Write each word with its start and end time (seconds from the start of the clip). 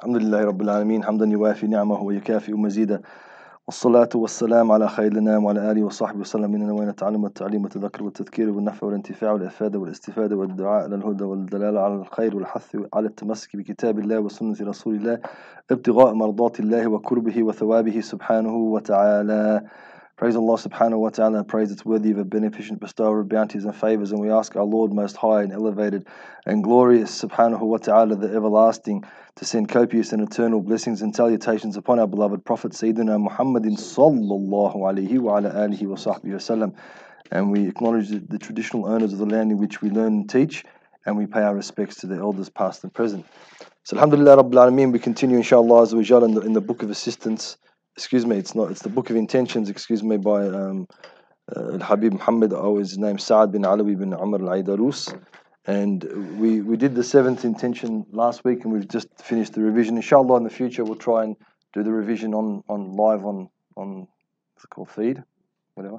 الحمد 0.00 0.16
لله 0.16 0.44
رب 0.44 0.62
العالمين 0.62 1.04
حمدا 1.04 1.26
يوافي 1.26 1.66
نعمه 1.66 2.02
ويكافئ 2.02 2.52
مزيدا 2.52 3.00
والصلاة 3.66 4.08
والسلام 4.14 4.72
على 4.72 4.88
خير 4.88 5.12
الأنام 5.12 5.44
وعلى 5.44 5.70
آله 5.70 5.82
وصحبه 5.82 6.20
وسلم. 6.20 6.54
إننا 6.54 6.72
وين 6.72 6.88
نتعلم 6.88 7.26
التعليم 7.26 7.62
والتذكر 7.62 8.04
والتذكير 8.04 8.50
والنفع 8.50 8.86
والانتفاع 8.86 9.32
والإفادة 9.32 9.78
والاستفادة 9.78 10.36
والدعاء 10.36 10.86
إلى 10.86 10.94
الهدى 10.94 11.24
والدلالة 11.24 11.80
على 11.80 11.94
الخير 11.94 12.36
والحث 12.36 12.76
على 12.94 13.08
التمسك 13.08 13.56
بكتاب 13.56 13.98
الله 13.98 14.18
وسنة 14.18 14.56
رسول 14.60 14.94
الله 14.94 15.18
ابتغاء 15.70 16.14
مرضات 16.14 16.60
الله 16.60 16.86
وكربه 16.86 17.42
وثوابه 17.42 18.00
سبحانه 18.00 18.54
وتعالى. 18.54 19.62
Praise 20.20 20.36
Allah 20.36 20.58
subhanahu 20.58 20.98
wa 20.98 21.08
ta'ala, 21.08 21.44
praise 21.44 21.72
it's 21.72 21.86
worthy 21.86 22.10
of 22.10 22.18
a 22.18 22.26
beneficent 22.26 22.78
bestower 22.78 23.20
of 23.20 23.30
bounties 23.30 23.64
and 23.64 23.74
favors, 23.74 24.12
and 24.12 24.20
we 24.20 24.30
ask 24.30 24.54
our 24.54 24.64
Lord 24.64 24.92
most 24.92 25.16
high 25.16 25.40
and 25.40 25.50
elevated 25.50 26.06
and 26.44 26.62
glorious 26.62 27.24
subhanahu 27.24 27.62
wa 27.62 27.78
ta'ala, 27.78 28.16
the 28.16 28.26
everlasting, 28.26 29.02
to 29.36 29.46
send 29.46 29.70
copious 29.70 30.12
and 30.12 30.20
eternal 30.22 30.60
blessings 30.60 31.00
and 31.00 31.16
salutations 31.16 31.78
upon 31.78 31.98
our 31.98 32.06
beloved 32.06 32.44
Prophet 32.44 32.72
Sayyidina 32.72 33.18
Muhammadin 33.18 33.78
sallallahu 33.78 34.76
alayhi 34.76 35.18
wa 35.18 35.38
ala 35.38 35.52
alihi 35.52 35.86
wa 35.86 35.96
sahbihi 35.96 36.34
wasallam. 36.34 36.74
And 37.30 37.50
we 37.50 37.66
acknowledge 37.66 38.10
the, 38.10 38.18
the 38.18 38.38
traditional 38.38 38.84
owners 38.84 39.14
of 39.14 39.20
the 39.20 39.24
land 39.24 39.50
in 39.50 39.56
which 39.56 39.80
we 39.80 39.88
learn 39.88 40.12
and 40.12 40.28
teach, 40.28 40.66
and 41.06 41.16
we 41.16 41.24
pay 41.24 41.40
our 41.40 41.54
respects 41.54 41.96
to 42.02 42.06
the 42.06 42.16
elders 42.16 42.50
past 42.50 42.84
and 42.84 42.92
present. 42.92 43.24
So 43.84 43.96
alhamdulillah 43.96 44.42
rabbil 44.42 44.68
alameen, 44.68 44.92
we 44.92 44.98
continue 44.98 45.38
inshallah 45.38 45.84
in 45.84 46.34
the, 46.34 46.42
in 46.44 46.52
the 46.52 46.60
book 46.60 46.82
of 46.82 46.90
assistance 46.90 47.56
excuse 48.00 48.24
me, 48.24 48.38
it's 48.38 48.54
not, 48.54 48.70
it's 48.70 48.80
the 48.80 48.88
Book 48.88 49.10
of 49.10 49.16
Intentions, 49.16 49.68
excuse 49.68 50.02
me, 50.02 50.16
by 50.16 50.46
um, 50.46 50.88
uh, 51.54 51.76
Habib 51.80 52.14
Muhammad, 52.14 52.54
oh, 52.54 52.78
his 52.78 52.96
name 52.96 53.18
Saad 53.18 53.52
bin 53.52 53.62
Alawi 53.62 53.98
bin 53.98 54.14
Umar 54.14 54.40
al 54.40 54.48
Aidarus. 54.56 55.14
And 55.66 56.02
we, 56.40 56.62
we 56.62 56.78
did 56.78 56.94
the 56.94 57.04
seventh 57.04 57.44
intention 57.44 58.06
last 58.10 58.42
week 58.42 58.64
and 58.64 58.72
we've 58.72 58.88
just 58.88 59.08
finished 59.22 59.52
the 59.52 59.60
revision. 59.60 59.96
Inshallah, 59.96 60.38
in 60.38 60.44
the 60.44 60.50
future, 60.50 60.82
we'll 60.82 60.96
try 60.96 61.24
and 61.24 61.36
do 61.74 61.82
the 61.82 61.92
revision 61.92 62.32
on, 62.32 62.64
on 62.70 62.96
live 62.96 63.26
on, 63.26 63.50
on 63.76 64.08
what's 64.54 64.64
it 64.64 64.70
called, 64.70 64.90
feed? 64.90 65.22
Whatever. 65.74 65.98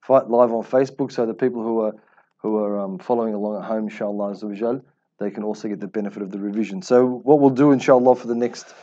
Fight 0.00 0.30
live 0.30 0.52
on 0.54 0.64
Facebook 0.64 1.12
so 1.12 1.26
the 1.26 1.34
people 1.34 1.62
who 1.62 1.80
are 1.80 1.92
who 2.38 2.56
are 2.56 2.80
um, 2.80 2.98
following 2.98 3.34
along 3.34 3.62
at 3.62 3.64
home, 3.64 3.88
inshallah, 3.88 4.80
they 5.18 5.30
can 5.30 5.42
also 5.42 5.68
get 5.68 5.80
the 5.80 5.86
benefit 5.86 6.22
of 6.22 6.30
the 6.30 6.38
revision. 6.38 6.80
So, 6.80 7.06
what 7.06 7.40
we'll 7.40 7.50
do, 7.50 7.72
inshallah, 7.72 8.16
for 8.16 8.26
the 8.26 8.34
next, 8.34 8.74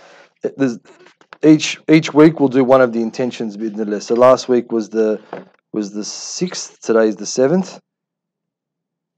there's 0.57 0.79
each 1.43 1.79
each 1.89 2.13
week 2.13 2.39
we'll 2.39 2.49
do 2.49 2.63
one 2.63 2.81
of 2.81 2.93
the 2.93 3.01
intentions 3.01 3.57
bidnillah. 3.57 4.01
So 4.01 4.15
last 4.15 4.47
week 4.47 4.71
was 4.71 4.89
the 4.89 5.21
was 5.71 5.91
the 5.91 6.03
sixth. 6.03 6.79
Today's 6.81 7.15
the 7.15 7.25
seventh. 7.25 7.79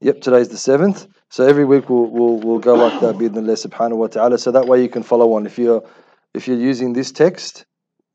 Yep, 0.00 0.20
today's 0.20 0.48
the 0.48 0.58
seventh. 0.58 1.06
So 1.30 1.46
every 1.46 1.64
week 1.64 1.88
we'll 1.88 2.06
we'll, 2.06 2.38
we'll 2.38 2.58
go 2.58 2.74
like 2.74 3.00
that 3.00 3.16
bidnillah 3.16 3.66
subhanahu 3.66 3.96
wa 3.96 4.06
ta'ala. 4.08 4.38
So 4.38 4.50
that 4.52 4.66
way 4.66 4.82
you 4.82 4.88
can 4.88 5.02
follow 5.02 5.34
on. 5.34 5.46
If 5.46 5.58
you're 5.58 5.82
if 6.34 6.46
you're 6.46 6.58
using 6.58 6.92
this 6.92 7.12
text, 7.12 7.64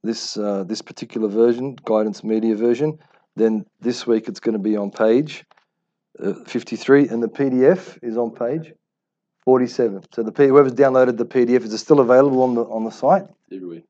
this 0.03 0.37
uh, 0.37 0.63
this 0.63 0.81
particular 0.81 1.27
version, 1.27 1.75
guidance 1.85 2.23
media 2.23 2.55
version, 2.55 2.99
then 3.35 3.65
this 3.79 4.05
week 4.05 4.27
it's 4.27 4.39
going 4.39 4.53
to 4.53 4.59
be 4.59 4.77
on 4.77 4.91
page 4.91 5.45
uh, 6.21 6.33
53 6.45 7.07
and 7.07 7.23
the 7.23 7.27
PDF 7.27 7.97
is 8.01 8.17
on 8.17 8.31
page 8.31 8.73
47. 9.45 10.03
So 10.13 10.23
the 10.23 10.31
whoever's 10.31 10.73
downloaded 10.73 11.17
the 11.17 11.25
PDF 11.25 11.63
is 11.63 11.73
it 11.73 11.79
still 11.79 11.99
available 11.99 12.43
on 12.43 12.55
the 12.55 12.63
on 12.63 12.83
the 12.83 12.91
site? 12.91 13.25
Every 13.51 13.67
week. 13.67 13.85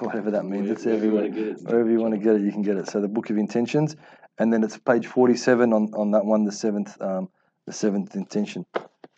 Whatever 0.00 0.30
that 0.30 0.44
means. 0.44 0.62
Wherever, 0.62 0.72
it's 0.72 0.86
everywhere. 0.86 1.26
You 1.26 1.56
Wherever 1.62 1.90
you 1.90 2.00
want 2.00 2.14
to 2.14 2.18
get 2.18 2.36
it, 2.36 2.42
you 2.42 2.52
can 2.52 2.62
get 2.62 2.76
it. 2.76 2.88
So 2.88 3.00
the 3.00 3.08
Book 3.08 3.30
of 3.30 3.38
Intentions, 3.38 3.96
and 4.38 4.52
then 4.52 4.62
it's 4.64 4.78
page 4.78 5.06
forty-seven 5.06 5.72
on, 5.72 5.92
on 5.94 6.10
that 6.12 6.24
one, 6.24 6.44
the 6.44 6.52
seventh 6.52 7.00
um, 7.00 7.28
the 7.66 7.72
seventh 7.72 8.16
intention. 8.16 8.66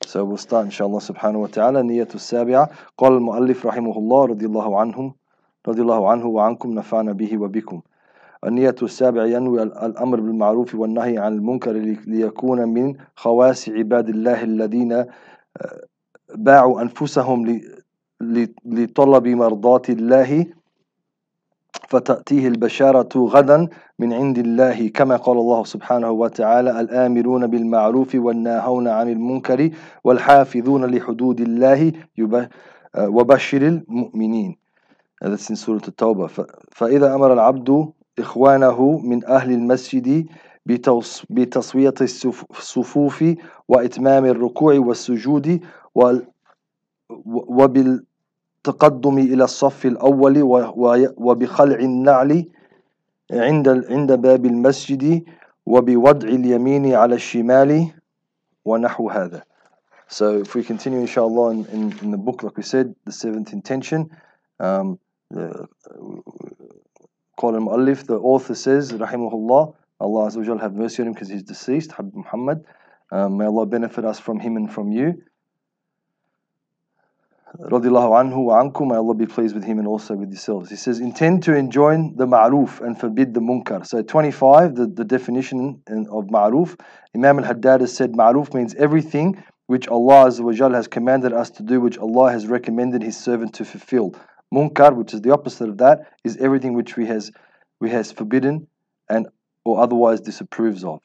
So 0.05 0.25
we'll 0.25 0.37
start 0.37 0.67
inshallah 0.67 1.01
subhanahu 1.01 1.41
wa 1.41 1.47
ta'ala 1.47 1.83
نية 1.83 2.09
السابعة 2.15 2.71
قال 2.99 3.13
المؤلف 3.13 3.67
رحمه 3.67 3.99
الله 3.99 4.27
رضي 4.27 4.47
الله 4.47 4.81
عنهم 4.81 5.15
رضي 5.69 5.83
الله 5.83 6.11
عنه 6.11 6.27
وعنكم 6.27 6.71
نفعنا 6.75 7.13
به 7.13 7.39
وبكم 7.39 7.83
النية 8.47 8.75
السابعة 8.83 9.25
ينوي 9.25 9.63
الأمر 9.63 10.21
بالمعروف 10.21 10.75
والنهي 10.75 11.19
عن 11.19 11.33
المنكر 11.33 11.73
ليكون 12.07 12.69
من 12.69 12.95
خواص 13.17 13.69
عباد 13.69 14.09
الله 14.09 14.43
الذين 14.43 15.05
باعوا 16.35 16.83
أنفسهم 16.83 17.63
لطلب 18.65 19.29
مرضات 19.29 19.91
الله 19.91 20.47
فتأتيه 21.89 22.49
البشارة 22.49 23.09
غدا 23.17 23.69
من 23.99 24.13
عند 24.13 24.39
الله 24.39 24.89
كما 24.89 25.17
قال 25.17 25.39
الله 25.39 25.65
سبحانه 25.65 26.11
وتعالى 26.11 26.81
الآمرون 26.81 27.47
بالمعروف 27.47 28.15
والناهون 28.15 28.89
عن 28.89 29.09
المنكر 29.09 29.71
والحافظون 30.05 30.85
لحدود 30.85 31.41
الله 31.41 31.93
وبشر 32.99 33.63
المؤمنين. 33.63 34.57
هذا 35.23 35.37
في 35.37 35.55
سورة 35.55 35.83
التوبة. 35.89 36.27
فإذا 36.73 37.15
أمر 37.15 37.33
العبد 37.33 37.89
إخوانه 38.19 38.99
من 39.05 39.25
أهل 39.25 39.53
المسجد 39.53 40.27
بتصوية 41.31 41.95
الصفوف 42.01 43.25
وإتمام 43.69 44.25
الركوع 44.25 44.79
والسجود 44.79 45.61
وبالتقدم 47.49 49.19
إلى 49.19 49.45
الصف 49.45 49.87
الأول 49.87 50.43
وبخلع 51.17 51.77
النعل 51.77 52.45
عند 53.33 53.69
عند 53.69 54.13
باب 54.13 54.47
المسجد 54.47 55.25
وبوضع 55.67 56.29
اليمين 56.29 56.95
على 56.95 57.15
الشمال 57.15 57.93
ونحو 58.65 59.11
هذا. 59.11 59.43
So 60.09 60.39
if 60.39 60.55
we 60.55 60.63
continue 60.63 61.01
inshallah 61.01 61.51
in, 61.51 61.65
in, 61.67 61.99
in 62.03 62.11
the 62.11 62.19
book 62.19 62.43
like 62.43 62.57
we 62.57 62.63
said 62.63 62.95
the 63.07 63.13
seventh 63.13 63.53
intention 63.53 64.11
um, 64.61 64.99
the, 65.31 65.67
قال 67.39 67.55
المؤلف 67.55 68.07
the 68.07 68.19
author 68.19 68.55
says 68.55 68.93
الله 68.93 69.75
Allah 70.01 70.27
Azza 70.29 70.47
wa 70.47 70.59
have 70.59 70.75
mercy 70.75 71.03
on 71.03 71.09
him 71.09 71.15
because 71.15 71.29
he's 71.29 71.43
deceased 71.43 71.93
Habib 71.93 72.15
Muhammad 72.15 72.65
um, 73.11 73.39
may 73.39 73.47
Allah 73.47 73.65
benefit 73.67 74.05
us 74.05 74.19
from 74.19 74.39
him 74.39 74.57
and 74.57 74.71
from 74.73 74.93
you 74.93 75.23
radiallahu 77.59 78.11
anhu 78.21 78.45
wa 78.45 78.63
ankum, 78.63 78.89
may 78.89 78.97
Allah 78.97 79.15
be 79.15 79.27
pleased 79.27 79.55
with 79.55 79.65
him 79.65 79.79
and 79.79 79.87
also 79.87 80.15
with 80.15 80.31
yourselves. 80.31 80.71
He 80.71 80.77
says, 80.77 81.01
intend 81.01 81.43
to 81.45 81.55
enjoin 81.55 82.17
the 82.17 82.27
ma'ruf 82.27 82.81
and 82.81 82.99
forbid 82.99 83.33
the 83.35 83.41
munkar. 83.41 83.87
So 83.87 84.03
25, 84.03 84.75
the, 84.75 84.87
the 84.87 85.05
definition 85.05 85.81
of 85.89 86.25
ma'ruf, 86.27 86.79
Imam 87.15 87.39
al-Haddad 87.39 87.81
has 87.81 87.95
said 87.95 88.13
ma'ruf 88.13 88.55
means 88.55 88.75
everything 88.75 89.43
which 89.67 89.89
Allah 89.89 90.27
Azza 90.27 90.75
has 90.75 90.89
commanded 90.89 91.33
us 91.33 91.51
to 91.51 91.63
do, 91.63 91.81
which 91.81 91.99
Allah 91.99 92.31
has 92.31 92.47
recommended 92.47 93.03
His 93.03 93.17
servant 93.17 93.55
to 93.55 93.65
fulfill. 93.65 94.15
Munkar, 94.53 94.95
which 94.95 95.15
is 95.15 95.23
the 95.23 95.33
opposite 95.33 95.69
of 95.69 95.79
that, 95.79 96.13
is 96.23 96.37
everything 96.37 96.75
which 96.75 96.97
we 96.97 97.07
has 97.07 97.31
we 97.81 97.91
has 97.91 98.13
forbidden 98.13 98.67
and 99.09 99.29
or 99.65 99.81
otherwise 99.81 100.21
disapproves 100.21 100.85
of. 100.85 101.01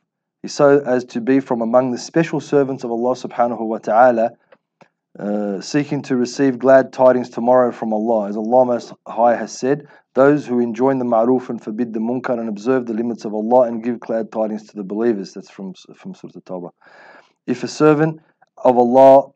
So 0.46 0.80
as 0.80 1.04
to 1.06 1.22
be 1.22 1.40
from 1.40 1.62
among 1.62 1.92
the 1.92 1.98
special 1.98 2.40
servants 2.40 2.84
of 2.84 2.92
Allah 2.92 3.16
subhanahu 3.16 3.60
wa 3.60 3.78
ta'ala 3.78 4.32
uh, 5.18 5.60
seeking 5.60 6.02
to 6.04 6.16
receive 6.16 6.60
glad 6.60 6.94
tidings 6.94 7.30
tomorrow 7.30 7.72
from 7.72 7.94
Allah. 7.94 8.30
As 8.30 8.38
Allah 8.38 8.66
Most 8.66 8.94
High 9.08 9.36
has 9.36 9.58
said, 9.58 9.88
those 10.14 10.46
who 10.46 10.60
enjoin 10.60 11.00
the 11.00 11.06
ma'ruf 11.06 11.50
and 11.50 11.62
forbid 11.62 11.94
the 11.94 12.00
munkar 12.00 12.40
and 12.40 12.50
observe 12.50 12.86
the 12.86 12.94
limits 12.94 13.26
of 13.26 13.34
Allah 13.34 13.68
and 13.68 13.84
give 13.84 14.00
glad 14.00 14.32
tidings 14.32 14.68
to 14.68 14.76
the 14.76 14.84
believers. 14.84 15.34
That's 15.34 15.50
from, 15.50 15.74
from 15.96 16.14
Surah 16.14 16.42
Tawbah. 16.46 16.72
If 17.48 17.64
a 17.64 17.68
servant 17.68 18.22
of 18.58 18.78
Allah 18.78 19.32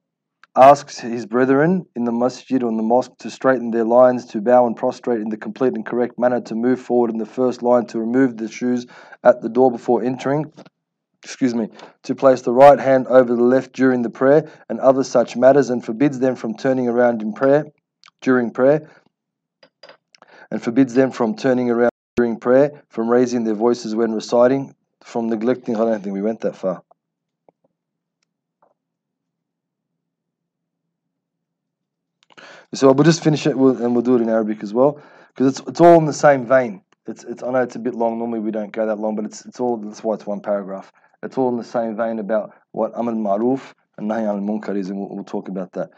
asks 0.56 1.00
his 1.00 1.26
brethren 1.26 1.86
in 1.96 2.04
the 2.04 2.12
masjid 2.12 2.62
or 2.62 2.70
in 2.70 2.78
the 2.78 2.84
mosque 2.84 3.18
to 3.20 3.32
straighten 3.32 3.72
their 3.72 3.84
lines, 3.84 4.26
to 4.28 4.42
bow 4.42 4.68
and 4.68 4.76
prostrate 4.76 5.22
in 5.22 5.30
the 5.30 5.38
complete 5.38 5.74
and 5.74 5.86
correct 5.86 6.20
manner, 6.20 6.42
to 6.42 6.54
move 6.54 6.80
forward 6.80 7.10
in 7.10 7.18
the 7.18 7.26
first 7.26 7.64
line, 7.64 7.86
to 7.88 8.00
remove 8.00 8.38
the 8.38 8.48
shoes 8.48 8.86
at 9.24 9.42
the 9.42 9.50
door 9.50 9.72
before 9.72 10.04
entering, 10.04 10.52
excuse 11.24 11.56
me, 11.56 11.70
to 12.04 12.16
place 12.16 12.42
the 12.42 12.52
right 12.52 12.80
hand 12.80 13.08
over 13.08 13.36
the 13.36 13.44
left 13.44 13.74
during 13.74 14.02
the 14.02 14.10
prayer 14.10 14.52
and 14.70 14.80
other 14.80 15.04
such 15.04 15.36
matters, 15.36 15.70
and 15.70 15.84
forbids 15.84 16.20
them 16.20 16.36
from 16.36 16.56
turning 16.56 16.88
around 16.88 17.22
in 17.22 17.34
prayer 17.34 17.66
during 18.22 18.52
prayer, 18.52 18.90
and 20.52 20.62
forbids 20.62 20.94
them 20.94 21.12
from 21.12 21.36
turning 21.36 21.70
around 21.70 21.92
during 22.16 22.38
prayer, 22.38 22.84
from 22.90 23.10
raising 23.10 23.44
their 23.44 23.56
voices 23.56 23.96
when 23.96 24.14
reciting, 24.14 24.76
from 25.04 25.30
neglecting. 25.30 25.76
I 25.76 25.80
don't 25.80 26.04
think 26.04 26.14
we 26.14 26.22
went 26.22 26.42
that 26.42 26.56
far. 26.56 26.84
So 32.74 32.92
we'll 32.92 33.04
just 33.04 33.24
finish 33.24 33.46
it 33.46 33.56
and 33.56 33.94
we'll 33.94 34.02
do 34.02 34.16
it 34.16 34.22
in 34.22 34.30
Arabic 34.30 34.64
as 34.64 34.74
well, 34.74 35.00
because 35.28 35.60
it's 35.60 35.68
it's 35.68 35.80
all 35.80 35.98
in 35.98 36.06
the 36.06 36.14
same 36.14 36.46
vein. 36.46 36.82
It's 37.06 37.24
it's 37.24 37.44
I 37.44 37.52
know 37.52 37.62
it's 37.62 37.76
a 37.76 37.80
bit 37.80 37.94
long. 37.94 38.18
Normally 38.18 38.40
we 38.40 38.52
don't 38.52 38.72
go 38.72 38.88
that 38.88 38.98
long, 38.98 39.16
but 39.16 39.26
it's 39.26 39.46
it's 39.46 39.60
all 39.60 39.78
that's 39.78 40.04
why 40.04 40.16
it's 40.16 40.26
one 40.26 40.42
paragraph. 40.42 40.92
It's 41.24 41.38
all 41.38 41.50
in 41.50 41.58
the 41.58 41.64
same 41.64 41.96
vein 41.96 42.20
about 42.20 42.54
what 42.72 42.94
Amr 42.96 43.14
Ma'ruf 43.14 43.74
and 43.98 44.10
Nahi 44.10 44.26
al 44.28 44.40
Munkar 44.40 44.78
is, 44.78 44.90
and 44.90 45.00
we'll, 45.00 45.10
we'll, 45.10 45.24
talk 45.24 45.48
about 45.48 45.72
that. 45.74 45.90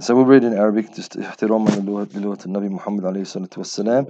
So 0.00 0.14
we'll 0.14 0.24
read 0.24 0.44
in 0.44 0.54
Arabic, 0.54 0.92
just 0.94 1.16
احتراما 1.16 1.70
للغة 2.14 2.38
النبي 2.46 2.68
محمد 2.68 3.04
عليه 3.04 3.20
الصلاة 3.22 3.50
والسلام. 3.56 4.06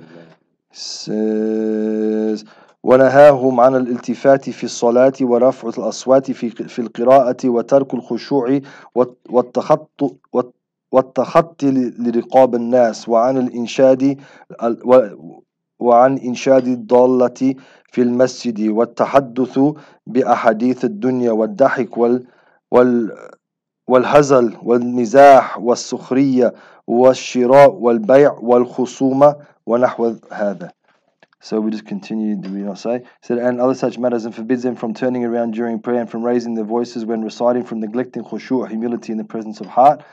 says 0.73 2.45
ونهاهم 2.83 3.61
عن 3.61 3.75
الالتفات 3.75 4.51
في 4.51 4.65
الصلاة 4.65 5.13
ورفع 5.21 5.69
الأصوات 5.69 6.31
في 6.31 6.51
في 6.51 6.79
القراءة 6.79 7.49
وترك 7.49 7.95
الخشوع 7.95 8.61
والتخط 9.31 10.21
والتخطي 10.93 11.71
لرقاب 11.99 12.55
الناس 12.55 13.09
وعن 13.09 13.39
الإنشاد 13.39 14.21
وعن 15.79 16.19
إنشاد 16.19 16.67
الضالة 16.67 17.55
في 17.92 18.02
المسجد 18.02 18.70
والتحدث 18.70 19.60
بأحاديث 20.08 20.86
الدنيا 20.86 21.32
والضحك 21.32 21.98
وال 21.98 22.26
وال 22.72 23.12
والهزل 23.88 24.58
والمزاح 24.64 25.60
والسخرية 25.60 26.54
والشراء 26.88 27.74
والبيع 27.74 28.32
والخصومة 28.42 29.36
ونحو 29.66 30.16
هذا 30.32 30.72
So 31.40 31.62
we 31.62 31.70
just 31.70 31.86
continue, 31.86 32.36
do 32.36 32.52
we 32.52 32.62
not 32.62 32.80
say? 32.80 33.04
Said, 33.22 33.38
and 33.38 33.62
other 33.62 33.76
such 33.76 34.00
matters, 34.00 34.26
and 34.26 34.34
forbids 34.34 34.64
them 34.64 34.76
from 34.76 34.96
turning 34.96 35.24
around 35.24 35.54
during 35.54 35.80
prayer 35.80 36.02
and 36.02 36.10
from 36.10 36.24
raising 36.24 36.56
their 36.56 36.66
voices 36.66 37.06
when 37.06 37.24
reciting, 37.24 37.64
from 37.64 37.80
neglecting 37.80 38.24
khushu' 38.24 38.68
humility 38.68 39.12
in 39.12 39.20
the 39.20 39.24
presence 39.24 39.62
of 39.62 39.68
heart, 39.68 40.04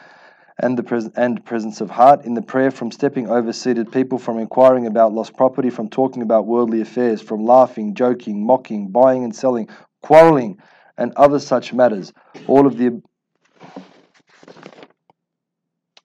and 0.59 0.77
the 0.77 0.83
pres- 0.83 1.09
and 1.15 1.43
presence 1.45 1.81
of 1.81 1.89
heart 1.89 2.25
in 2.25 2.33
the 2.33 2.41
prayer, 2.41 2.71
from 2.71 2.91
stepping 2.91 3.29
over 3.29 3.53
seated 3.53 3.91
people, 3.91 4.17
from 4.17 4.37
inquiring 4.37 4.87
about 4.87 5.13
lost 5.13 5.35
property, 5.35 5.69
from 5.69 5.89
talking 5.89 6.21
about 6.21 6.45
worldly 6.45 6.81
affairs, 6.81 7.21
from 7.21 7.45
laughing, 7.45 7.95
joking, 7.95 8.45
mocking, 8.45 8.89
buying 8.89 9.23
and 9.23 9.35
selling, 9.35 9.67
quarreling, 10.01 10.57
and 10.97 11.13
other 11.15 11.39
such 11.39 11.73
matters. 11.73 12.13
All 12.47 12.67
of 12.67 12.77
the 12.77 13.01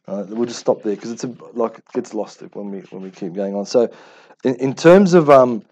uh, 0.07 0.27
we'll 0.29 0.47
just 0.47 0.61
stop 0.61 0.83
there 0.83 0.95
because 0.95 1.11
it's 1.11 1.25
a, 1.25 1.35
like 1.55 1.79
it 1.79 1.85
gets 1.95 2.13
lost 2.13 2.43
when 2.53 2.71
we 2.71 2.81
when 2.91 3.03
we 3.03 3.11
keep 3.11 3.33
going 3.33 3.55
on. 3.55 3.65
So 3.65 3.91
in, 4.45 4.55
in 4.57 4.75
terms 4.75 5.15
of 5.15 5.31
um, 5.31 5.65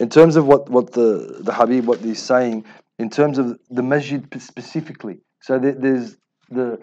in 0.00 0.08
terms 0.08 0.36
of 0.36 0.46
what, 0.46 0.68
what 0.68 0.92
the, 0.92 1.38
the 1.40 1.52
Habib, 1.52 1.86
what 1.86 2.00
he's 2.00 2.22
saying, 2.22 2.64
in 2.98 3.10
terms 3.10 3.38
of 3.38 3.58
the 3.70 3.82
masjid 3.82 4.26
specifically. 4.40 5.20
So 5.40 5.58
there, 5.58 5.72
there's 5.72 6.16
the 6.50 6.80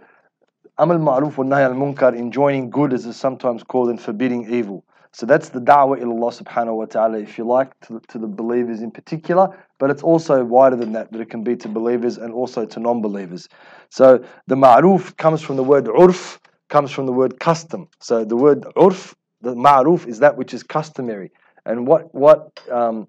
Amal 0.82 0.98
Ma'ruf 0.98 1.38
wa 1.38 1.44
Nahy 1.46 1.64
al 1.64 1.76
Munkar, 1.76 2.18
enjoining 2.18 2.72
good 2.72 2.92
as 2.92 3.06
is 3.06 3.16
sometimes 3.16 3.62
called, 3.62 3.92
and 3.92 4.02
forbidding 4.02 4.52
evil. 4.52 4.84
So 5.12 5.28
that's 5.28 5.50
the 5.50 5.60
da'wah 5.60 6.02
ila 6.02 6.12
Allah 6.16 6.32
subhanahu 6.32 6.76
wa 6.76 6.86
ta'ala, 6.86 7.20
if 7.20 7.38
you 7.38 7.44
like, 7.44 7.80
to, 7.82 8.02
to 8.08 8.18
the 8.18 8.26
believers 8.26 8.82
in 8.82 8.90
particular, 8.90 9.56
but 9.78 9.92
it's 9.92 10.02
also 10.02 10.44
wider 10.44 10.76
than 10.76 10.94
that, 10.94 11.12
that 11.12 11.22
it 11.22 11.30
can 11.30 11.44
be 11.44 11.56
to 11.58 11.68
believers 11.68 12.18
and 12.18 12.34
also 12.34 12.66
to 12.66 12.80
non 12.80 13.00
believers. 13.00 13.48
So 13.90 14.26
the 14.48 14.56
ma'ruf 14.56 15.16
comes 15.18 15.44
from 15.44 15.58
the 15.58 15.64
word 15.64 15.86
urf, 15.86 16.40
comes 16.68 16.90
from 16.90 17.06
the 17.06 17.12
word 17.12 17.40
custom. 17.40 17.88
So 18.00 18.26
the 18.26 18.36
word 18.36 18.62
urf 18.76 19.14
the 19.42 19.54
ma'ruf 19.54 20.08
is 20.08 20.18
that 20.20 20.36
which 20.36 20.52
is 20.52 20.64
customary. 20.64 21.32
And 21.64 21.86
what 21.86 22.12
what 22.16 22.60
um, 22.72 23.08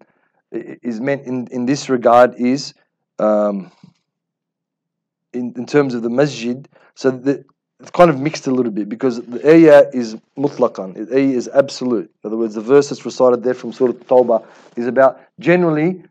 is 0.50 1.00
meant 1.00 1.24
in, 1.24 1.46
in 1.50 1.64
this 1.64 1.88
regard 1.88 2.34
is 2.34 2.74
um, 3.18 3.72
in, 5.32 5.54
in 5.56 5.64
terms 5.64 5.94
of 5.94 6.02
the 6.02 6.10
masjid, 6.10 6.68
so 6.94 7.10
the, 7.10 7.44
it's 7.82 7.90
kind 7.90 8.10
of 8.10 8.20
mixed 8.20 8.46
a 8.46 8.50
little 8.52 8.70
bit 8.70 8.88
because 8.88 9.20
the 9.22 9.44
ayah 9.44 9.90
is 9.92 10.16
mutlaqan, 10.38 11.08
the 11.08 11.16
ayah 11.16 11.36
is 11.36 11.48
absolute. 11.52 12.08
In 12.22 12.28
other 12.28 12.36
words, 12.36 12.54
the 12.54 12.60
verse 12.60 12.90
that's 12.90 13.04
recited 13.04 13.42
there 13.42 13.54
from 13.54 13.72
Surah 13.72 13.92
Tawbah 13.92 14.46
is 14.76 14.86
about 14.86 15.20
generally 15.40 16.04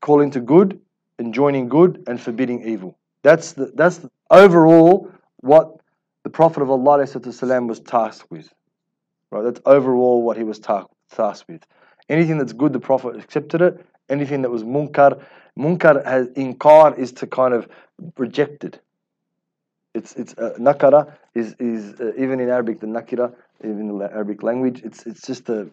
calling 0.00 0.30
to 0.30 0.40
good, 0.40 0.80
enjoining 1.18 1.68
good, 1.68 2.04
and 2.06 2.20
forbidding 2.20 2.62
evil. 2.62 2.96
That's 3.24 3.52
the, 3.52 3.72
that's 3.74 3.98
the, 3.98 4.10
overall 4.30 5.10
what 5.38 5.80
the 6.22 6.30
Prophet 6.30 6.62
of 6.62 6.70
Allah 6.70 6.98
was 6.98 7.80
tasked 7.80 8.30
with. 8.30 8.48
Right? 9.32 9.42
That's 9.42 9.60
overall 9.66 10.22
what 10.22 10.36
he 10.36 10.44
was 10.44 10.60
tasked 10.60 11.48
with. 11.48 11.66
Anything 12.08 12.38
that's 12.38 12.52
good, 12.52 12.72
the 12.72 12.80
Prophet 12.80 13.16
accepted 13.16 13.62
it. 13.62 13.84
Anything 14.08 14.42
that 14.42 14.50
was 14.50 14.62
munkar, 14.62 15.20
munkar 15.58 16.04
has 16.04 16.28
inkar 16.28 16.96
is 16.96 17.10
to 17.12 17.26
kind 17.26 17.52
of 17.52 17.68
reject 18.16 18.62
it. 18.62 18.80
It's 19.94 20.14
it's 20.14 20.34
uh, 20.34 20.54
nakara 20.58 21.16
is 21.34 21.56
is 21.58 22.00
uh, 22.00 22.12
even 22.16 22.40
in 22.40 22.48
Arabic 22.48 22.80
the 22.80 22.86
nakira 22.86 23.34
even 23.64 23.90
in 23.90 23.98
the 23.98 24.10
Arabic 24.12 24.42
language 24.42 24.82
it's 24.84 25.04
it's 25.06 25.26
just 25.26 25.48
a 25.48 25.68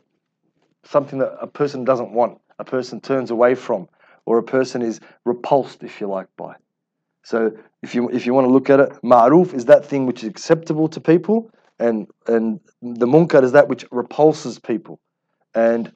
something 0.83 1.19
that 1.19 1.37
a 1.41 1.47
person 1.47 1.83
doesn't 1.83 2.11
want, 2.11 2.39
a 2.59 2.63
person 2.63 3.01
turns 3.01 3.31
away 3.31 3.55
from, 3.55 3.87
or 4.25 4.37
a 4.37 4.43
person 4.43 4.81
is 4.81 4.99
repulsed, 5.25 5.83
if 5.83 5.99
you 6.01 6.07
like, 6.07 6.27
by. 6.37 6.55
So 7.23 7.51
if 7.83 7.93
you 7.93 8.09
if 8.09 8.25
you 8.25 8.33
want 8.33 8.47
to 8.47 8.51
look 8.51 8.69
at 8.69 8.79
it, 8.79 8.89
ma'ruf 9.03 9.53
is 9.53 9.65
that 9.65 9.85
thing 9.85 10.05
which 10.05 10.23
is 10.23 10.29
acceptable 10.29 10.87
to 10.89 11.01
people, 11.01 11.51
and 11.79 12.07
and 12.27 12.59
the 12.81 13.05
munkar 13.05 13.43
is 13.43 13.51
that 13.51 13.67
which 13.67 13.85
repulses 13.91 14.59
people. 14.59 14.99
And 15.53 15.91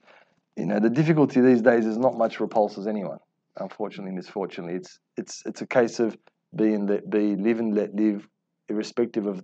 you 0.58 0.66
know 0.66 0.80
the 0.80 0.90
difficulty 0.90 1.42
these 1.42 1.62
days 1.62 1.86
is 1.86 1.98
not 1.98 2.18
much 2.18 2.40
repulses 2.40 2.88
anyone 2.88 3.20
unfortunately 3.58 4.12
misfortunately 4.12 4.76
it's 4.76 5.00
it's 5.18 5.44
it's 5.46 5.62
a 5.62 5.68
case 5.68 6.00
of 6.00 6.18
be 6.56 6.74
and 6.74 6.90
let 6.90 7.10
be, 7.10 7.36
live 7.36 7.60
and 7.60 7.76
let 7.76 7.96
live, 7.96 8.28
irrespective 8.70 9.26
of 9.26 9.44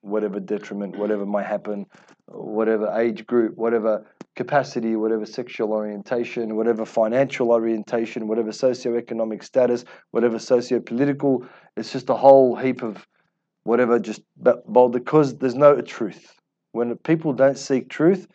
whatever 0.00 0.40
detriment, 0.40 0.96
whatever 0.96 1.26
might 1.26 1.46
happen, 1.46 1.86
whatever 2.26 2.92
age 2.98 3.26
group, 3.26 3.56
whatever 3.56 4.06
capacity, 4.36 4.94
whatever 4.96 5.26
sexual 5.26 5.72
orientation, 5.72 6.56
whatever 6.56 6.84
financial 6.84 7.50
orientation, 7.50 8.28
whatever 8.28 8.50
socioeconomic 8.50 9.42
status, 9.42 9.84
whatever 10.12 10.38
socio-political, 10.38 11.44
it's 11.76 11.92
just 11.92 12.08
a 12.10 12.14
whole 12.14 12.54
heap 12.54 12.82
of 12.82 13.06
whatever 13.64 13.98
just 13.98 14.22
bold 14.66 14.92
because 14.92 15.36
there's 15.38 15.56
no 15.56 15.80
truth. 15.80 16.34
When 16.72 16.96
people 16.98 17.32
don't 17.32 17.58
seek 17.58 17.88
truth, 17.88 18.28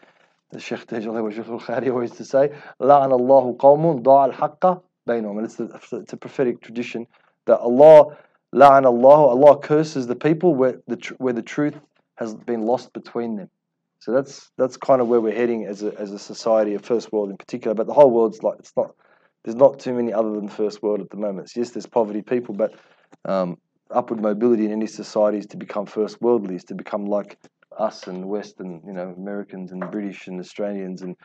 the 0.52 0.60
Sheikh 0.60 0.86
Tajal 0.86 1.62
Khari 1.62 1.90
always 1.90 2.12
to 2.12 2.26
say, 2.26 2.50
La'an 2.82 3.12
Allahu 3.12 3.58
qawmun 3.58 4.04
da'al 4.04 4.34
haqqa 4.34 4.82
bainum. 5.08 5.38
And 5.38 5.46
it's, 5.46 5.60
a 5.60 5.98
it's 5.98 6.14
a 6.14 6.18
prophetic 6.18 6.62
tradition 6.62 7.08
that 7.46 7.60
Allah, 7.60 8.18
la'an 8.54 8.86
Allah, 8.86 9.28
Allah 9.28 9.60
curses 9.60 10.08
the 10.08 10.16
people 10.16 10.56
where 10.56 10.82
the, 10.88 10.96
tr- 10.96 11.16
where 11.18 11.34
the 11.34 11.42
truth 11.42 11.76
has 12.16 12.34
been 12.34 12.62
lost 12.62 12.94
between 12.94 13.36
them. 13.36 13.50
So 14.00 14.12
that's 14.12 14.52
that's 14.58 14.76
kind 14.76 15.02
of 15.02 15.08
where 15.08 15.22
we're 15.22 15.36
heading 15.36 15.66
as 15.66 15.82
a, 15.82 15.98
as 15.98 16.12
a 16.12 16.20
society, 16.20 16.74
a 16.74 16.80
first 16.80 17.14
world 17.14 17.30
in 17.30 17.38
particular. 17.38 17.74
But 17.74 17.88
the 17.88 17.94
whole 17.94 18.12
world's 18.12 18.44
like 18.44 18.60
it's 18.60 18.74
not. 18.76 18.94
There's 19.44 19.56
not 19.56 19.80
too 19.80 19.94
many 19.94 20.14
other 20.14 20.32
than 20.32 20.48
first 20.48 20.82
world 20.82 21.02
at 21.02 21.10
the 21.10 21.18
moment. 21.18 21.50
So 21.50 21.62
yes, 21.62 21.72
there's 21.72 21.86
poverty 21.86 22.22
people, 22.22 22.54
but 22.54 22.74
um, 23.26 23.58
upward 23.92 24.22
mobility 24.22 24.66
in 24.66 24.72
any 24.72 24.88
society 24.88 25.38
is 25.38 25.46
to 25.48 25.58
become 25.58 25.86
first 25.86 26.22
worldly, 26.22 26.56
is 26.56 26.64
to 26.66 26.76
become 26.76 27.06
like 27.06 27.38
us 27.78 28.08
and 28.08 28.26
Western, 28.26 28.82
you 28.86 28.94
know, 28.94 29.14
Americans 29.18 29.72
and 29.72 29.90
British 29.92 30.28
and 30.28 30.40
Australians 30.40 31.02
and 31.02 31.16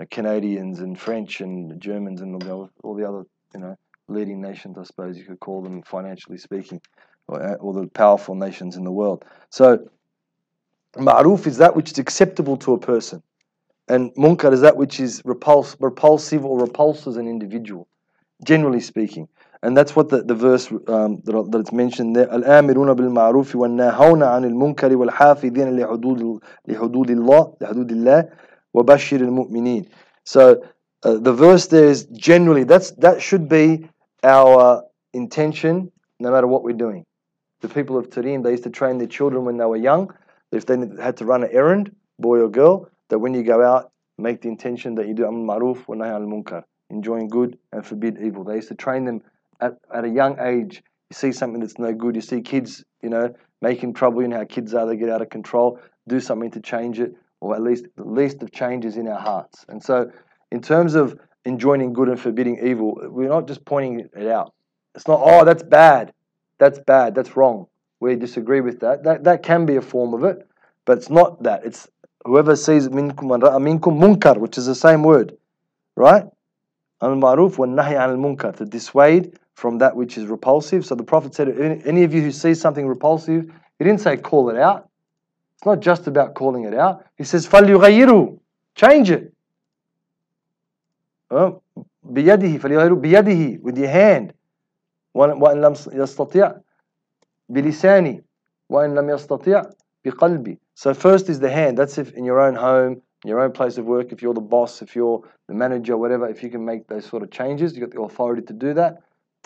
uh, 0.00 0.04
Canadians 0.10 0.80
and 0.80 0.98
French 0.98 1.40
and 1.40 1.80
Germans 1.80 2.20
and 2.20 2.34
all 2.34 2.40
the 2.40 2.54
other, 2.54 2.72
all 2.82 2.94
the 2.94 3.08
other 3.08 3.24
you 3.54 3.60
know 3.60 3.76
leading 4.07 4.41
nations, 4.41 4.77
I 4.77 4.83
suppose 4.83 5.17
you 5.17 5.25
could 5.25 5.39
call 5.39 5.61
them 5.61 5.81
financially 5.83 6.37
speaking, 6.37 6.81
or, 7.27 7.41
uh, 7.41 7.55
or 7.55 7.73
the 7.73 7.87
powerful 7.87 8.35
nations 8.35 8.75
in 8.75 8.83
the 8.83 8.91
world. 8.91 9.25
So, 9.49 9.87
ma'ruf 10.95 11.47
is 11.47 11.57
that 11.57 11.75
which 11.75 11.91
is 11.91 11.99
acceptable 11.99 12.57
to 12.57 12.73
a 12.73 12.79
person, 12.79 13.23
and 13.87 14.13
munkar 14.15 14.53
is 14.53 14.61
that 14.61 14.77
which 14.77 14.99
is 14.99 15.21
repulse, 15.25 15.75
repulsive 15.79 16.45
or 16.45 16.59
repulses 16.59 17.17
an 17.17 17.27
individual, 17.27 17.87
generally 18.45 18.79
speaking. 18.79 19.27
And 19.63 19.77
that's 19.77 19.95
what 19.95 20.09
the, 20.09 20.21
the 20.23 20.35
verse 20.35 20.69
um, 20.87 21.21
that, 21.23 21.47
that 21.51 21.59
it's 21.59 21.71
mentioned 21.71 22.17
there. 22.17 22.27
الآمرون 22.27 22.93
بالمعروف 22.93 23.55
والناهون 23.55 24.23
عن 24.23 24.45
المنكر 24.45 24.95
والحافظين 24.97 25.79
لحدود 25.79 26.39
لحدود 26.67 27.09
الله 27.09 27.53
لحدود 27.61 27.91
الله 27.91 28.29
وبشر 28.73 29.21
المؤمنين. 29.21 29.85
So 30.25 30.61
uh, 31.03 31.17
the 31.17 31.31
verse 31.31 31.67
there 31.67 31.85
is 31.85 32.05
generally 32.07 32.65
that's 32.65 32.91
that 32.91 33.21
should 33.21 33.47
be 33.47 33.87
our 34.22 34.84
intention 35.12 35.90
no 36.20 36.30
matter 36.30 36.46
what 36.46 36.62
we're 36.62 36.72
doing. 36.72 37.04
The 37.60 37.68
people 37.68 37.96
of 37.96 38.10
Tarim 38.10 38.42
they 38.42 38.52
used 38.52 38.64
to 38.64 38.70
train 38.70 38.98
their 38.98 39.06
children 39.06 39.44
when 39.44 39.56
they 39.56 39.64
were 39.64 39.76
young. 39.76 40.12
If 40.52 40.66
they 40.66 40.78
had 41.00 41.16
to 41.18 41.24
run 41.24 41.42
an 41.44 41.50
errand, 41.52 41.94
boy 42.18 42.40
or 42.40 42.48
girl, 42.48 42.88
that 43.08 43.18
when 43.18 43.34
you 43.34 43.42
go 43.42 43.62
out, 43.64 43.90
make 44.16 44.42
the 44.42 44.48
intention 44.48 44.94
that 44.96 45.06
you 45.06 45.14
do 45.14 45.26
amr 45.26 45.54
ma'ruf 45.54 45.86
wa 45.86 45.94
nahy 45.94 46.10
al 46.10 46.20
munkar, 46.20 46.64
enjoying 46.90 47.28
good 47.28 47.58
and 47.72 47.84
forbid 47.84 48.18
evil. 48.20 48.44
They 48.44 48.56
used 48.56 48.68
to 48.68 48.74
train 48.74 49.04
them 49.04 49.22
at, 49.60 49.78
at 49.92 50.04
a 50.04 50.08
young 50.08 50.38
age, 50.40 50.82
you 51.10 51.14
see 51.14 51.32
something 51.32 51.60
that's 51.60 51.78
no 51.78 51.92
good, 51.92 52.14
you 52.14 52.20
see 52.20 52.40
kids, 52.40 52.84
you 53.02 53.08
know, 53.08 53.34
making 53.60 53.94
trouble, 53.94 54.22
you 54.22 54.28
know 54.28 54.38
how 54.38 54.44
kids 54.44 54.74
are, 54.74 54.86
they 54.86 54.96
get 54.96 55.08
out 55.08 55.22
of 55.22 55.30
control, 55.30 55.80
do 56.06 56.20
something 56.20 56.50
to 56.52 56.60
change 56.60 57.00
it, 57.00 57.14
or 57.40 57.54
at 57.54 57.62
least 57.62 57.86
the 57.96 58.04
least 58.04 58.42
of 58.42 58.52
changes 58.52 58.96
in 58.96 59.08
our 59.08 59.20
hearts. 59.20 59.64
And 59.68 59.82
so, 59.82 60.10
in 60.50 60.60
terms 60.60 60.94
of 60.94 61.18
enjoining 61.45 61.93
good 61.93 62.09
and 62.09 62.19
forbidding 62.19 62.65
evil, 62.65 62.97
we're 63.03 63.29
not 63.29 63.47
just 63.47 63.65
pointing 63.65 64.09
it 64.15 64.27
out. 64.27 64.53
It's 64.95 65.07
not, 65.07 65.19
oh, 65.23 65.43
that's 65.43 65.63
bad, 65.63 66.13
that's 66.59 66.79
bad, 66.79 67.15
that's 67.15 67.35
wrong. 67.35 67.67
We 67.99 68.15
disagree 68.15 68.61
with 68.61 68.79
that. 68.81 69.03
That, 69.03 69.23
that 69.23 69.43
can 69.43 69.65
be 69.65 69.75
a 69.77 69.81
form 69.81 70.13
of 70.13 70.23
it, 70.23 70.47
but 70.85 70.97
it's 70.97 71.09
not 71.09 71.43
that. 71.43 71.65
It's 71.65 71.87
whoever 72.25 72.55
sees 72.55 72.89
minkum 72.89 73.41
minkum 73.41 73.99
munkar, 73.99 74.37
which 74.37 74.57
is 74.57 74.65
the 74.65 74.75
same 74.75 75.03
word, 75.03 75.37
right? 75.95 76.25
Al-ma'ruf 77.01 77.57
wa 77.57 77.65
nahi 77.65 77.93
al-munkar, 77.93 78.55
to 78.57 78.65
dissuade 78.65 79.37
from 79.55 79.77
that 79.79 79.95
which 79.95 80.17
is 80.17 80.25
repulsive. 80.25 80.85
So 80.85 80.95
the 80.95 81.03
Prophet 81.03 81.35
said, 81.35 81.49
any 81.85 82.03
of 82.03 82.13
you 82.13 82.21
who 82.21 82.31
sees 82.31 82.59
something 82.59 82.87
repulsive, 82.87 83.51
he 83.79 83.85
didn't 83.85 84.01
say 84.01 84.17
call 84.17 84.49
it 84.49 84.57
out. 84.57 84.89
It's 85.55 85.65
not 85.65 85.79
just 85.79 86.07
about 86.07 86.33
calling 86.33 86.65
it 86.65 86.73
out. 86.73 87.05
He 87.17 87.23
says, 87.23 87.47
فَلْيُغَيِّرُوا 87.47 88.39
Change 88.75 89.11
it. 89.11 89.33
بِيَدِهِ 91.31 92.59
فَلْيُغَيِّرُوا 92.59 93.01
بِيَدِهِ 93.01 93.61
With 93.61 93.77
your 93.77 93.89
hand. 93.89 94.33
وَإِن 95.15 95.61
لَمْ 95.61 95.73
يَسْتَطِيعْ 95.93 96.61
بِلِسَانِ 97.51 98.23
وَإِن 98.71 98.93
لَمْ 98.93 99.09
يَسْتَطِيعْ 99.09 99.73
بقلبي. 100.05 100.57
So 100.75 100.93
first 100.93 101.29
is 101.29 101.39
the 101.39 101.49
hand. 101.49 101.77
That's 101.77 101.97
if 101.97 102.13
in 102.13 102.25
your 102.25 102.39
own 102.39 102.55
home, 102.55 103.01
in 103.23 103.29
your 103.29 103.39
own 103.39 103.51
place 103.51 103.77
of 103.77 103.85
work, 103.85 104.11
if 104.11 104.21
you're 104.21 104.33
the 104.33 104.41
boss, 104.41 104.81
if 104.81 104.95
you're 104.95 105.23
the 105.47 105.53
manager, 105.53 105.97
whatever, 105.97 106.27
if 106.27 106.43
you 106.43 106.49
can 106.49 106.65
make 106.65 106.87
those 106.87 107.05
sort 107.05 107.23
of 107.23 107.31
changes, 107.31 107.75
you've 107.75 107.89
got 107.89 107.95
the 107.95 108.01
authority 108.01 108.41
to 108.41 108.53
do 108.53 108.73
that, 108.73 109.03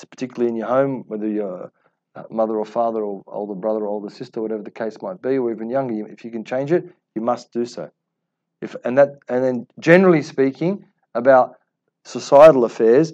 particularly 0.09 0.49
in 0.49 0.55
your 0.55 0.67
home, 0.67 1.03
whether 1.07 1.27
you're 1.27 1.71
mother 2.29 2.55
or 2.55 2.65
father 2.65 3.03
or 3.03 3.23
older 3.27 3.53
brother 3.53 3.81
or 3.81 3.87
older 3.87 4.09
sister, 4.09 4.41
whatever 4.41 4.63
the 4.63 4.71
case 4.71 4.97
might 5.01 5.21
be, 5.21 5.37
or 5.37 5.51
even 5.51 5.69
younger, 5.69 6.07
if 6.07 6.25
you 6.25 6.31
can 6.31 6.43
change 6.43 6.71
it, 6.71 6.85
you 7.13 7.21
must 7.21 7.51
do 7.51 7.65
so. 7.65 7.89
If, 8.61 8.75
and 8.83 8.97
that 8.97 9.19
and 9.29 9.43
then 9.43 9.67
generally 9.79 10.23
speaking 10.23 10.85
about 11.13 11.57
societal 12.04 12.64
affairs, 12.64 13.12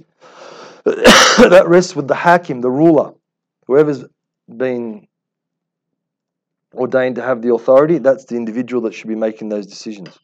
that 0.85 1.65
rests 1.67 1.95
with 1.95 2.09
the 2.09 2.15
hakim, 2.15 2.61
the 2.61 2.71
ruler, 2.71 3.13
whoever's 3.67 4.05
been 4.57 5.07
ordained 6.75 7.17
to 7.17 7.23
have 7.23 7.43
the 7.43 7.53
authority, 7.53 7.99
that's 7.99 8.25
the 8.25 8.37
individual 8.37 8.83
that 8.83 8.95
should 8.95 9.09
be 9.09 9.15
making 9.15 9.49
those 9.49 9.67
decisions. 9.67 10.19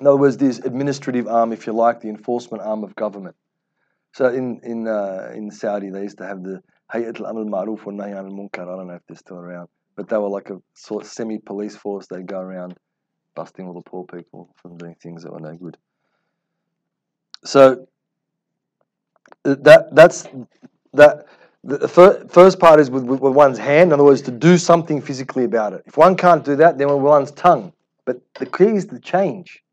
In 0.00 0.06
other 0.06 0.16
words, 0.16 0.36
this 0.36 0.58
administrative 0.58 1.26
arm, 1.26 1.52
if 1.52 1.66
you 1.66 1.72
like, 1.72 2.00
the 2.00 2.08
enforcement 2.08 2.62
arm 2.62 2.84
of 2.84 2.94
government. 2.96 3.36
So 4.12 4.28
in 4.28 4.60
in 4.62 4.88
uh, 4.88 5.32
in 5.34 5.50
Saudi, 5.50 5.90
they 5.90 6.02
used 6.02 6.18
to 6.18 6.26
have 6.26 6.42
the 6.42 6.62
Hayat 6.92 7.20
al-Amr 7.20 7.40
al-Ma'ruf 7.40 7.84
wa 7.84 7.92
Nahy 7.92 8.14
al-Munkar. 8.14 8.62
I 8.62 8.76
don't 8.76 8.88
know 8.88 8.94
if 8.94 9.02
they're 9.06 9.16
still 9.16 9.38
around, 9.38 9.68
but 9.94 10.08
they 10.08 10.16
were 10.16 10.28
like 10.28 10.50
a 10.50 10.60
sort 10.74 11.04
of 11.04 11.10
semi-police 11.10 11.76
force. 11.76 12.06
They'd 12.06 12.26
go 12.26 12.40
around 12.40 12.76
busting 13.34 13.66
all 13.66 13.74
the 13.74 13.82
poor 13.82 14.04
people 14.04 14.54
from 14.56 14.76
doing 14.76 14.96
things 15.02 15.22
that 15.22 15.32
were 15.32 15.40
no 15.40 15.54
good. 15.54 15.76
So 17.44 17.86
that 19.44 19.94
that's 19.94 20.26
that 20.94 21.26
the 21.62 21.88
first 22.28 22.60
part 22.60 22.78
is 22.78 22.90
with, 22.90 23.04
with, 23.04 23.20
one's 23.20 23.58
hand, 23.58 23.88
in 23.88 23.94
other 23.94 24.04
words, 24.04 24.22
to 24.22 24.30
do 24.30 24.56
something 24.56 25.02
physically 25.02 25.44
about 25.44 25.72
it. 25.72 25.82
If 25.86 25.96
one 25.96 26.16
can't 26.16 26.44
do 26.44 26.54
that, 26.56 26.78
then 26.78 26.88
with 26.88 26.98
one's 26.98 27.32
tongue. 27.32 27.72
But 28.04 28.20
the 28.34 28.46
key 28.46 28.76
is 28.76 28.86
to 28.86 29.00
change. 29.00 29.64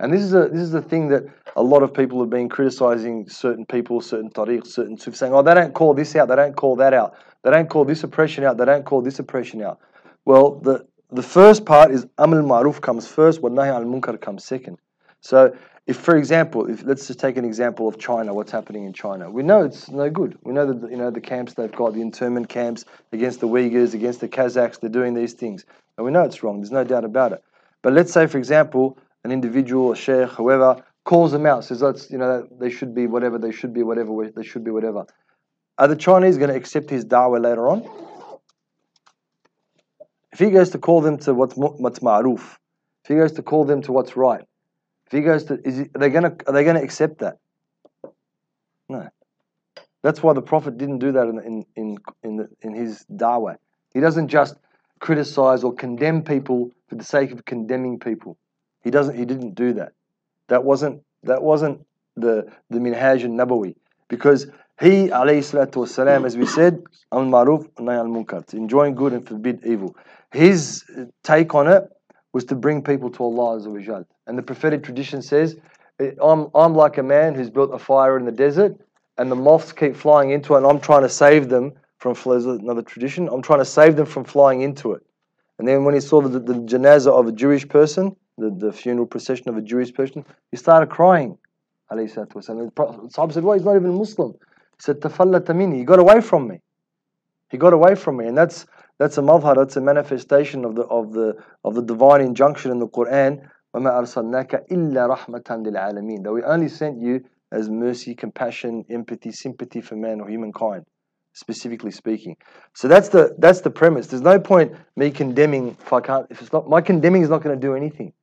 And 0.00 0.12
this 0.12 0.22
is 0.22 0.34
a 0.34 0.48
this 0.48 0.62
is 0.62 0.72
the 0.72 0.82
thing 0.82 1.08
that 1.08 1.24
a 1.56 1.62
lot 1.62 1.82
of 1.82 1.92
people 1.92 2.20
have 2.20 2.30
been 2.30 2.48
criticizing 2.48 3.28
certain 3.28 3.66
people, 3.66 4.00
certain 4.00 4.30
tariq, 4.30 4.66
certain 4.66 4.96
suf, 4.98 5.14
saying, 5.14 5.34
oh, 5.34 5.42
they 5.42 5.54
don't 5.54 5.74
call 5.74 5.94
this 5.94 6.16
out, 6.16 6.28
they 6.28 6.36
don't 6.36 6.56
call 6.56 6.74
that 6.76 6.94
out, 6.94 7.14
they 7.42 7.50
don't 7.50 7.68
call 7.68 7.84
this 7.84 8.02
oppression 8.02 8.42
out, 8.42 8.56
they 8.56 8.64
don't 8.64 8.84
call 8.84 9.02
this 9.02 9.18
oppression 9.18 9.62
out. 9.62 9.78
Well, 10.24 10.54
the 10.60 10.86
the 11.10 11.22
first 11.22 11.64
part 11.64 11.90
is 11.90 12.06
amal 12.18 12.42
ma'ruf 12.42 12.80
comes 12.80 13.06
first, 13.06 13.42
wa 13.42 13.50
nahi 13.50 13.68
al 13.68 13.84
munkar 13.84 14.18
comes 14.20 14.44
second. 14.44 14.78
So 15.20 15.54
if, 15.86 15.96
for 15.96 16.16
example, 16.16 16.70
if 16.70 16.84
let's 16.84 17.06
just 17.06 17.18
take 17.18 17.36
an 17.36 17.44
example 17.44 17.88
of 17.88 17.98
China, 17.98 18.32
what's 18.34 18.52
happening 18.52 18.84
in 18.84 18.92
China, 18.92 19.30
we 19.30 19.42
know 19.42 19.64
it's 19.64 19.88
no 19.90 20.08
good. 20.10 20.38
We 20.44 20.52
know 20.52 20.72
that 20.72 20.90
you 20.90 20.96
know 20.96 21.10
the 21.10 21.20
camps 21.20 21.54
they've 21.54 21.72
got, 21.72 21.94
the 21.94 22.00
internment 22.00 22.48
camps 22.48 22.84
against 23.12 23.40
the 23.40 23.48
Uyghurs, 23.48 23.94
against 23.94 24.20
the 24.20 24.28
Kazakhs, 24.28 24.80
they're 24.80 24.90
doing 24.90 25.14
these 25.14 25.32
things, 25.32 25.64
and 25.96 26.04
we 26.04 26.12
know 26.12 26.22
it's 26.22 26.42
wrong. 26.42 26.60
There's 26.60 26.70
no 26.70 26.84
doubt 26.84 27.04
about 27.04 27.32
it. 27.32 27.42
But 27.82 27.94
let's 27.94 28.12
say, 28.12 28.26
for 28.26 28.38
example, 28.38 28.98
an 29.24 29.32
individual, 29.32 29.92
a 29.92 29.96
sheikh, 29.96 30.28
whoever, 30.28 30.84
calls 31.04 31.32
them 31.32 31.46
out, 31.46 31.64
says 31.64 31.80
that's 31.80 32.10
you 32.10 32.18
know 32.18 32.46
they 32.58 32.70
should 32.70 32.94
be 32.94 33.06
whatever, 33.06 33.38
they 33.38 33.52
should 33.52 33.74
be 33.74 33.82
whatever, 33.82 34.12
they 34.30 34.44
should 34.44 34.64
be 34.64 34.70
whatever. 34.70 35.06
Are 35.78 35.88
the 35.88 35.96
Chinese 35.96 36.36
going 36.36 36.50
to 36.50 36.56
accept 36.56 36.90
his 36.90 37.04
da'wah 37.04 37.40
later 37.42 37.68
on? 37.68 37.88
If 40.32 40.38
he 40.38 40.50
goes 40.50 40.70
to 40.70 40.78
call 40.78 41.00
them 41.00 41.18
to 41.18 41.34
what's 41.34 41.54
what's 41.56 41.98
ma'ruf, 42.00 42.58
if 43.04 43.08
he 43.08 43.14
goes 43.16 43.32
to 43.32 43.42
call 43.42 43.64
them 43.64 43.82
to 43.82 43.92
what's 43.92 44.16
right, 44.16 44.44
if 45.10 45.16
he 45.16 45.22
goes 45.22 45.44
to, 45.44 45.60
is 45.64 45.80
are 45.80 45.98
they 45.98 46.08
going 46.08 46.22
to 46.22 46.36
are 46.46 46.52
they 46.52 46.62
going 46.62 46.76
to 46.76 46.82
accept 46.82 47.18
that? 47.18 47.38
No. 48.88 49.08
That's 50.02 50.22
why 50.22 50.34
the 50.34 50.42
Prophet 50.42 50.78
didn't 50.78 50.98
do 50.98 51.12
that 51.12 51.26
in 51.26 51.38
in 51.40 51.66
in 51.74 51.98
in, 52.22 52.36
the, 52.36 52.48
in 52.62 52.74
his 52.74 53.04
da'wah. 53.12 53.56
He 53.92 53.98
doesn't 53.98 54.28
just 54.28 54.54
criticize 55.00 55.64
or 55.64 55.74
condemn 55.74 56.22
people 56.22 56.70
for 56.88 56.94
the 56.94 57.02
sake 57.02 57.32
of 57.32 57.44
condemning 57.44 57.98
people. 57.98 58.38
He 58.84 58.90
doesn't. 58.90 59.16
He 59.18 59.24
didn't 59.24 59.56
do 59.56 59.72
that. 59.74 59.92
That 60.46 60.62
wasn't 60.62 61.02
that 61.24 61.42
wasn't 61.42 61.84
the 62.16 62.46
the 62.70 62.78
minhaj 62.78 63.24
al 63.24 63.30
nabawi 63.30 63.74
because 64.08 64.46
he 64.80 65.08
alayhi 65.08 65.42
salatu 65.42 65.86
wasalam, 65.86 66.24
as 66.24 66.36
we 66.36 66.46
said, 66.46 66.84
al 67.10 67.24
maruf 67.24 67.68
al 67.78 68.06
munkar, 68.06 68.54
enjoying 68.54 68.94
good 68.94 69.12
and 69.12 69.26
forbid 69.26 69.66
evil. 69.66 69.96
His 70.30 70.84
take 71.24 71.52
on 71.52 71.66
it 71.66 71.90
was 72.32 72.44
to 72.44 72.54
bring 72.54 72.82
people 72.82 73.10
to 73.10 73.24
Allah 73.24 73.58
Azza 73.58 73.88
wa 73.88 74.02
And 74.26 74.38
the 74.38 74.42
prophetic 74.42 74.82
tradition 74.82 75.22
says, 75.22 75.56
eh, 75.98 76.12
I'm, 76.22 76.48
I'm 76.54 76.74
like 76.74 76.98
a 76.98 77.02
man 77.02 77.34
who's 77.34 77.50
built 77.50 77.74
a 77.74 77.78
fire 77.78 78.16
in 78.18 78.24
the 78.24 78.32
desert 78.32 78.76
and 79.18 79.30
the 79.30 79.36
moths 79.36 79.72
keep 79.72 79.96
flying 79.96 80.30
into 80.30 80.54
it 80.54 80.58
and 80.58 80.66
I'm 80.66 80.80
trying 80.80 81.02
to 81.02 81.08
save 81.08 81.48
them 81.48 81.72
from, 81.98 82.16
another 82.24 82.82
tradition, 82.82 83.28
I'm 83.28 83.42
trying 83.42 83.58
to 83.58 83.64
save 83.64 83.96
them 83.96 84.06
from 84.06 84.24
flying 84.24 84.62
into 84.62 84.92
it. 84.92 85.02
And 85.58 85.68
then 85.68 85.84
when 85.84 85.94
he 85.94 86.00
saw 86.00 86.22
the, 86.22 86.38
the 86.38 86.54
janazah 86.54 87.12
of 87.12 87.26
a 87.26 87.32
Jewish 87.32 87.68
person, 87.68 88.16
the, 88.38 88.50
the 88.50 88.72
funeral 88.72 89.06
procession 89.06 89.50
of 89.50 89.58
a 89.58 89.60
Jewish 89.60 89.92
person, 89.92 90.24
he 90.50 90.56
started 90.56 90.88
crying. 90.88 91.36
And 91.90 92.00
the 92.00 92.04
Sahaba 92.04 93.32
said, 93.32 93.44
well, 93.44 93.54
he's 93.54 93.64
not 93.64 93.76
even 93.76 93.94
Muslim. 93.94 94.32
He 94.32 94.82
said, 94.82 95.00
Tafallata 95.00 95.54
minni, 95.54 95.78
he 95.78 95.84
got 95.84 95.98
away 95.98 96.22
from 96.22 96.48
me. 96.48 96.60
He 97.50 97.58
got 97.58 97.74
away 97.74 97.94
from 97.96 98.16
me. 98.16 98.26
And 98.26 98.38
that's 98.38 98.64
that's 98.99 99.17
a 99.17 99.21
madhar, 99.21 99.55
that's 99.55 99.75
a 99.75 99.81
manifestation 99.81 100.65
of 100.65 100.75
the 100.75 100.83
of 100.83 101.13
the 101.13 101.35
of 101.63 101.75
the 101.75 101.81
divine 101.81 102.21
injunction 102.21 102.71
in 102.71 102.79
the 102.79 102.87
Quran. 102.87 103.47
وَمَا 103.75 103.91
أَرْسَلْنَاكَ 103.91 104.71
إِلَّا 104.71 105.17
رَحْمَةً 105.17 105.43
لِلْعَالَمِينَ 105.43 106.23
That 106.23 106.31
we 106.31 106.43
only 106.43 106.69
sent 106.69 107.01
you 107.01 107.25
as 107.51 107.69
mercy, 107.69 108.15
compassion, 108.15 108.85
empathy, 108.89 109.31
sympathy 109.31 109.81
for 109.81 109.95
man 109.95 110.21
or 110.21 110.29
humankind, 110.29 110.85
specifically 111.33 111.91
speaking. 111.91 112.37
So 112.73 112.87
that's 112.87 113.09
the 113.09 113.35
that's 113.37 113.61
the 113.61 113.69
premise. 113.69 114.07
There's 114.07 114.21
no 114.21 114.39
point 114.39 114.73
me 114.95 115.11
condemning 115.11 115.77
if 115.79 115.91
I 115.91 115.99
can't 115.99 116.27
if 116.29 116.41
it's 116.41 116.53
not 116.53 116.69
my 116.69 116.81
condemning 116.81 117.21
is 117.21 117.29
not 117.29 117.43
going 117.43 117.59
to 117.59 117.67
do 117.67 117.75
anything. 117.75 118.13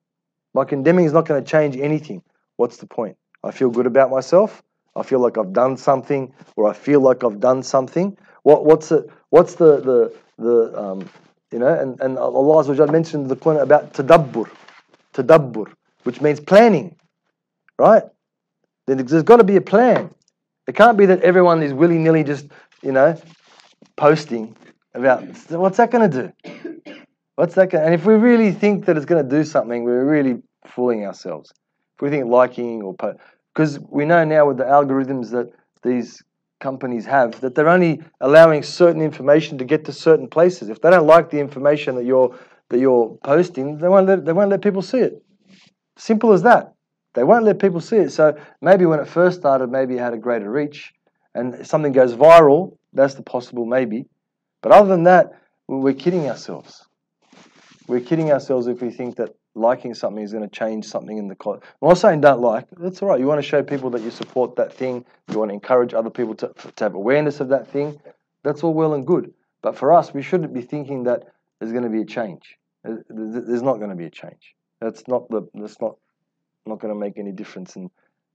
My 0.55 0.65
condemning 0.65 1.05
is 1.05 1.13
not 1.13 1.27
going 1.27 1.43
to 1.43 1.51
change 1.51 1.77
anything. 1.77 2.23
What's 2.57 2.77
the 2.79 2.87
point? 2.87 3.17
I 3.43 3.51
feel 3.51 3.71
good 3.71 3.87
about 3.87 4.11
myself. 4.11 4.63
I 4.95 5.03
feel 5.03 5.21
like 5.21 5.39
I've 5.39 5.53
done 5.53 5.77
something, 5.77 6.35
or 6.57 6.69
I 6.69 6.75
feel 6.75 7.01
like 7.01 7.25
I've 7.25 7.41
done 7.41 7.63
something. 7.63 8.17
What 8.43 8.65
what's 8.67 8.93
it? 8.93 9.07
What's 9.31 9.55
the 9.55 9.81
the 9.81 10.15
the 10.38 10.74
um, 10.80 11.10
you 11.52 11.60
know, 11.60 11.68
and, 11.68 12.00
and 12.02 12.18
Allah 12.18 12.64
Azza 12.64 12.92
mentioned 12.92 13.30
the 13.30 13.36
Quran 13.36 13.62
about 13.62 13.94
tadabbur, 13.94 14.50
tadabbur, 15.14 15.72
which 16.04 16.22
means 16.22 16.40
planning, 16.40 16.96
right? 17.80 18.04
Then 18.86 18.98
there's 18.98 19.24
got 19.24 19.38
to 19.38 19.44
be 19.44 19.56
a 19.56 19.62
plan. 19.62 20.14
It 20.68 20.76
can't 20.76 20.98
be 20.98 21.06
that 21.06 21.22
everyone 21.22 21.64
is 21.64 21.74
willy 21.74 21.98
nilly 21.98 22.24
just, 22.24 22.48
you 22.82 22.92
know, 22.92 23.20
posting 23.96 24.56
about 24.94 25.24
what's 25.50 25.78
that 25.78 25.92
going 25.92 26.10
to 26.10 26.22
do? 26.22 26.94
What's 27.36 27.56
that 27.56 27.70
going? 27.70 27.86
And 27.86 27.94
if 27.94 28.06
we 28.06 28.16
really 28.16 28.52
think 28.52 28.86
that 28.86 28.98
it's 28.98 29.06
going 29.06 29.24
to 29.24 29.30
do 29.30 29.44
something, 29.44 29.84
we're 29.84 30.04
really 30.04 30.42
fooling 30.66 31.06
ourselves. 31.06 31.54
If 31.96 32.02
we 32.02 32.10
think 32.10 32.26
liking 32.26 32.82
or 32.82 32.96
because 33.54 33.80
we 33.80 34.06
know 34.06 34.24
now 34.24 34.48
with 34.48 34.58
the 34.58 34.66
algorithms 34.66 35.32
that 35.32 35.52
these 35.84 36.22
companies 36.60 37.06
have 37.06 37.40
that 37.42 37.56
they're 37.56 37.70
only 37.70 38.02
allowing 38.22 38.64
certain 38.64 39.02
information 39.02 39.58
to 39.58 39.66
get 39.66 39.86
to 39.86 39.94
certain 39.94 40.28
places. 40.28 40.70
If 40.70 40.82
they 40.82 40.90
don't 40.90 41.08
like 41.08 41.30
the 41.30 41.40
information 41.40 41.96
that 41.96 42.06
you're 42.06 42.38
that 42.70 42.80
you're 42.80 43.18
posting, 43.24 43.78
they 43.78 43.88
won't 43.88 44.08
let 44.08 44.26
they 44.26 44.34
won't 44.34 44.50
let 44.50 44.62
people 44.62 44.82
see 44.82 45.00
it. 45.00 45.24
Simple 45.98 46.34
as 46.34 46.44
that. 46.44 46.74
They 47.14 47.24
won't 47.24 47.46
let 47.46 47.60
people 47.60 47.82
see 47.82 47.98
it. 47.98 48.12
So 48.12 48.38
maybe 48.62 48.86
when 48.86 49.00
it 49.00 49.08
first 49.08 49.40
started, 49.40 49.72
maybe 49.72 49.96
it 49.96 50.00
had 50.00 50.14
a 50.14 50.18
greater 50.18 50.52
reach, 50.52 50.94
and 51.34 51.66
something 51.66 51.92
goes 51.92 52.14
viral, 52.14 52.78
that's 52.94 53.16
the 53.16 53.24
possible 53.24 53.66
maybe. 53.66 54.06
But 54.62 54.72
other 54.72 54.90
than 54.90 55.04
that, 55.04 55.40
we're 55.68 55.94
kidding 55.94 56.30
ourselves. 56.30 56.86
We're 57.88 58.02
kidding 58.02 58.32
ourselves 58.32 58.68
if 58.68 58.82
we 58.82 58.92
think 58.92 59.16
that 59.16 59.30
liking 59.58 59.94
something 59.94 60.24
is 60.24 60.32
going 60.32 60.48
to 60.48 60.56
change 60.56 60.86
something 60.86 61.18
in 61.18 61.28
the 61.28 61.36
culture. 61.36 61.62
I'm 61.82 61.90
not 61.90 61.98
saying 61.98 62.22
don't 62.22 62.42
like. 62.42 62.68
That's 62.78 63.02
all 63.02 63.10
right. 63.10 63.20
You 63.20 63.26
want 63.26 63.40
to 63.40 63.48
show 63.48 63.64
people 63.64 63.90
that 63.92 64.02
you 64.02 64.12
support 64.12 64.56
that 64.56 64.74
thing. 64.74 65.06
You 65.30 65.40
want 65.40 65.50
to 65.50 65.54
encourage 65.54 65.94
other 65.94 66.10
people 66.10 66.36
to, 66.36 66.54
to 66.76 66.84
have 66.84 66.96
awareness 66.96 67.40
of 67.40 67.50
that 67.50 67.68
thing. 67.68 68.00
That's 68.44 68.64
all 68.64 68.74
well 68.74 68.94
and 68.94 69.06
good. 69.06 69.34
But 69.62 69.76
for 69.78 69.92
us, 69.94 70.14
we 70.14 70.22
shouldn't 70.22 70.54
be 70.54 70.62
thinking 70.62 71.04
that 71.04 71.24
there's 71.60 71.72
going 71.72 71.84
to 71.84 71.90
be 71.90 72.02
a 72.02 72.06
change. 72.06 72.58
Uh, 72.88 72.96
there's 73.10 73.64
not 73.64 73.78
going 73.78 73.90
to 73.90 73.96
be 73.96 74.06
a 74.06 74.10
change. 74.10 74.56
That's 74.80 75.08
not 75.08 75.30
the. 75.30 75.48
That's 75.56 75.82
not 75.82 75.96
not 76.66 76.80
going 76.80 76.94
to 76.94 77.00
make 77.00 77.18
any 77.18 77.32
difference. 77.32 77.76
And 77.76 77.90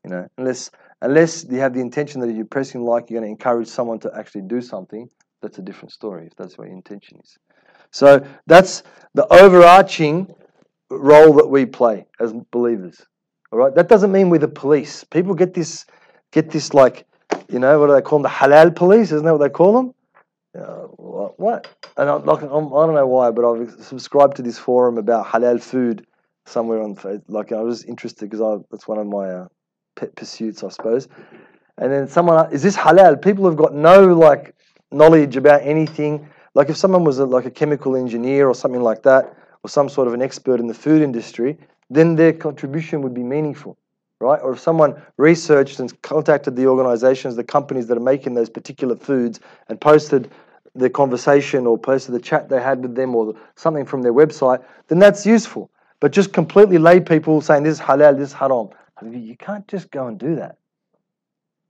you 0.04 0.10
know, 0.10 0.28
unless 0.36 0.70
unless 1.00 1.44
you 1.48 1.60
have 1.60 1.74
the 1.74 1.80
intention 1.80 2.20
that 2.20 2.32
you're 2.32 2.44
pressing 2.44 2.82
like, 2.82 3.08
you're 3.08 3.20
going 3.20 3.28
to 3.28 3.32
encourage 3.32 3.68
someone 3.68 4.00
to 4.00 4.10
actually 4.16 4.42
do 4.42 4.60
something. 4.60 5.08
That's 5.40 5.58
a 5.58 5.62
different 5.62 5.92
story. 5.92 6.26
If 6.26 6.36
that's 6.36 6.58
what 6.58 6.66
your 6.66 6.76
intention 6.76 7.20
is. 7.22 7.38
So 7.92 8.26
that's 8.46 8.82
the 9.14 9.26
overarching 9.32 10.34
role 10.98 11.34
that 11.34 11.48
we 11.48 11.66
play 11.66 12.06
as 12.20 12.32
believers. 12.50 13.04
All 13.50 13.58
right, 13.58 13.74
that 13.74 13.88
doesn't 13.88 14.12
mean 14.12 14.30
we're 14.30 14.38
the 14.38 14.48
police. 14.48 15.04
People 15.04 15.34
get 15.34 15.54
this, 15.54 15.84
get 16.30 16.50
this 16.50 16.72
like, 16.72 17.06
you 17.48 17.58
know, 17.58 17.78
what 17.78 17.88
do 17.88 17.94
they 17.94 18.00
call 18.00 18.18
them? 18.18 18.22
The 18.22 18.28
halal 18.28 18.74
police, 18.74 19.12
isn't 19.12 19.24
that 19.24 19.32
what 19.32 19.42
they 19.42 19.50
call 19.50 19.74
them? 19.74 19.94
Uh, 20.58 20.86
what? 21.36 21.68
And 21.96 22.08
I'm, 22.08 22.24
like, 22.24 22.42
I'm, 22.42 22.66
I 22.66 22.86
do 22.86 22.92
not 22.92 22.94
know 22.94 23.06
why, 23.06 23.30
but 23.30 23.44
I've 23.44 23.70
subscribed 23.82 24.36
to 24.36 24.42
this 24.42 24.58
forum 24.58 24.98
about 24.98 25.26
halal 25.26 25.62
food 25.62 26.06
somewhere 26.46 26.82
on 26.82 26.96
like 27.28 27.52
I 27.52 27.60
was 27.60 27.84
interested 27.84 28.28
because 28.28 28.64
that's 28.70 28.88
one 28.88 28.98
of 28.98 29.06
my 29.06 29.28
uh, 29.28 29.48
pet 29.96 30.14
pursuits, 30.16 30.62
I 30.62 30.68
suppose. 30.68 31.08
And 31.78 31.90
then 31.90 32.08
someone 32.08 32.52
is 32.52 32.62
this 32.62 32.76
halal? 32.76 33.22
People 33.22 33.46
have 33.46 33.56
got 33.56 33.74
no 33.74 34.14
like 34.14 34.54
knowledge 34.90 35.36
about 35.36 35.62
anything. 35.62 36.28
like 36.54 36.68
if 36.68 36.76
someone 36.76 37.04
was 37.04 37.18
a, 37.18 37.24
like 37.24 37.46
a 37.46 37.50
chemical 37.50 37.96
engineer 37.96 38.46
or 38.48 38.54
something 38.54 38.82
like 38.82 39.02
that, 39.04 39.34
or 39.64 39.70
some 39.70 39.88
sort 39.88 40.08
of 40.08 40.14
an 40.14 40.22
expert 40.22 40.60
in 40.60 40.66
the 40.66 40.74
food 40.74 41.02
industry, 41.02 41.56
then 41.90 42.16
their 42.16 42.32
contribution 42.32 43.02
would 43.02 43.14
be 43.14 43.22
meaningful, 43.22 43.76
right? 44.20 44.40
Or 44.42 44.52
if 44.52 44.60
someone 44.60 45.00
researched 45.18 45.78
and 45.78 46.02
contacted 46.02 46.56
the 46.56 46.66
organizations, 46.66 47.36
the 47.36 47.44
companies 47.44 47.86
that 47.88 47.96
are 47.96 48.00
making 48.00 48.34
those 48.34 48.50
particular 48.50 48.96
foods 48.96 49.40
and 49.68 49.80
posted 49.80 50.30
the 50.74 50.88
conversation 50.88 51.66
or 51.66 51.76
posted 51.76 52.14
the 52.14 52.20
chat 52.20 52.48
they 52.48 52.60
had 52.60 52.82
with 52.82 52.94
them 52.94 53.14
or 53.14 53.34
something 53.56 53.84
from 53.84 54.02
their 54.02 54.14
website, 54.14 54.64
then 54.88 54.98
that's 54.98 55.26
useful. 55.26 55.70
But 56.00 56.12
just 56.12 56.32
completely 56.32 56.78
lay 56.78 56.98
people 56.98 57.40
saying 57.40 57.62
this 57.62 57.78
is 57.78 57.80
halal, 57.80 58.16
this 58.16 58.30
is 58.30 58.34
haram. 58.34 58.70
You 59.02 59.36
can't 59.36 59.66
just 59.68 59.90
go 59.90 60.06
and 60.06 60.18
do 60.18 60.36
that. 60.36 60.56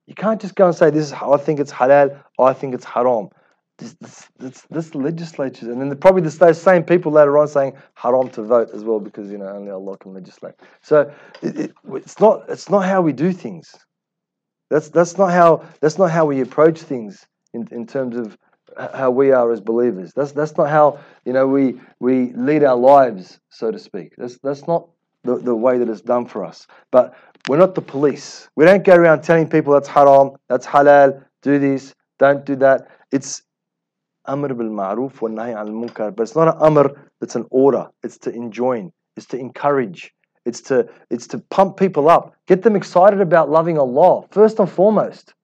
You 0.06 0.14
can't 0.14 0.40
just 0.40 0.54
go 0.54 0.66
and 0.66 0.74
say 0.74 0.90
this 0.90 1.06
is 1.06 1.12
I 1.12 1.36
think 1.36 1.60
it's 1.60 1.72
halal, 1.72 2.18
I 2.38 2.52
think 2.52 2.74
it's 2.74 2.84
haram. 2.84 3.28
This, 3.78 4.28
this, 4.38 4.66
this, 4.70 4.94
legislature, 4.94 5.72
and 5.72 5.80
then 5.80 5.96
probably 5.96 6.22
the, 6.22 6.30
those 6.30 6.60
same 6.60 6.84
people 6.84 7.10
later 7.10 7.36
on 7.38 7.48
saying 7.48 7.72
haram 7.94 8.28
to 8.30 8.42
vote 8.42 8.68
as 8.74 8.84
well 8.84 9.00
because 9.00 9.30
you 9.30 9.38
know 9.38 9.48
only 9.48 9.70
Allah 9.70 9.96
can 9.96 10.12
legislate. 10.12 10.54
So 10.82 11.12
it, 11.40 11.58
it, 11.58 11.74
it's 11.94 12.20
not 12.20 12.44
it's 12.48 12.70
not 12.70 12.84
how 12.84 13.00
we 13.00 13.12
do 13.12 13.32
things. 13.32 13.74
That's 14.70 14.88
that's 14.90 15.18
not 15.18 15.32
how 15.32 15.64
that's 15.80 15.98
not 15.98 16.10
how 16.10 16.26
we 16.26 16.40
approach 16.42 16.80
things 16.80 17.26
in, 17.54 17.66
in 17.72 17.86
terms 17.86 18.16
of 18.16 18.36
how 18.94 19.10
we 19.10 19.32
are 19.32 19.50
as 19.50 19.60
believers. 19.60 20.12
That's 20.12 20.32
that's 20.32 20.56
not 20.56 20.68
how 20.68 20.98
you 21.24 21.32
know 21.32 21.46
we 21.46 21.80
we 21.98 22.32
lead 22.34 22.64
our 22.64 22.76
lives, 22.76 23.40
so 23.50 23.70
to 23.70 23.78
speak. 23.78 24.14
That's 24.16 24.38
that's 24.38 24.66
not 24.66 24.88
the, 25.24 25.36
the 25.36 25.54
way 25.54 25.78
that 25.78 25.88
it's 25.88 26.00
done 26.00 26.26
for 26.26 26.44
us. 26.44 26.66
But 26.90 27.14
we're 27.48 27.58
not 27.58 27.74
the 27.74 27.82
police. 27.82 28.48
We 28.56 28.64
don't 28.64 28.84
go 28.84 28.94
around 28.94 29.22
telling 29.22 29.48
people 29.48 29.72
that's 29.72 29.88
haram, 29.88 30.32
that's 30.48 30.66
halal, 30.66 31.24
do 31.42 31.58
this, 31.58 31.94
don't 32.18 32.44
do 32.44 32.56
that. 32.56 32.88
It's 33.10 33.42
amr 34.26 34.54
bil 34.54 34.68
ma'ruf 34.68 35.20
wa 35.20 35.28
nahi 35.28 35.54
al 35.54 35.68
munkar. 35.68 36.14
But 36.14 36.24
it's 36.24 36.36
not 36.36 36.48
an 36.48 36.62
amr, 36.62 37.10
it's 37.20 37.36
an 37.36 37.46
order. 37.50 37.88
It's 38.02 38.18
to 38.18 38.30
enjoin, 38.32 38.92
it's 39.16 39.26
to 39.26 39.38
encourage, 39.38 40.12
it's 40.44 40.60
to 40.62 40.88
it's 41.10 41.26
to 41.28 41.38
pump 41.38 41.76
people 41.76 42.08
up, 42.08 42.34
get 42.46 42.62
them 42.62 42.76
excited 42.76 43.20
about 43.20 43.50
loving 43.50 43.78
Allah, 43.78 44.26
first 44.30 44.58
and 44.58 44.70
foremost. 44.70 45.34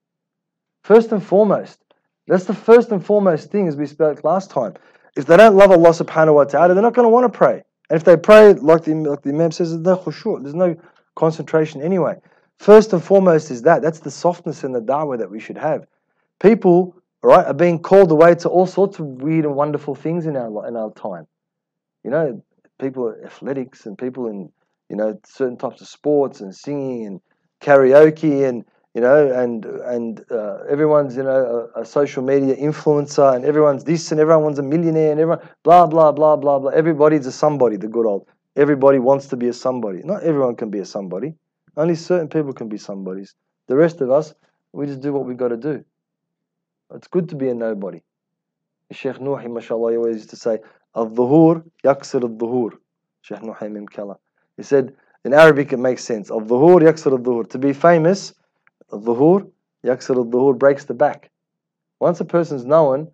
First 0.84 1.12
and 1.12 1.22
foremost. 1.22 1.84
That's 2.26 2.44
the 2.44 2.54
first 2.54 2.90
and 2.92 3.04
foremost 3.04 3.50
thing, 3.50 3.68
as 3.68 3.76
we 3.76 3.86
spoke 3.86 4.22
last 4.24 4.50
time. 4.50 4.74
If 5.16 5.26
they 5.26 5.36
don't 5.36 5.56
love 5.56 5.70
Allah 5.70 5.90
subhanahu 5.90 6.34
wa 6.34 6.44
ta'ala, 6.44 6.74
they're 6.74 6.82
not 6.82 6.94
going 6.94 7.06
to 7.06 7.10
want 7.10 7.30
to 7.30 7.36
pray. 7.36 7.62
And 7.90 7.96
if 7.96 8.04
they 8.04 8.16
pray, 8.16 8.52
like 8.52 8.84
the, 8.84 8.94
like 8.94 9.22
the 9.22 9.30
Imam 9.30 9.50
says, 9.50 9.70
there's 9.70 10.24
no 10.24 10.38
there's 10.38 10.54
no 10.54 10.76
concentration 11.16 11.82
anyway. 11.82 12.16
First 12.58 12.92
and 12.92 13.02
foremost 13.02 13.50
is 13.50 13.62
that. 13.62 13.82
That's 13.82 14.00
the 14.00 14.10
softness 14.10 14.64
in 14.64 14.72
the 14.72 14.80
da'wah 14.80 15.18
that 15.18 15.30
we 15.30 15.40
should 15.40 15.56
have. 15.56 15.86
People, 16.40 16.96
right, 17.22 17.46
are 17.46 17.54
being 17.54 17.80
called 17.80 18.10
away 18.10 18.34
to 18.36 18.48
all 18.48 18.66
sorts 18.66 18.98
of 18.98 19.06
weird 19.06 19.44
and 19.44 19.54
wonderful 19.54 19.94
things 19.94 20.26
in 20.26 20.36
our 20.36 20.66
in 20.66 20.76
our 20.76 20.92
time. 20.92 21.26
You 22.04 22.10
know, 22.10 22.44
people 22.80 23.14
athletics 23.24 23.86
and 23.86 23.96
people 23.96 24.26
in 24.26 24.50
you 24.88 24.96
know 24.96 25.18
certain 25.26 25.56
types 25.56 25.80
of 25.80 25.88
sports 25.88 26.40
and 26.40 26.54
singing 26.54 27.06
and 27.06 27.20
karaoke 27.60 28.48
and 28.48 28.64
you 28.94 29.02
know, 29.02 29.30
and 29.32 29.64
and 29.64 30.24
uh, 30.30 30.58
everyone's 30.68 31.16
you 31.16 31.22
know 31.22 31.70
a, 31.76 31.82
a, 31.82 31.84
social 31.84 32.22
media 32.22 32.56
influencer, 32.56 33.36
and 33.36 33.44
everyone's 33.44 33.84
this, 33.84 34.10
and 34.10 34.20
everyone's 34.20 34.58
a 34.58 34.62
millionaire, 34.62 35.12
and 35.12 35.20
everyone 35.20 35.46
blah 35.62 35.86
blah 35.86 36.10
blah 36.10 36.36
blah 36.36 36.58
blah. 36.58 36.70
Everybody's 36.70 37.26
a 37.26 37.32
somebody. 37.32 37.76
The 37.76 37.86
good 37.86 38.06
old. 38.06 38.26
Everybody 38.56 38.98
wants 38.98 39.26
to 39.26 39.36
be 39.36 39.46
a 39.48 39.52
somebody. 39.52 40.00
Not 40.02 40.24
everyone 40.24 40.56
can 40.56 40.70
be 40.70 40.80
a 40.80 40.84
somebody. 40.84 41.34
Only 41.76 41.94
certain 41.94 42.28
people 42.28 42.52
can 42.52 42.68
be 42.68 42.76
somebodies. 42.76 43.34
The 43.68 43.76
rest 43.76 44.00
of 44.00 44.10
us, 44.10 44.34
we 44.72 44.86
just 44.86 45.00
do 45.00 45.12
what 45.12 45.26
we've 45.26 45.36
got 45.36 45.48
to 45.48 45.56
do. 45.56 45.84
It's 46.94 47.08
good 47.08 47.28
to 47.30 47.36
be 47.36 47.48
a 47.48 47.54
nobody. 47.54 48.02
Sheikh 48.90 49.16
Nuhi, 49.16 49.52
mashallah, 49.52 49.92
he 49.92 49.96
always 49.98 50.16
used 50.16 50.30
to 50.30 50.36
say, 50.36 50.58
Al-dhuhur 50.96 51.62
yaksir 51.84 52.22
al-dhuhur. 52.22 52.72
Sheikh 53.20 53.42
Nuh 53.42 53.52
Ha 53.52 53.68
Mim 53.68 53.86
Keller. 53.86 54.16
He 54.56 54.62
said, 54.62 54.94
in 55.24 55.34
Arabic 55.34 55.72
it 55.72 55.78
makes 55.78 56.02
sense. 56.04 56.30
Al-dhuhur 56.30 56.80
yaksir 56.80 57.12
al-dhuhur. 57.12 57.50
To 57.50 57.58
be 57.58 57.72
famous 57.72 58.32
Dhuhur, 58.90 59.50
yaksir 59.84 60.16
al-dhuhur 60.16 60.58
breaks 60.58 60.84
the 60.84 60.94
back. 60.94 61.30
Once 62.00 62.20
a 62.20 62.24
person's 62.24 62.64
known, 62.64 63.08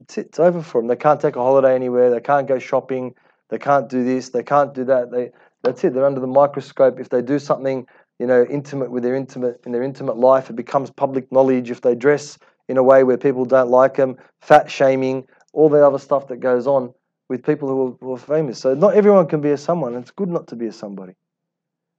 it's, 0.00 0.18
it's 0.18 0.40
over 0.40 0.62
for 0.62 0.80
them. 0.80 0.88
They 0.88 0.96
can't 0.96 1.20
take 1.20 1.36
a 1.36 1.40
holiday 1.40 1.74
anywhere. 1.74 2.10
They 2.10 2.20
can't 2.20 2.48
go 2.48 2.58
shopping. 2.58 3.14
They 3.48 3.58
can't 3.58 3.88
do 3.88 4.02
this. 4.04 4.30
They 4.30 4.42
can't 4.42 4.74
do 4.74 4.84
that. 4.84 5.10
They 5.10 5.30
that's 5.62 5.84
it. 5.84 5.92
They're 5.92 6.06
under 6.06 6.20
the 6.20 6.26
microscope. 6.26 6.98
If 6.98 7.10
they 7.10 7.20
do 7.20 7.38
something, 7.38 7.86
you 8.18 8.26
know, 8.26 8.44
intimate 8.44 8.90
with 8.90 9.02
their 9.02 9.14
intimate 9.14 9.60
in 9.66 9.72
their 9.72 9.82
intimate 9.82 10.16
life, 10.16 10.50
it 10.50 10.56
becomes 10.56 10.90
public 10.90 11.30
knowledge. 11.30 11.70
If 11.70 11.82
they 11.82 11.94
dress 11.94 12.38
in 12.70 12.76
a 12.76 12.82
way 12.82 13.04
where 13.04 13.18
people 13.18 13.44
don't 13.44 13.70
like 13.70 13.96
them, 13.96 14.16
fat 14.40 14.70
shaming, 14.70 15.26
all 15.52 15.68
the 15.68 15.84
other 15.86 15.98
stuff 15.98 16.28
that 16.28 16.38
goes 16.38 16.66
on 16.66 16.94
with 17.28 17.44
people 17.44 17.68
who 17.68 17.86
are, 17.86 17.96
who 18.00 18.14
are 18.14 18.18
famous. 18.18 18.58
So 18.58 18.74
not 18.74 18.94
everyone 18.94 19.26
can 19.26 19.40
be 19.40 19.50
a 19.50 19.58
someone. 19.58 19.94
It's 19.94 20.10
good 20.10 20.28
not 20.28 20.46
to 20.48 20.56
be 20.56 20.66
a 20.66 20.72
somebody 20.72 21.14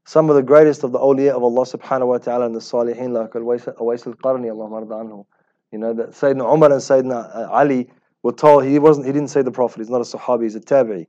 some 0.05 0.29
of 0.29 0.35
the 0.35 0.43
greatest 0.43 0.83
of 0.83 0.91
the 0.91 0.99
awliya 0.99 1.31
of 1.31 1.43
Allah 1.43 1.65
subhanahu 1.65 2.07
wa 2.07 2.17
ta'ala 2.17 2.45
and 2.47 2.55
the 2.55 2.59
salihin 2.59 3.13
like 3.13 3.31
Awais 3.31 4.07
al-Qarni 4.07 4.51
Allah 4.51 4.85
anhu 4.85 5.25
you 5.71 5.77
know 5.77 5.93
that 5.93 6.09
Sayyidina 6.09 6.53
Umar 6.53 6.71
and 6.71 6.81
Sayyidina 6.81 7.35
uh, 7.35 7.49
Ali 7.51 7.89
were 8.23 8.33
told 8.33 8.65
he 8.65 8.79
wasn't 8.79 9.05
he 9.05 9.13
didn't 9.13 9.29
say 9.29 9.41
the 9.41 9.51
Prophet 9.51 9.79
he's 9.79 9.89
not 9.89 10.01
a 10.01 10.17
Sahabi 10.17 10.43
he's 10.43 10.55
a 10.55 10.59
Tabi'i 10.59 11.07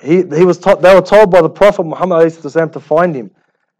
he, 0.00 0.16
he 0.36 0.44
was 0.44 0.58
taught, 0.58 0.80
they 0.80 0.94
were 0.94 1.02
told 1.02 1.30
by 1.30 1.42
the 1.42 1.50
Prophet 1.50 1.84
Muhammad 1.84 2.32
to 2.32 2.80
find 2.80 3.14
him 3.14 3.30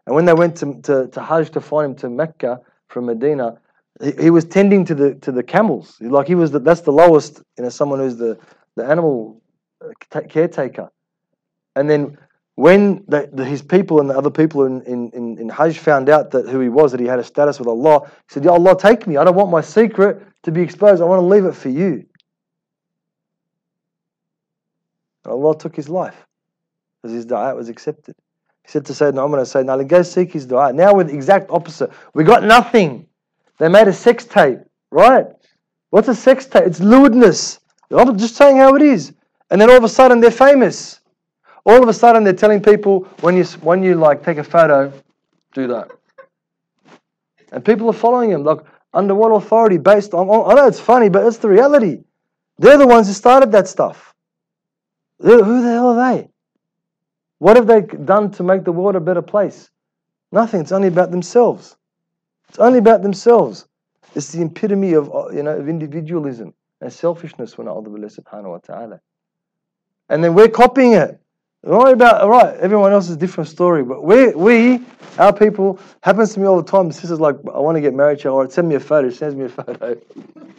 and 0.05 0.13
when 0.13 0.25
they 0.25 0.33
went 0.33 0.57
to, 0.57 0.79
to, 0.81 1.07
to 1.07 1.21
Hajj 1.21 1.51
to 1.51 1.61
find 1.61 1.91
him 1.91 1.95
to 1.95 2.09
Mecca 2.09 2.59
from 2.87 3.05
Medina 3.05 3.57
he, 4.01 4.29
was 4.29 4.45
tending 4.45 4.85
to 4.85 4.95
the 4.95 5.15
to 5.15 5.31
the 5.31 5.43
camels 5.43 5.97
like 6.01 6.27
he 6.27 6.35
was 6.35 6.51
the, 6.51 6.59
that's 6.59 6.81
the 6.81 6.91
lowest 6.91 7.41
you 7.57 7.63
know 7.63 7.69
someone 7.69 7.99
who's 7.99 8.17
the 8.17 8.37
the 8.75 8.83
animal 8.85 9.41
uh, 9.81 10.21
caretaker 10.21 10.89
and 11.75 11.89
then 11.89 12.17
when 12.55 13.03
the, 13.07 13.29
the, 13.33 13.43
his 13.43 13.61
people 13.61 13.99
and 13.99 14.09
the 14.09 14.17
other 14.17 14.29
people 14.29 14.65
in, 14.65 14.81
in, 14.83 15.09
in, 15.11 15.39
in 15.39 15.49
Hajj 15.49 15.79
found 15.79 16.07
out 16.07 16.31
that 16.31 16.47
who 16.47 16.59
he 16.59 16.69
was, 16.69 16.91
that 16.91 16.99
he 16.99 17.07
had 17.07 17.17
a 17.17 17.23
status 17.23 17.57
with 17.57 17.67
Allah, 17.67 18.05
he 18.05 18.33
said, 18.33 18.43
Ya 18.43 18.53
Allah, 18.53 18.77
take 18.77 19.07
me. 19.07 19.17
I 19.17 19.23
don't 19.23 19.35
want 19.35 19.49
my 19.49 19.61
secret 19.61 20.21
to 20.43 20.51
be 20.51 20.61
exposed. 20.61 21.01
I 21.01 21.05
want 21.05 21.19
to 21.19 21.25
leave 21.25 21.45
it 21.45 21.53
for 21.53 21.69
you. 21.69 22.05
And 25.25 25.33
Allah 25.33 25.57
took 25.57 25.75
his 25.75 25.89
life 25.89 26.27
because 27.01 27.15
his 27.15 27.25
dua 27.25 27.55
was 27.55 27.69
accepted. 27.69 28.15
He 28.63 28.71
said 28.71 28.85
to 28.85 28.93
Sayyidina 28.93 29.25
Umar 29.25 29.39
Sayyidina 29.41 29.71
Ali, 29.71 29.85
go 29.85 30.03
seek 30.03 30.31
his 30.31 30.45
dua. 30.45 30.73
Now 30.73 30.93
we're 30.93 31.05
the 31.05 31.15
exact 31.15 31.49
opposite. 31.49 31.91
We 32.13 32.23
got 32.23 32.43
nothing. 32.43 33.07
They 33.59 33.69
made 33.69 33.87
a 33.87 33.93
sex 33.93 34.25
tape, 34.25 34.59
right? 34.91 35.27
What's 35.89 36.07
a 36.07 36.15
sex 36.15 36.45
tape? 36.45 36.63
It's 36.65 36.79
lewdness. 36.79 37.59
I'm 37.91 38.17
just 38.17 38.35
saying 38.35 38.57
how 38.57 38.75
it 38.75 38.81
is. 38.81 39.13
And 39.51 39.61
then 39.61 39.69
all 39.69 39.77
of 39.77 39.83
a 39.83 39.89
sudden 39.89 40.19
they're 40.19 40.31
famous. 40.31 40.99
All 41.65 41.81
of 41.81 41.87
a 41.87 41.93
sudden, 41.93 42.23
they're 42.23 42.33
telling 42.33 42.61
people 42.61 43.01
when 43.21 43.37
you 43.37 43.45
when 43.61 43.83
you 43.83 43.95
like 43.95 44.23
take 44.23 44.37
a 44.37 44.43
photo, 44.43 44.91
do 45.53 45.67
that, 45.67 45.91
and 47.51 47.63
people 47.63 47.89
are 47.89 47.93
following 47.93 48.31
him. 48.31 48.43
Like 48.43 48.59
under 48.93 49.15
what 49.15 49.29
authority? 49.29 49.77
Based 49.77 50.13
on 50.13 50.29
I 50.29 50.55
know 50.55 50.67
it's 50.67 50.79
funny, 50.79 51.07
but 51.09 51.25
it's 51.25 51.37
the 51.37 51.47
reality. 51.47 52.03
They're 52.57 52.77
the 52.77 52.87
ones 52.87 53.07
who 53.07 53.13
started 53.13 53.51
that 53.53 53.67
stuff. 53.67 54.13
Who 55.19 55.61
the 55.61 55.69
hell 55.71 55.97
are 55.97 56.13
they? 56.13 56.29
What 57.39 57.55
have 57.55 57.67
they 57.67 57.81
done 57.81 58.31
to 58.31 58.43
make 58.43 58.65
the 58.65 58.71
world 58.73 58.95
a 58.95 58.99
better 58.99 59.21
place? 59.21 59.69
Nothing. 60.31 60.61
It's 60.61 60.71
only 60.71 60.89
about 60.89 61.11
themselves. 61.11 61.77
It's 62.53 62.59
only 62.59 62.77
about 62.77 63.01
themselves. 63.01 63.65
It's 64.13 64.31
the 64.31 64.43
epitome 64.43 64.93
of 64.93 65.11
uh, 65.11 65.29
you 65.29 65.41
know 65.41 65.57
of 65.57 65.67
individualism 65.67 66.53
and 66.81 66.93
selfishness. 66.93 67.57
When 67.57 67.67
Allah 67.67 67.81
subhanahu 67.81 68.51
wa 68.51 68.59
ta'ala. 68.59 69.01
And 70.07 70.23
then 70.23 70.35
we're 70.35 70.49
copying 70.49 70.91
it. 70.93 71.19
Don't 71.65 71.79
worry 71.79 71.93
about 71.93 72.21
all 72.21 72.29
right. 72.29 72.55
Everyone 72.57 72.91
else 72.91 73.05
is 73.05 73.15
a 73.15 73.17
different 73.17 73.49
story, 73.49 73.83
but 73.83 74.03
we, 74.03 74.35
we, 74.35 74.81
our 75.17 75.33
people, 75.33 75.79
happens 76.01 76.35
to 76.35 76.41
me 76.41 76.45
all 76.45 76.61
the 76.61 76.69
time. 76.69 76.91
Sister's 76.91 77.19
like, 77.19 77.37
I 77.51 77.57
want 77.57 77.75
to 77.75 77.81
get 77.81 77.95
married 77.95 78.19
to 78.19 78.25
you, 78.25 78.33
or 78.35 78.47
send 78.47 78.69
me 78.69 78.75
a 78.75 78.79
photo. 78.79 79.09
She 79.09 79.15
sends 79.15 79.33
me 79.33 79.45
a 79.45 79.49
photo. 79.49 79.97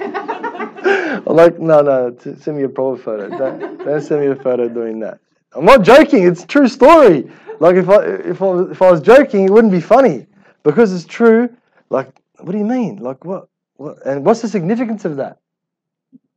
I'm 0.01 1.37
like, 1.37 1.61
no, 1.61 1.81
no, 1.81 2.17
send 2.41 2.57
me 2.57 2.65
a 2.65 2.69
proper 2.69 3.01
photo. 3.01 3.29
Don't, 3.39 3.85
don't 3.85 4.01
send 4.01 4.21
me 4.21 4.27
a 4.33 4.35
photo 4.35 4.69
doing 4.69 4.99
that. 4.99 5.21
I'm 5.53 5.65
not 5.65 5.83
joking. 5.83 6.27
It's 6.27 6.45
true 6.45 6.67
story. 6.67 7.31
Like 7.61 7.77
if 7.77 7.89
I 7.89 8.05
if 8.05 8.43
I 8.43 8.63
if 8.73 8.83
I 8.83 8.91
was 8.91 9.01
joking, 9.01 9.45
it 9.45 9.51
wouldn't 9.51 9.73
be 9.73 9.81
funny 9.81 10.27
because 10.65 10.93
it's 10.93 11.05
true. 11.05 11.55
Like, 11.91 12.15
what 12.39 12.53
do 12.53 12.59
you 12.59 12.65
mean? 12.65 12.97
Like 12.97 13.25
what? 13.25 13.49
What? 13.77 14.05
And 14.07 14.25
what's 14.25 14.43
the 14.43 14.49
significance 14.49 15.05
of 15.05 15.17
that? 15.17 15.39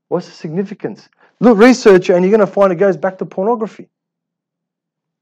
What's 0.07 0.27
the 0.27 0.33
significance? 0.33 1.09
Look, 1.39 1.57
research, 1.57 2.09
and 2.09 2.23
you're 2.23 2.35
going 2.35 2.47
to 2.47 2.51
find 2.51 2.71
it 2.71 2.75
goes 2.75 2.97
back 2.97 3.17
to 3.19 3.25
pornography. 3.25 3.89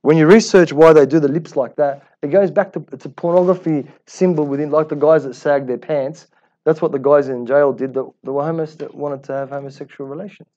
When 0.02 0.18
you 0.18 0.28
research 0.28 0.72
why 0.72 0.94
they 0.94 1.06
do 1.06 1.20
the 1.20 1.28
lips 1.28 1.56
like 1.56 1.76
that, 1.78 2.04
it 2.22 2.28
goes 2.28 2.52
back 2.52 2.74
to 2.74 2.86
it's 2.92 3.06
a 3.06 3.10
pornography 3.10 3.88
symbol 4.06 4.46
within, 4.46 4.70
like 4.70 4.90
the 4.90 4.96
guys 4.96 5.24
that 5.24 5.34
sag 5.34 5.66
their 5.68 5.80
pants. 5.80 6.28
That's 6.64 6.82
what 6.82 6.92
the 6.92 7.00
guys 7.00 7.28
in 7.28 7.46
jail 7.46 7.74
did 7.74 7.94
that, 7.96 8.12
the 8.24 8.32
homos 8.32 8.76
that 8.78 8.94
wanted 8.94 9.24
to 9.26 9.34
have 9.34 9.50
homosexual 9.50 10.10
relations. 10.10 10.48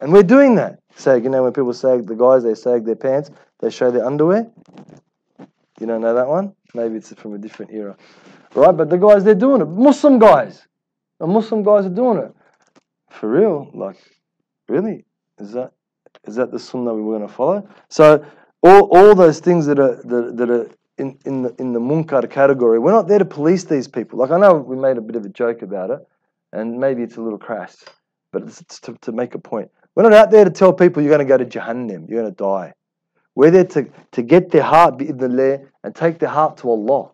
And 0.00 0.12
we're 0.12 0.22
doing 0.22 0.56
that. 0.56 0.80
Sag, 0.96 1.22
you 1.22 1.30
know, 1.30 1.42
when 1.42 1.52
people 1.52 1.72
sag, 1.72 2.06
the 2.06 2.16
guys, 2.16 2.42
they 2.42 2.54
sag 2.54 2.84
their 2.84 2.96
pants, 2.96 3.30
they 3.60 3.70
show 3.70 3.90
their 3.90 4.04
underwear. 4.04 4.50
You 5.78 5.86
don't 5.86 6.00
know 6.00 6.14
that 6.14 6.26
one? 6.26 6.54
Maybe 6.74 6.96
it's 6.96 7.12
from 7.14 7.34
a 7.34 7.38
different 7.38 7.72
era. 7.72 7.96
Right? 8.54 8.76
But 8.76 8.90
the 8.90 8.98
guys, 8.98 9.24
they're 9.24 9.34
doing 9.34 9.62
it. 9.62 9.66
Muslim 9.66 10.18
guys. 10.18 10.66
The 11.20 11.26
Muslim 11.26 11.62
guys 11.62 11.86
are 11.86 11.90
doing 11.90 12.18
it. 12.18 12.34
For 13.10 13.28
real? 13.30 13.70
Like, 13.74 13.96
really? 14.68 15.04
Is 15.38 15.52
that 15.52 15.72
is 16.26 16.36
that 16.36 16.52
the 16.52 16.58
sunnah 16.58 16.94
we 16.94 17.02
were 17.02 17.16
going 17.18 17.28
to 17.28 17.34
follow? 17.34 17.68
So 17.88 18.24
all, 18.62 18.82
all 18.96 19.14
those 19.14 19.40
things 19.40 19.66
that 19.66 19.78
are 19.78 19.96
that, 20.04 20.36
that 20.36 20.50
are 20.50 20.70
in, 20.98 21.18
in 21.24 21.42
the 21.42 21.54
in 21.58 21.72
the 21.72 21.80
munkar 21.80 22.28
category, 22.30 22.78
we're 22.78 22.92
not 22.92 23.08
there 23.08 23.18
to 23.18 23.24
police 23.24 23.64
these 23.64 23.88
people. 23.88 24.18
Like 24.18 24.30
I 24.30 24.38
know 24.38 24.54
we 24.54 24.76
made 24.76 24.98
a 24.98 25.00
bit 25.00 25.16
of 25.16 25.24
a 25.24 25.28
joke 25.28 25.62
about 25.62 25.90
it, 25.90 26.00
and 26.52 26.78
maybe 26.78 27.02
it's 27.02 27.16
a 27.16 27.22
little 27.22 27.38
crass, 27.38 27.84
but 28.32 28.42
it's, 28.42 28.60
it's 28.60 28.80
to, 28.80 28.96
to 29.02 29.12
make 29.12 29.34
a 29.34 29.38
point. 29.38 29.70
We're 29.94 30.04
not 30.04 30.12
out 30.12 30.30
there 30.30 30.44
to 30.44 30.50
tell 30.50 30.72
people 30.72 31.02
you're 31.02 31.14
going 31.14 31.26
to 31.26 31.28
go 31.28 31.38
to 31.38 31.44
Jahannam, 31.44 32.08
you're 32.08 32.20
going 32.20 32.32
to 32.32 32.36
die. 32.36 32.72
We're 33.34 33.50
there 33.50 33.64
to, 33.64 33.88
to 34.12 34.22
get 34.22 34.50
their 34.50 34.62
heart 34.62 34.98
bi'idhnillah 34.98 35.66
and 35.84 35.94
take 35.94 36.18
their 36.18 36.28
heart 36.28 36.58
to 36.58 36.70
Allah. 36.70 37.11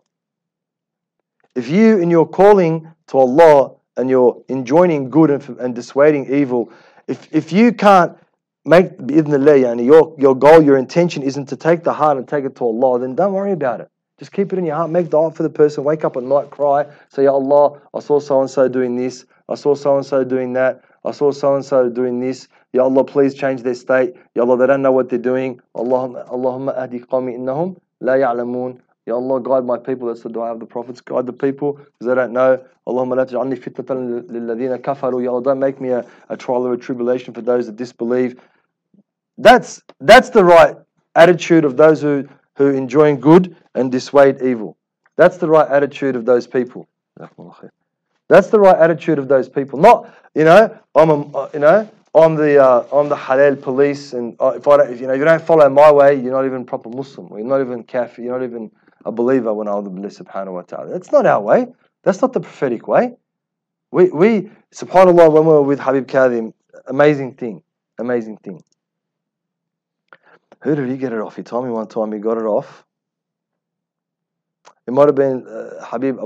If 1.59 1.67
you 1.67 1.97
in 1.97 2.09
your 2.09 2.25
calling 2.25 2.89
to 3.07 3.17
Allah 3.17 3.75
and 3.97 4.09
you're 4.09 4.41
enjoining 4.47 5.09
good 5.09 5.29
and, 5.29 5.43
and 5.59 5.75
dissuading 5.75 6.33
evil, 6.33 6.71
if, 7.05 7.27
if 7.33 7.51
you 7.51 7.73
can't 7.73 8.17
make 8.63 8.97
bi'idhnillah, 8.97 9.63
yani 9.65 9.85
your, 9.85 10.15
your 10.17 10.35
goal, 10.35 10.61
your 10.61 10.77
intention 10.77 11.21
isn't 11.21 11.47
to 11.47 11.57
take 11.57 11.83
the 11.83 11.91
heart 11.91 12.17
and 12.17 12.25
take 12.25 12.45
it 12.45 12.55
to 12.55 12.63
Allah, 12.63 12.99
then 13.01 13.13
don't 13.13 13.33
worry 13.33 13.51
about 13.51 13.81
it. 13.81 13.91
Just 14.19 14.31
keep 14.31 14.53
it 14.53 14.59
in 14.59 14.63
your 14.63 14.77
heart. 14.77 14.89
Make 14.89 15.09
dua 15.09 15.31
for 15.31 15.43
the 15.43 15.49
person. 15.49 15.83
Wake 15.83 16.05
up 16.05 16.15
at 16.15 16.23
night, 16.23 16.49
cry. 16.49 16.85
Say, 17.09 17.25
Ya 17.25 17.33
Allah, 17.33 17.81
I 17.93 17.99
saw 17.99 18.21
so 18.21 18.39
and 18.39 18.49
so 18.49 18.69
doing 18.69 18.95
this. 18.95 19.25
I 19.49 19.55
saw 19.55 19.75
so 19.75 19.97
and 19.97 20.05
so 20.05 20.23
doing 20.23 20.53
that. 20.53 20.81
I 21.03 21.11
saw 21.11 21.33
so 21.33 21.55
and 21.55 21.65
so 21.65 21.89
doing 21.89 22.21
this. 22.21 22.47
Ya 22.71 22.85
Allah, 22.85 23.03
please 23.03 23.33
change 23.33 23.63
their 23.63 23.75
state. 23.75 24.15
Ya 24.33 24.43
Allah, 24.43 24.57
they 24.57 24.67
don't 24.67 24.81
know 24.81 24.93
what 24.93 25.09
they're 25.09 25.19
doing. 25.19 25.59
Allahumma, 25.75 26.25
Allahumma 26.29 26.77
ahdi 26.77 27.01
qawmi 27.01 27.35
innahum 27.35 27.75
la 27.99 28.13
ya'lamun. 28.13 28.79
Ya 29.09 29.15
Allah, 29.15 29.41
guide 29.41 29.65
my 29.65 29.77
people. 29.77 30.07
That's 30.07 30.21
the 30.21 30.29
dua 30.29 30.51
of 30.53 30.59
the 30.59 30.65
prophets. 30.65 31.01
Guide 31.01 31.25
the 31.25 31.33
people 31.33 31.73
because 31.73 32.07
they 32.07 32.15
don't 32.15 32.31
know. 32.31 32.63
Allahumma 32.87 33.17
la 33.17 33.25
taj'alni 33.25 33.57
fitnatan 33.57 34.23
lilladhina 34.29 34.77
kafaru. 34.79 35.23
Ya 35.23 35.31
Allah, 35.31 35.43
don't 35.43 35.59
make 35.59 35.81
me 35.81 35.89
a, 35.89 36.05
a 36.29 36.37
trial 36.37 36.67
or 36.67 36.73
a 36.73 36.77
tribulation 36.77 37.33
for 37.33 37.41
those 37.41 37.65
that 37.65 37.75
disbelieve. 37.75 38.39
That's, 39.37 39.81
that's 39.99 40.29
the 40.29 40.45
right 40.45 40.75
attitude 41.15 41.65
of 41.65 41.75
those 41.75 42.01
who, 42.01 42.27
who 42.55 42.67
enjoying 42.69 43.19
good 43.19 43.55
and 43.73 43.91
dissuade 43.91 44.41
evil. 44.41 44.77
That's 45.17 45.37
the 45.37 45.49
right 45.49 45.67
attitude 45.67 46.15
of 46.15 46.25
those 46.25 46.45
people. 46.45 46.87
That's 48.27 48.49
the 48.49 48.59
right 48.59 48.77
attitude 48.77 49.17
of 49.17 49.27
those 49.27 49.49
people. 49.49 49.79
Not, 49.79 50.15
you 50.35 50.43
know, 50.43 50.77
I'm 50.93 51.09
a, 51.09 51.37
uh, 51.37 51.49
you 51.53 51.59
know, 51.59 51.89
I'm 52.13 52.35
the 52.35 52.63
uh, 52.63 52.85
I'm 52.91 53.07
the 53.07 53.15
halal 53.15 53.61
police, 53.61 54.13
and 54.13 54.35
uh, 54.39 54.53
if 54.55 54.67
I 54.67 54.77
don't, 54.77 54.91
if, 54.91 54.99
you 54.99 55.07
know, 55.07 55.13
you 55.13 55.25
don't 55.25 55.41
follow 55.41 55.69
my 55.69 55.91
way, 55.91 56.15
you're 56.15 56.31
not 56.31 56.45
even 56.45 56.65
proper 56.65 56.89
Muslim. 56.89 57.27
You're 57.29 57.45
not 57.45 57.61
even 57.61 57.83
kafir. 57.83 58.23
You're 58.23 58.39
not 58.39 58.45
even 58.45 58.71
a 59.05 59.11
believer. 59.11 59.53
When 59.53 59.67
Allah 59.67 59.89
subhanahu 59.89 60.53
wa 60.53 60.63
taala. 60.63 60.91
That's 60.91 61.11
not 61.11 61.25
our 61.25 61.41
way. 61.41 61.67
That's 62.03 62.21
not 62.21 62.33
the 62.33 62.39
prophetic 62.39 62.87
way. 62.87 63.15
We 63.91 64.09
we 64.09 64.51
subhanallah 64.73 65.31
when 65.31 65.45
we 65.45 65.53
were 65.53 65.63
with 65.63 65.79
Habib 65.79 66.07
Kadhim, 66.07 66.53
amazing 66.87 67.33
thing, 67.35 67.63
amazing 67.97 68.37
thing. 68.37 68.61
Who 70.61 70.75
did 70.75 70.89
he 70.89 70.97
get 70.97 71.13
it 71.13 71.19
off? 71.19 71.35
He 71.35 71.43
told 71.43 71.65
me 71.65 71.71
one 71.71 71.87
time 71.87 72.11
he 72.11 72.19
got 72.19 72.37
it 72.37 72.45
off. 72.45 72.85
It 74.85 74.91
might 74.91 75.07
have 75.07 75.15
been 75.15 75.47
uh, 75.47 75.85
Habib 75.85 76.17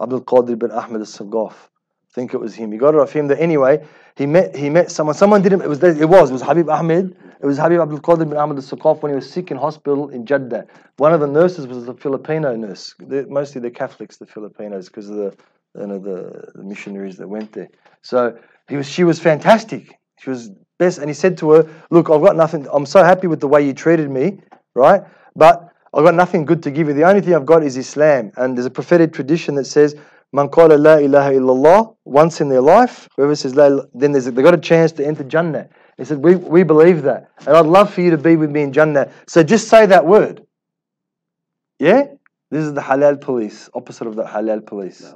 Abdul 0.00 0.22
Qadir 0.22 0.58
bin 0.58 0.70
Ahmed 0.70 1.00
al-Sagaf. 1.00 1.52
I 1.52 2.12
think 2.14 2.34
it 2.34 2.38
was 2.38 2.54
him. 2.54 2.70
He 2.72 2.78
got 2.78 2.94
it 2.94 3.00
off 3.00 3.12
him. 3.12 3.28
That 3.28 3.40
anyway, 3.40 3.84
he 4.16 4.26
met 4.26 4.54
he 4.54 4.70
met 4.70 4.90
someone. 4.90 5.14
Someone 5.14 5.42
didn't. 5.42 5.62
It 5.62 5.68
was 5.68 5.82
it 5.82 6.08
was 6.08 6.30
it 6.30 6.32
was 6.32 6.42
Habib 6.42 6.68
Ahmed. 6.68 7.16
It 7.40 7.46
was 7.46 7.58
Habib 7.58 7.80
Abdul 7.80 8.00
Qadir 8.00 8.28
bin 8.28 8.36
Ahmed 8.38 8.56
al-Sagaf 8.56 9.02
when 9.02 9.10
he 9.12 9.16
was 9.16 9.30
sick 9.30 9.50
in 9.50 9.56
hospital 9.56 10.08
in 10.08 10.26
Jeddah. 10.26 10.66
One 10.96 11.12
of 11.12 11.20
the 11.20 11.26
nurses 11.26 11.66
was 11.66 11.88
a 11.88 11.94
Filipino 11.94 12.54
nurse. 12.56 12.94
They're, 12.98 13.26
mostly 13.26 13.60
the 13.60 13.70
Catholics, 13.70 14.16
the 14.16 14.26
Filipinos, 14.26 14.88
because 14.88 15.10
of 15.10 15.16
the 15.16 15.36
you 15.78 15.86
know 15.86 15.98
the, 15.98 16.52
the 16.54 16.62
missionaries 16.62 17.16
that 17.16 17.28
went 17.28 17.52
there. 17.52 17.68
So 18.02 18.38
he 18.68 18.76
was 18.76 18.88
she 18.88 19.04
was 19.04 19.18
fantastic. 19.18 19.98
She 20.18 20.30
was 20.30 20.50
best. 20.78 20.98
And 20.98 21.08
he 21.08 21.14
said 21.14 21.38
to 21.38 21.50
her, 21.50 21.68
Look, 21.90 22.10
I've 22.10 22.22
got 22.22 22.36
nothing. 22.36 22.66
I'm 22.72 22.86
so 22.86 23.02
happy 23.02 23.26
with 23.26 23.40
the 23.40 23.48
way 23.48 23.66
you 23.66 23.72
treated 23.72 24.10
me, 24.10 24.40
right? 24.74 25.02
But 25.36 25.70
I've 25.92 26.04
got 26.04 26.14
nothing 26.14 26.44
good 26.44 26.62
to 26.64 26.70
give 26.70 26.88
you. 26.88 26.94
The 26.94 27.04
only 27.04 27.20
thing 27.20 27.34
I've 27.34 27.46
got 27.46 27.62
is 27.62 27.76
Islam. 27.76 28.32
And 28.36 28.56
there's 28.56 28.66
a 28.66 28.70
prophetic 28.70 29.12
tradition 29.12 29.54
that 29.56 29.66
says, 29.66 29.94
Man 30.32 30.48
qala 30.48 30.76
la 30.82 30.96
ilaha 30.96 31.30
illallah 31.32 31.96
once 32.04 32.40
in 32.40 32.48
their 32.48 32.60
life, 32.60 33.08
whoever 33.16 33.36
says 33.36 33.54
la, 33.54 33.82
then 33.94 34.10
they've 34.12 34.34
got 34.34 34.54
a 34.54 34.58
chance 34.58 34.90
to 34.92 35.06
enter 35.06 35.22
Jannah. 35.22 35.68
He 35.96 36.04
said, 36.04 36.18
we, 36.18 36.34
we 36.34 36.62
believe 36.62 37.02
that. 37.02 37.30
And 37.46 37.56
I'd 37.56 37.66
love 37.66 37.92
for 37.92 38.00
you 38.00 38.10
to 38.10 38.18
be 38.18 38.36
with 38.36 38.50
me 38.50 38.62
in 38.62 38.72
Jannah. 38.72 39.12
So 39.26 39.42
just 39.42 39.68
say 39.68 39.86
that 39.86 40.04
word. 40.04 40.44
Yeah? 41.78 42.04
This 42.50 42.64
is 42.64 42.74
the 42.74 42.80
halal 42.80 43.20
police, 43.20 43.68
opposite 43.74 44.06
of 44.06 44.16
the 44.16 44.24
halal 44.24 44.64
police. 44.64 45.12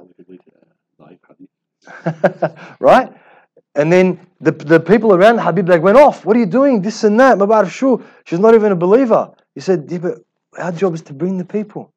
right? 2.79 3.11
And 3.75 3.91
then 3.91 4.19
the, 4.41 4.51
the 4.51 4.79
people 4.79 5.13
around 5.13 5.39
Habib, 5.39 5.67
they 5.67 5.79
went 5.79 5.97
off. 5.97 6.25
What 6.25 6.35
are 6.35 6.39
you 6.39 6.45
doing? 6.45 6.81
This 6.81 7.03
and 7.03 7.19
that. 7.19 7.37
Mabar 7.37 7.69
Shu. 7.69 8.03
She's 8.25 8.39
not 8.39 8.55
even 8.55 8.71
a 8.71 8.75
believer. 8.75 9.31
He 9.55 9.61
said, 9.61 9.85
yeah, 9.89 9.99
but 9.99 10.17
our 10.57 10.71
job 10.71 10.93
is 10.93 11.01
to 11.03 11.13
bring 11.13 11.37
the 11.37 11.45
people. 11.45 11.93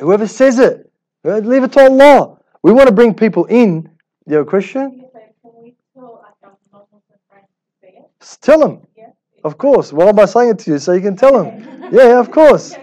Whoever 0.00 0.26
says 0.26 0.58
it, 0.58 0.90
uh, 1.24 1.38
leave 1.38 1.62
it 1.62 1.72
to 1.72 1.80
Allah. 1.80 2.38
We 2.62 2.72
want 2.72 2.88
to 2.88 2.94
bring 2.94 3.14
people 3.14 3.44
in. 3.46 3.90
You're 4.26 4.42
a 4.42 4.44
Christian? 4.44 5.04
Tell 8.40 8.58
them. 8.58 8.86
Of 9.44 9.56
course. 9.58 9.92
Why 9.92 10.08
am 10.08 10.18
I 10.18 10.26
saying 10.26 10.50
it 10.50 10.58
to 10.60 10.72
you? 10.72 10.78
So 10.78 10.92
you 10.92 11.00
can 11.00 11.16
tell 11.16 11.42
him. 11.42 11.66
Yeah, 11.92 12.20
of 12.20 12.30
course. 12.30 12.76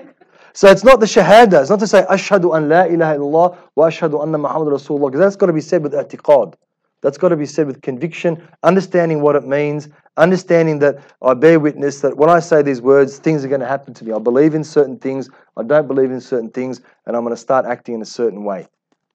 So 0.52 0.70
it's 0.70 0.84
not 0.84 1.00
the 1.00 1.06
shahada. 1.06 1.62
It's 1.62 1.70
not 1.70 1.80
to 1.80 1.88
say, 1.88 2.04
Ashhadu 2.10 2.58
an 2.58 2.68
la 2.68 2.84
ilaha 2.84 3.18
illallah 3.18 3.58
wa 3.76 3.88
ashhadu 3.88 4.22
anna 4.22 4.38
Muhammad 4.38 4.68
Rasulullah. 4.68 5.10
Because 5.10 5.22
that's 5.22 5.36
got 5.38 5.46
to 5.46 5.54
be 5.54 5.62
said 5.62 5.82
with 5.82 5.94
i'tiqad. 5.94 6.56
That's 7.02 7.18
got 7.18 7.30
to 7.30 7.38
be 7.38 7.46
said 7.46 7.68
with 7.68 7.82
conviction, 7.82 8.46
understanding 8.64 9.22
what 9.22 9.38
it 9.38 9.46
means, 9.46 9.88
understanding 10.18 10.80
that 10.80 10.98
I 11.22 11.36
bear 11.36 11.58
witness 11.58 12.02
that 12.02 12.18
when 12.18 12.30
I 12.30 12.40
say 12.40 12.64
these 12.64 12.82
words, 12.82 13.18
things 13.18 13.46
are 13.46 13.48
going 13.48 13.62
to 13.62 13.68
happen 13.68 13.94
to 13.94 14.04
me. 14.04 14.12
I 14.12 14.20
believe 14.20 14.56
in 14.56 14.64
certain 14.66 14.98
things, 14.98 15.30
I 15.56 15.64
don't 15.64 15.88
believe 15.88 16.12
in 16.12 16.20
certain 16.20 16.50
things, 16.50 16.82
and 17.06 17.16
I'm 17.16 17.24
going 17.24 17.36
to 17.36 17.42
start 17.42 17.66
acting 17.66 17.96
in 17.96 18.02
a 18.02 18.06
certain 18.06 18.44
way. 18.44 18.68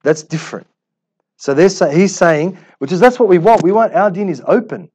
That's 0.05 0.23
different. 0.23 0.69
So 1.37 1.55
he's 1.55 2.17
saying, 2.17 2.57
which 2.79 2.93
is 2.93 3.01
that's 3.01 3.19
what 3.19 3.29
we 3.29 3.39
want. 3.39 3.63
We 3.63 3.73
want 3.73 3.93
our 3.95 4.11
deen 4.11 4.29
is 4.29 4.43
open. 4.47 4.89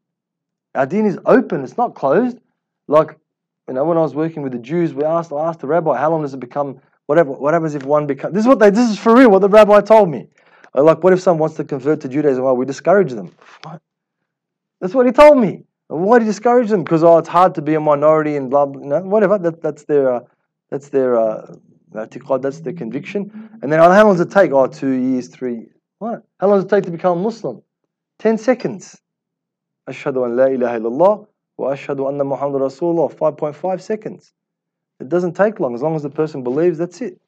Our 0.78 0.86
deen 0.86 1.06
is 1.06 1.18
open. 1.26 1.64
It's 1.64 1.78
not 1.78 1.96
closed. 1.96 2.38
Like, 2.88 3.18
you 3.68 3.74
know, 3.74 3.84
when 3.84 3.98
I 3.98 4.02
was 4.02 4.16
working 4.16 4.44
with 4.44 4.52
the 4.52 4.60
Jews, 4.60 4.94
we 4.94 5.04
asked, 5.04 5.34
I 5.34 5.48
asked 5.48 5.60
the 5.60 5.68
rabbi, 5.68 5.98
how 5.98 6.12
long 6.12 6.22
does 6.22 6.34
it 6.34 6.40
become? 6.40 6.80
Whatever. 7.08 7.32
What 7.32 7.54
happens 7.54 7.74
if 7.74 7.84
one 7.84 8.06
becomes? 8.06 8.34
This 8.34 8.42
is 8.42 8.48
what 8.48 8.60
they. 8.60 8.70
This 8.70 8.90
is 8.90 9.00
for 9.00 9.16
real. 9.16 9.30
What 9.30 9.40
the 9.40 9.50
rabbi 9.50 9.82
told 9.82 10.10
me. 10.10 10.28
Like, 10.74 11.04
what 11.04 11.14
if 11.14 11.22
someone 11.22 11.40
wants 11.40 11.56
to 11.56 11.64
convert 11.64 12.02
to 12.02 12.10
Judaism? 12.10 12.44
Well, 12.44 12.56
we 12.56 12.66
discourage 12.66 13.12
them. 13.12 13.34
What? 13.64 13.82
That's 14.80 14.94
what 14.94 15.06
he 15.06 15.12
told 15.12 15.40
me. 15.40 15.64
Why 15.88 16.20
do 16.20 16.26
you 16.26 16.32
discourage 16.32 16.70
them? 16.70 16.84
Because 16.84 17.04
oh, 17.04 17.18
it's 17.18 17.30
hard 17.30 17.56
to 17.56 17.62
be 17.62 17.76
a 17.76 17.80
minority 17.80 18.36
and 18.36 18.50
blah 18.50 18.66
blah. 18.66 19.00
No, 19.00 19.02
whatever. 19.02 19.38
That, 19.38 19.62
that's 19.62 19.86
their 19.86 20.16
uh, 20.16 20.20
that's 20.70 20.90
their 20.90 21.18
uh, 21.18 21.56
that's 21.92 22.60
their 22.60 22.74
conviction. 22.74 23.50
And 23.62 23.72
then 23.72 23.80
how 23.80 24.04
long 24.04 24.14
does 24.14 24.22
it 24.22 24.32
take? 24.32 24.52
Oh, 24.52 24.68
two 24.68 24.92
years, 24.92 25.30
three. 25.30 25.68
What? 26.00 26.24
How 26.40 26.48
long 26.48 26.58
does 26.58 26.66
it 26.66 26.70
take 26.70 26.84
to 26.84 26.92
become 26.92 27.20
a 27.20 27.22
Muslim? 27.22 27.64
Ten 28.20 28.38
seconds. 28.38 29.02
Ashhadu 29.89 30.25
an 30.25 30.37
la 30.37 30.47
ilaha 30.47 30.81
illallah 30.81 31.27
wa 31.57 31.73
ashhadu 31.73 32.09
anna 32.09 32.25
Muhammad 32.25 32.63
Rasulullah. 32.63 33.13
Five 33.13 33.37
point 33.37 33.57
five 33.57 33.83
seconds. 33.83 34.33
It 35.01 35.09
doesn't 35.09 35.35
take 35.35 35.61
long 35.61 35.75
as 35.75 35.83
long 35.83 35.97
as 35.97 36.03
the 36.03 36.11
person 36.11 36.43
believes. 36.43 36.79
That's 36.79 37.01
it. 37.01 37.21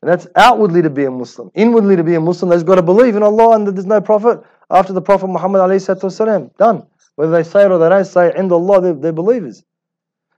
And 0.00 0.10
that's 0.10 0.26
outwardly 0.36 0.82
to 0.82 0.90
be 0.90 1.04
a 1.04 1.10
Muslim. 1.10 1.50
Inwardly 1.54 1.96
to 1.96 2.04
be 2.04 2.14
a 2.14 2.20
Muslim, 2.20 2.50
they've 2.50 2.64
got 2.64 2.76
to 2.76 2.82
believe 2.82 3.16
in 3.16 3.22
Allah 3.22 3.56
and 3.56 3.66
that 3.66 3.72
there's 3.72 3.86
no 3.86 4.00
prophet 4.00 4.40
after 4.70 4.92
the 4.92 5.02
Prophet 5.02 5.26
Muhammad 5.26 5.60
والسلام. 5.60 6.56
Done. 6.56 6.86
Whether 7.16 7.32
they 7.32 7.42
say 7.42 7.64
it 7.64 7.72
or 7.72 7.78
they 7.78 7.88
don't 7.88 8.04
say 8.04 8.28
it, 8.28 8.36
in 8.36 8.50
Allah, 8.50 8.80
they're, 8.80 8.94
they're 8.94 9.12
believers. 9.12 9.64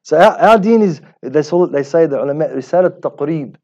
So 0.02 0.18
our, 0.18 0.38
our 0.38 0.58
deen 0.58 0.80
is, 0.80 1.02
they, 1.20 1.40
it, 1.40 1.72
they 1.72 1.82
say 1.82 2.06
the 2.06 2.22
ulama, 2.22 2.48
risalat 2.48 3.00
taqreeb. 3.00 3.56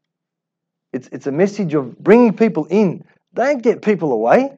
It's, 0.93 1.09
it's 1.11 1.25
a 1.25 1.31
message 1.31 1.73
of 1.73 1.97
bringing 1.97 2.37
people 2.37 2.65
in. 2.65 3.03
Don't 3.33 3.63
get 3.63 3.81
people 3.81 4.13
away. 4.13 4.55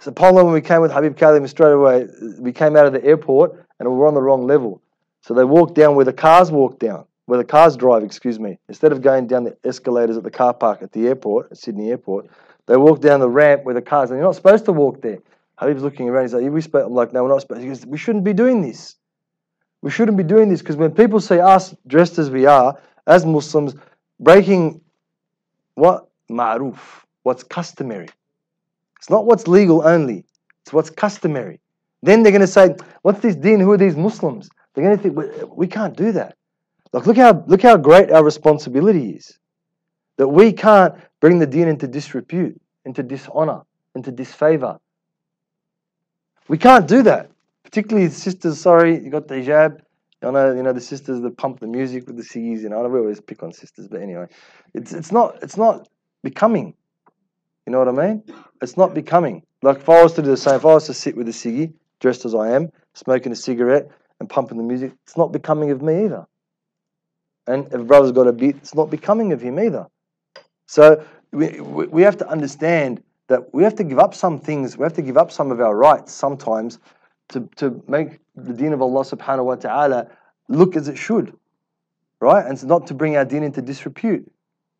Subhanallah, 0.00 0.44
when 0.44 0.52
we 0.52 0.60
came 0.60 0.80
with 0.80 0.92
Habib 0.92 1.16
Kadhim 1.16 1.48
straight 1.48 1.72
away, 1.72 2.06
we 2.38 2.52
came 2.52 2.76
out 2.76 2.86
of 2.86 2.92
the 2.92 3.04
airport 3.04 3.64
and 3.78 3.88
we 3.88 3.94
were 3.94 4.06
on 4.06 4.14
the 4.14 4.22
wrong 4.22 4.46
level. 4.46 4.82
So 5.22 5.34
they 5.34 5.44
walked 5.44 5.74
down 5.74 5.94
where 5.94 6.04
the 6.04 6.12
cars 6.12 6.50
walk 6.50 6.78
down 6.78 7.06
where 7.26 7.38
the 7.38 7.44
cars 7.44 7.76
drive, 7.76 8.02
excuse 8.02 8.38
me, 8.38 8.58
instead 8.68 8.92
of 8.92 9.00
going 9.00 9.26
down 9.26 9.44
the 9.44 9.56
escalators 9.64 10.16
at 10.16 10.22
the 10.22 10.30
car 10.30 10.52
park 10.52 10.82
at 10.82 10.92
the 10.92 11.06
airport, 11.06 11.50
at 11.52 11.58
Sydney 11.58 11.90
Airport, 11.90 12.26
they 12.66 12.76
walked 12.76 13.02
down 13.02 13.20
the 13.20 13.28
ramp 13.28 13.64
where 13.64 13.74
the 13.74 13.82
cars, 13.82 14.10
and 14.10 14.18
you're 14.18 14.26
not 14.26 14.34
supposed 14.34 14.64
to 14.66 14.72
walk 14.72 15.00
there. 15.00 15.18
Habib's 15.56 15.82
looking 15.82 16.08
around, 16.08 16.24
he's 16.24 16.34
like, 16.34 16.50
we 16.50 16.60
supposed, 16.60 16.86
I'm 16.86 16.94
like, 16.94 17.12
no, 17.12 17.22
we're 17.22 17.30
not 17.30 17.40
supposed 17.40 17.62
He 17.62 17.68
goes, 17.68 17.86
we 17.86 17.98
shouldn't 17.98 18.24
be 18.24 18.32
doing 18.32 18.60
this. 18.60 18.96
We 19.82 19.90
shouldn't 19.90 20.16
be 20.16 20.24
doing 20.24 20.48
this 20.48 20.60
because 20.60 20.76
when 20.76 20.92
people 20.92 21.20
see 21.20 21.38
us 21.38 21.74
dressed 21.86 22.18
as 22.18 22.30
we 22.30 22.46
are, 22.46 22.78
as 23.06 23.24
Muslims, 23.24 23.74
breaking 24.18 24.80
what? 25.74 26.08
Ma'ruf, 26.30 26.78
what's 27.22 27.42
customary. 27.42 28.08
It's 29.04 29.10
not 29.10 29.26
what's 29.26 29.46
legal 29.46 29.86
only, 29.86 30.24
it's 30.62 30.72
what's 30.72 30.88
customary. 30.88 31.60
Then 32.02 32.22
they're 32.22 32.32
going 32.32 32.40
to 32.40 32.46
say, 32.46 32.74
what's 33.02 33.20
this 33.20 33.36
deen? 33.36 33.60
Who 33.60 33.70
are 33.72 33.76
these 33.76 33.96
Muslims? 33.96 34.48
They're 34.72 34.82
going 34.82 34.96
to 34.96 35.02
think, 35.02 35.54
we 35.54 35.66
can't 35.66 35.94
do 35.94 36.10
that. 36.12 36.38
Like, 36.94 37.06
look 37.06 37.18
how, 37.18 37.44
look 37.46 37.60
how 37.60 37.76
great 37.76 38.10
our 38.10 38.24
responsibility 38.24 39.10
is. 39.10 39.38
That 40.16 40.28
we 40.28 40.54
can't 40.54 40.94
bring 41.20 41.38
the 41.38 41.46
deen 41.46 41.68
into 41.68 41.86
disrepute, 41.86 42.58
into 42.86 43.02
dishonor, 43.02 43.60
into 43.94 44.10
disfavor. 44.10 44.80
We 46.48 46.56
can't 46.56 46.88
do 46.88 47.02
that. 47.02 47.30
Particularly 47.62 48.08
sisters, 48.08 48.58
sorry, 48.58 49.04
you 49.04 49.10
got 49.10 49.28
the 49.28 49.34
hijab. 49.34 49.80
I 50.22 50.30
know, 50.30 50.54
you 50.54 50.62
know, 50.62 50.72
the 50.72 50.80
sisters 50.80 51.20
that 51.20 51.36
pump 51.36 51.60
the 51.60 51.66
music 51.66 52.06
with 52.06 52.16
the 52.16 52.22
CDs, 52.22 52.62
you 52.62 52.70
know, 52.70 52.82
I 52.82 52.86
we 52.86 53.00
always 53.00 53.20
pick 53.20 53.42
on 53.42 53.52
sisters, 53.52 53.86
but 53.86 54.00
anyway, 54.00 54.28
it's 54.72 54.94
it's 54.94 55.12
not 55.12 55.42
it's 55.42 55.58
not 55.58 55.86
becoming. 56.22 56.74
You 57.66 57.72
know 57.72 57.78
what 57.78 57.88
I 57.88 57.92
mean? 57.92 58.22
It's 58.64 58.78
not 58.78 58.94
becoming. 58.94 59.42
Like 59.62 59.76
if 59.76 59.88
I 59.88 60.02
was 60.02 60.14
to 60.14 60.22
do 60.22 60.30
the 60.30 60.36
same, 60.38 60.54
if 60.54 60.64
I 60.64 60.74
was 60.74 60.86
to 60.86 60.94
sit 60.94 61.16
with 61.16 61.28
a 61.28 61.32
ciggy, 61.32 61.74
dressed 62.00 62.24
as 62.24 62.34
I 62.34 62.50
am, 62.50 62.72
smoking 62.94 63.30
a 63.30 63.36
cigarette 63.36 63.90
and 64.18 64.28
pumping 64.28 64.56
the 64.56 64.64
music, 64.64 64.92
it's 65.04 65.18
not 65.18 65.32
becoming 65.32 65.70
of 65.70 65.82
me 65.82 66.06
either. 66.06 66.26
And 67.46 67.66
if 67.66 67.74
a 67.74 67.84
brother's 67.84 68.12
got 68.12 68.26
a 68.26 68.32
beat, 68.32 68.56
it's 68.56 68.74
not 68.74 68.90
becoming 68.90 69.32
of 69.32 69.42
him 69.42 69.60
either. 69.60 69.86
So 70.66 71.04
we, 71.30 71.60
we 71.60 72.02
have 72.02 72.16
to 72.16 72.28
understand 72.28 73.02
that 73.28 73.52
we 73.52 73.62
have 73.64 73.74
to 73.76 73.84
give 73.84 73.98
up 73.98 74.14
some 74.14 74.40
things, 74.40 74.78
we 74.78 74.84
have 74.84 74.94
to 74.94 75.02
give 75.02 75.18
up 75.18 75.30
some 75.30 75.50
of 75.50 75.60
our 75.60 75.76
rights 75.76 76.12
sometimes 76.12 76.78
to, 77.28 77.48
to 77.56 77.82
make 77.86 78.18
the 78.34 78.54
deen 78.54 78.72
of 78.72 78.80
Allah 78.80 79.04
subhanahu 79.04 79.44
wa 79.44 79.56
ta'ala 79.56 80.08
look 80.48 80.74
as 80.74 80.88
it 80.88 80.96
should. 80.96 81.36
Right? 82.18 82.42
And 82.42 82.54
it's 82.54 82.64
not 82.64 82.86
to 82.86 82.94
bring 82.94 83.16
our 83.18 83.26
deen 83.26 83.42
into 83.42 83.60
disrepute, 83.60 84.30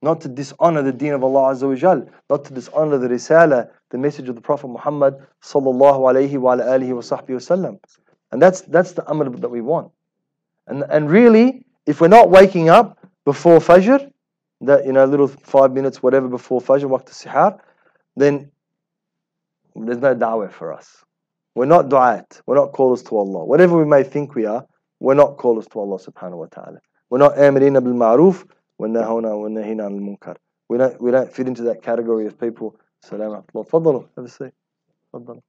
not 0.04 0.20
to 0.20 0.28
dishonor 0.28 0.82
the 0.82 0.92
deen 0.92 1.14
of 1.14 1.24
Allah 1.24 1.54
Azza 1.54 1.66
wa 1.68 1.74
Jal, 1.74 2.06
not 2.28 2.44
to 2.44 2.52
dishonor 2.52 2.98
the 2.98 3.08
risala, 3.08 3.70
the 3.90 3.98
message 3.98 4.28
of 4.28 4.34
the 4.34 4.40
Prophet 4.40 4.68
Muhammad 4.68 5.14
sallallahu 5.42 6.00
alayhi 6.10 6.38
wa 6.38 6.56
alihi 6.56 6.94
wa 6.94 7.00
wasallam. 7.00 7.78
And 8.30 8.42
that's 8.42 8.60
that's 8.62 8.92
the 8.92 9.08
amr 9.10 9.30
that 9.30 9.48
we 9.48 9.62
want. 9.62 9.90
And 10.66 10.84
and 10.90 11.10
really, 11.10 11.64
if 11.86 12.00
we're 12.00 12.16
not 12.18 12.30
waking 12.30 12.68
up 12.68 12.98
before 13.24 13.58
Fajr, 13.58 14.10
that 14.60 14.84
you 14.86 14.92
know, 14.92 15.04
little 15.06 15.28
five 15.28 15.72
minutes, 15.72 16.02
whatever 16.02 16.28
before 16.28 16.60
Fajr, 16.60 16.84
waqt 16.84 17.10
sihar, 17.10 17.60
then 18.16 18.50
there's 19.74 19.98
no 19.98 20.14
da'wah 20.14 20.52
for 20.52 20.72
us. 20.72 21.04
We're 21.54 21.66
not 21.66 21.88
du'at. 21.88 22.42
We're 22.46 22.56
not 22.56 22.72
callers 22.72 23.02
to 23.04 23.16
Allah. 23.16 23.44
Whatever 23.44 23.78
we 23.78 23.84
may 23.84 24.02
think 24.02 24.34
we 24.34 24.44
are, 24.44 24.66
we're 25.00 25.14
not 25.14 25.36
callers 25.36 25.66
to 25.68 25.80
Allah 25.80 25.98
subhanahu 25.98 26.38
wa 26.38 26.46
ta'ala. 26.46 26.78
We're 27.10 27.18
not 27.18 27.36
amirina 27.36 27.82
bil 27.82 27.92
ma'ruf, 27.94 28.44
we're 28.78 28.88
nahina 28.88 29.84
al 29.84 29.90
munkar. 29.90 30.36
We 30.68 30.78
don't, 30.78 31.00
we 31.00 31.10
don't 31.10 31.32
fit 31.32 31.46
into 31.46 31.62
that 31.64 31.82
category 31.82 32.26
of 32.26 32.38
people. 32.38 32.76
Salam 33.02 33.42
Tafaddalu, 33.54 34.08
have 34.16 34.24
a 34.24 34.28
seat. 34.28 34.52
Tafaddalu. 35.12 35.42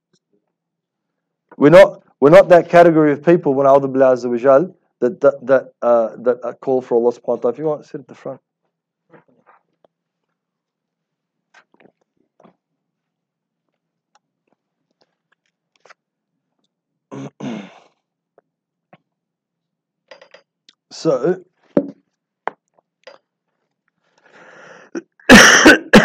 We're 1.56 1.70
not, 1.70 2.02
we're 2.20 2.30
not 2.30 2.48
that 2.50 2.68
category 2.68 3.12
of 3.12 3.24
people, 3.24 3.54
when 3.54 3.66
A'udhu 3.66 3.92
Billah 3.92 4.14
Azza 4.14 4.28
wa 4.28 4.68
that, 5.00 5.20
that, 5.20 5.46
that, 5.46 5.72
uh, 5.82 6.16
that 6.18 6.58
call 6.60 6.80
for 6.82 6.96
Allah 6.96 7.12
subhanahu 7.12 7.26
wa 7.26 7.36
ta'ala. 7.36 7.52
If 7.52 7.58
you 7.58 7.64
want, 7.64 7.86
sit 7.86 8.00
at 8.00 8.08
the 8.08 8.14
front. 8.14 8.40
so, 20.90 21.42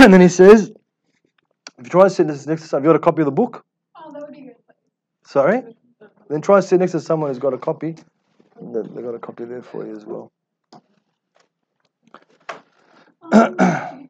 and 0.03 0.13
then 0.13 0.21
he 0.21 0.27
says, 0.27 0.71
if 1.77 1.85
you 1.85 1.89
try 1.89 2.05
to 2.05 2.09
sit 2.09 2.25
next 2.25 2.45
to 2.45 2.67
someone, 2.67 2.81
have 2.81 2.83
you 2.83 2.89
got 2.89 2.95
a 2.95 2.99
copy 2.99 3.21
of 3.21 3.25
the 3.25 3.31
book? 3.31 3.63
Oh, 3.95 4.11
that 4.11 4.21
would 4.21 4.31
be 4.31 4.41
good. 4.41 4.55
Sorry? 5.23 5.61
Then 6.27 6.41
try 6.41 6.59
to 6.59 6.61
sit 6.65 6.79
next 6.79 6.93
to 6.93 6.99
someone 6.99 7.29
who's 7.29 7.37
got 7.37 7.53
a 7.53 7.57
copy. 7.57 7.95
They've 8.59 8.95
got 8.95 9.13
a 9.13 9.19
copy 9.19 9.45
there 9.45 9.61
for 9.61 9.85
you 9.85 9.95
as 9.95 10.05
well. 10.05 10.31
Um, 13.31 14.09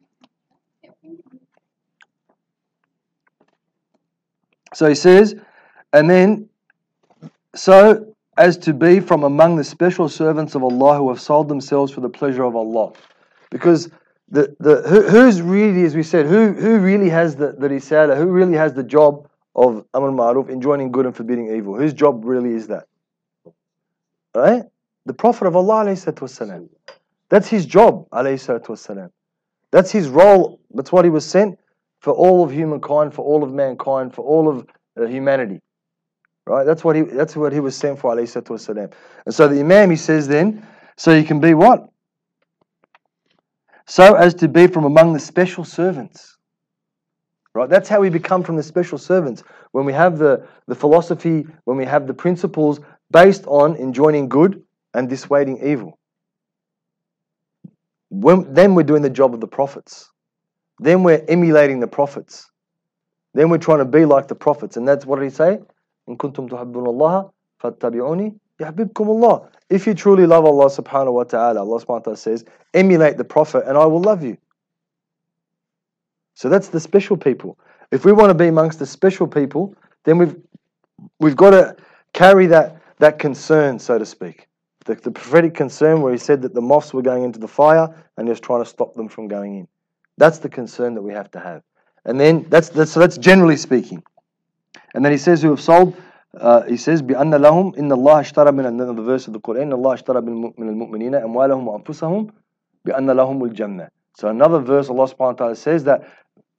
So 4.74 4.88
he 4.88 4.94
says, 4.94 5.34
and 5.92 6.08
then, 6.08 6.48
so 7.54 8.14
as 8.38 8.56
to 8.58 8.72
be 8.72 9.00
from 9.00 9.22
among 9.22 9.56
the 9.56 9.64
special 9.64 10.08
servants 10.08 10.54
of 10.54 10.62
Allah 10.62 10.96
who 10.96 11.10
have 11.10 11.20
sold 11.20 11.48
themselves 11.48 11.92
for 11.92 12.00
the 12.00 12.08
pleasure 12.08 12.44
of 12.44 12.56
Allah. 12.56 12.92
Because 13.50 13.90
the, 14.31 14.55
the 14.59 14.81
who, 14.81 15.01
who's 15.03 15.41
really, 15.41 15.83
as 15.83 15.95
we 15.95 16.03
said, 16.03 16.25
who 16.25 16.53
who 16.53 16.79
really 16.79 17.09
has 17.09 17.35
the, 17.35 17.53
the 17.53 17.69
risala, 17.69 18.17
who 18.17 18.25
really 18.25 18.55
has 18.55 18.73
the 18.73 18.83
job 18.83 19.29
of 19.55 19.85
Amr 19.93 20.11
Ma'ruf, 20.11 20.49
enjoining 20.49 20.91
good 20.91 21.05
and 21.05 21.15
forbidding 21.15 21.55
evil? 21.55 21.75
Whose 21.75 21.93
job 21.93 22.25
really 22.25 22.53
is 22.53 22.67
that? 22.67 22.87
Right? 24.35 24.63
The 25.05 25.13
Prophet 25.13 25.47
of 25.47 25.55
Allah, 25.55 25.85
والسلام. 25.85 26.67
That's 27.29 27.47
his 27.47 27.65
job, 27.65 28.09
والسلام. 28.09 29.09
That's 29.71 29.91
his 29.91 30.09
role. 30.09 30.59
That's 30.73 30.91
what 30.91 31.05
he 31.05 31.09
was 31.09 31.25
sent 31.25 31.57
for 31.99 32.13
all 32.13 32.43
of 32.43 32.51
humankind, 32.51 33.13
for 33.13 33.23
all 33.23 33.43
of 33.43 33.53
mankind, 33.53 34.13
for 34.13 34.23
all 34.23 34.47
of 34.47 34.67
uh, 34.99 35.05
humanity. 35.05 35.61
Right? 36.45 36.65
That's 36.65 36.83
what 36.83 36.95
he 36.95 37.01
that's 37.01 37.35
what 37.35 37.51
he 37.51 37.59
was 37.59 37.75
sent 37.75 37.99
for, 37.99 38.13
alayhi 38.13 38.41
salatu 38.41 38.93
And 39.25 39.35
so 39.35 39.47
the 39.47 39.59
Imam 39.59 39.89
he 39.89 39.95
says 39.95 40.27
then, 40.27 40.65
so 40.95 41.13
you 41.13 41.23
can 41.23 41.39
be 41.39 41.53
what? 41.53 41.89
So 43.92 44.14
as 44.14 44.32
to 44.36 44.48
be 44.48 44.68
from 44.68 44.84
among 44.84 45.12
the 45.12 45.20
special 45.20 45.64
servants. 45.64 46.38
Right? 47.52 47.68
That's 47.68 47.90
how 47.90 48.00
we 48.00 48.08
become 48.08 48.42
from 48.42 48.56
the 48.56 48.62
special 48.62 48.96
servants. 48.96 49.42
When 49.72 49.84
we 49.84 49.92
have 49.92 50.16
the, 50.16 50.48
the 50.66 50.74
philosophy, 50.74 51.44
when 51.64 51.76
we 51.76 51.84
have 51.84 52.06
the 52.06 52.14
principles 52.14 52.80
based 53.10 53.44
on 53.46 53.76
enjoining 53.76 54.30
good 54.30 54.62
and 54.94 55.10
dissuading 55.10 55.58
evil. 55.62 55.98
When, 58.08 58.54
then 58.54 58.74
we're 58.74 58.84
doing 58.84 59.02
the 59.02 59.10
job 59.10 59.34
of 59.34 59.40
the 59.40 59.46
prophets. 59.46 60.10
Then 60.78 61.02
we're 61.02 61.22
emulating 61.28 61.78
the 61.78 61.86
prophets. 61.86 62.50
Then 63.34 63.50
we're 63.50 63.58
trying 63.58 63.80
to 63.80 63.84
be 63.84 64.06
like 64.06 64.26
the 64.26 64.34
prophets. 64.34 64.78
And 64.78 64.88
that's 64.88 65.04
what 65.04 65.16
did 65.18 65.24
he 65.24 65.36
say? 65.36 65.58
In 66.06 66.16
kuntum 66.16 66.48
tuhibbun 66.48 66.86
Allah, 66.86 67.30
fattabi'uni 67.62 68.40
Allah. 68.62 69.48
If 69.68 69.86
you 69.86 69.94
truly 69.94 70.26
love 70.26 70.44
Allah 70.44 70.66
subhanahu 70.66 71.12
wa 71.12 71.24
ta'ala, 71.24 71.60
Allah 71.60 71.80
subhanahu 71.80 71.88
wa 71.88 71.98
ta'ala 71.98 72.16
says, 72.16 72.44
emulate 72.74 73.16
the 73.16 73.24
prophet 73.24 73.64
and 73.66 73.76
I 73.76 73.86
will 73.86 74.02
love 74.02 74.22
you. 74.22 74.36
So 76.34 76.48
that's 76.48 76.68
the 76.68 76.80
special 76.80 77.16
people. 77.16 77.58
If 77.90 78.04
we 78.04 78.12
want 78.12 78.30
to 78.30 78.34
be 78.34 78.48
amongst 78.48 78.78
the 78.78 78.86
special 78.86 79.26
people, 79.26 79.74
then 80.04 80.18
we've 80.18 80.36
we've 81.20 81.36
got 81.36 81.50
to 81.50 81.76
carry 82.12 82.46
that 82.46 82.82
that 82.98 83.18
concern, 83.18 83.78
so 83.78 83.98
to 83.98 84.06
speak. 84.06 84.48
The, 84.84 84.94
the 84.94 85.10
prophetic 85.10 85.54
concern 85.54 86.00
where 86.00 86.12
he 86.12 86.18
said 86.18 86.42
that 86.42 86.54
the 86.54 86.60
moths 86.60 86.92
were 86.92 87.02
going 87.02 87.24
into 87.24 87.38
the 87.38 87.48
fire 87.48 87.88
and 88.16 88.26
he 88.26 88.30
was 88.30 88.40
trying 88.40 88.62
to 88.64 88.68
stop 88.68 88.94
them 88.94 89.08
from 89.08 89.28
going 89.28 89.58
in. 89.58 89.68
That's 90.18 90.38
the 90.38 90.48
concern 90.48 90.94
that 90.94 91.02
we 91.02 91.12
have 91.12 91.30
to 91.32 91.40
have. 91.40 91.62
And 92.04 92.18
then 92.18 92.46
that's, 92.48 92.68
that's 92.68 92.90
so 92.90 93.00
that's 93.00 93.18
generally 93.18 93.56
speaking. 93.56 94.02
And 94.94 95.04
then 95.04 95.12
he 95.12 95.18
says 95.18 95.42
who 95.42 95.50
have 95.50 95.60
sold. 95.60 95.96
Uh, 96.35 96.63
he 96.63 96.77
says 96.77 97.01
بأن 97.01 97.33
لهم 97.35 97.75
إن 97.75 97.91
الله 97.91 98.19
اشترى 98.19 98.51
من 98.51 98.65
another 98.65 99.01
verse 99.01 99.27
of 99.27 99.33
the 99.33 99.39
Quran 99.39 99.61
إن 99.61 99.73
الله 99.73 99.93
اشترى 99.93 100.21
من 100.21 100.69
المؤمنين 100.69 101.15
أموالهم 101.15 101.67
وأنفسهم 101.67 102.27
بأن 102.85 103.09
لهم 103.11 103.43
الجنة. 103.43 103.89
So 104.13 104.27
another 104.27 104.59
verse 104.59 104.89
Allah 104.89 105.07
subhanahu 105.07 105.19
wa 105.19 105.31
ta'ala 105.33 105.55
says 105.55 105.83
that 105.85 106.07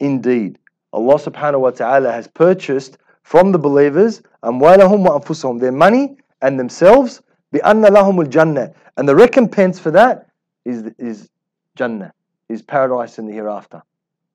indeed 0.01 0.59
Allah 0.93 1.15
subhanahu 1.15 1.61
wa 1.61 1.71
ta'ala 1.71 2.11
has 2.13 2.27
purchased 2.29 2.99
from 3.23 3.53
the 3.53 3.59
believers 3.59 4.23
أموالهم 4.45 5.07
وأنفسهم 5.07 5.61
their 5.61 5.73
money 5.73 6.17
and 6.43 6.59
themselves 6.59 7.23
بأن 7.53 7.85
لهم 7.85 8.25
الجنة 8.27 8.75
and 8.97 9.09
the 9.09 9.15
recompense 9.15 9.79
for 9.79 9.91
that 9.91 10.29
is 10.65 10.91
is 10.99 11.29
Jannah 11.77 12.13
his 12.49 12.63
paradise 12.63 13.19
in 13.19 13.27
the 13.27 13.33
hereafter, 13.33 13.83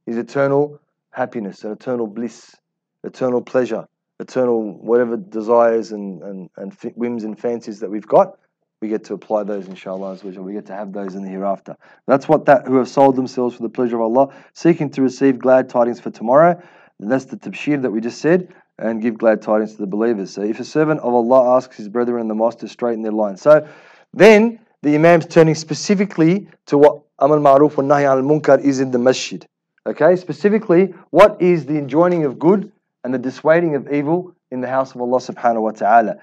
his 0.06 0.18
eternal 0.18 0.80
happiness 1.12 1.64
and 1.64 1.74
eternal 1.74 2.08
bliss, 2.08 2.56
eternal 3.04 3.42
pleasure, 3.42 3.88
eternal 4.21 4.73
whatever 4.79 5.17
desires 5.17 5.93
and, 5.93 6.23
and, 6.23 6.51
and 6.57 6.73
whims 6.97 7.25
and 7.25 7.39
fancies 7.39 7.81
that 7.81 7.91
we've 7.91 8.07
got, 8.07 8.39
we 8.81 8.89
get 8.89 9.05
to 9.05 9.15
apply 9.15 9.43
those 9.43 9.67
inshallah 9.67 10.13
as 10.13 10.23
well. 10.23 10.45
We 10.45 10.53
get 10.53 10.67
to 10.67 10.75
have 10.75 10.93
those 10.93 11.15
in 11.15 11.23
the 11.23 11.29
hereafter. 11.29 11.77
That's 12.07 12.29
what 12.29 12.45
that 12.47 12.67
who 12.67 12.77
have 12.77 12.89
sold 12.89 13.17
themselves 13.17 13.57
for 13.57 13.63
the 13.63 13.69
pleasure 13.69 13.97
of 13.97 14.03
Allah, 14.03 14.33
seeking 14.53 14.91
to 14.91 15.03
receive 15.03 15.39
glad 15.39 15.69
tidings 15.69 16.01
for 16.01 16.11
tomorrow. 16.11 16.61
And 17.01 17.11
that's 17.11 17.25
the 17.25 17.37
tabshir 17.37 17.83
that 17.83 17.91
we 17.91 18.01
just 18.01 18.21
said, 18.21 18.55
and 18.79 19.03
give 19.03 19.19
glad 19.19 19.43
tidings 19.43 19.73
to 19.73 19.79
the 19.79 19.87
believers. 19.87 20.31
So 20.31 20.43
if 20.43 20.61
a 20.61 20.65
servant 20.65 21.01
of 21.01 21.13
Allah 21.13 21.57
asks 21.57 21.77
his 21.77 21.89
brethren 21.89 22.21
in 22.21 22.29
the 22.29 22.35
mosque 22.35 22.59
to 22.59 22.69
straighten 22.69 23.03
their 23.03 23.13
line. 23.13 23.37
So 23.37 23.67
then 24.15 24.61
the 24.83 24.95
Imam's 24.95 25.27
turning 25.27 25.55
specifically 25.55 26.49
to 26.67 26.79
what 26.79 27.03
Amr 27.19 27.39
Ma'ruf 27.39 27.77
wa 27.77 27.85
Nahi 27.85 28.05
al 28.05 28.23
Munkar 28.23 28.61
is 28.61 28.79
in 28.79 28.93
the 28.93 28.99
masjid. 28.99 29.45
Okay, 29.87 30.15
specifically, 30.17 30.95
what 31.11 31.41
is 31.41 31.67
the 31.67 31.79
enjoining 31.79 32.25
of 32.25 32.39
good 32.39 32.71
and 33.05 33.13
the 33.15 33.19
dissuading 33.19 33.75
of 33.75 33.93
evil 33.93 34.35
in 34.51 34.61
the 34.61 34.69
house 34.69 34.95
of 34.95 35.01
Allah 35.01 35.19
subhanahu 35.19 35.63
wa 35.63 35.71
ta'ala? 35.71 36.17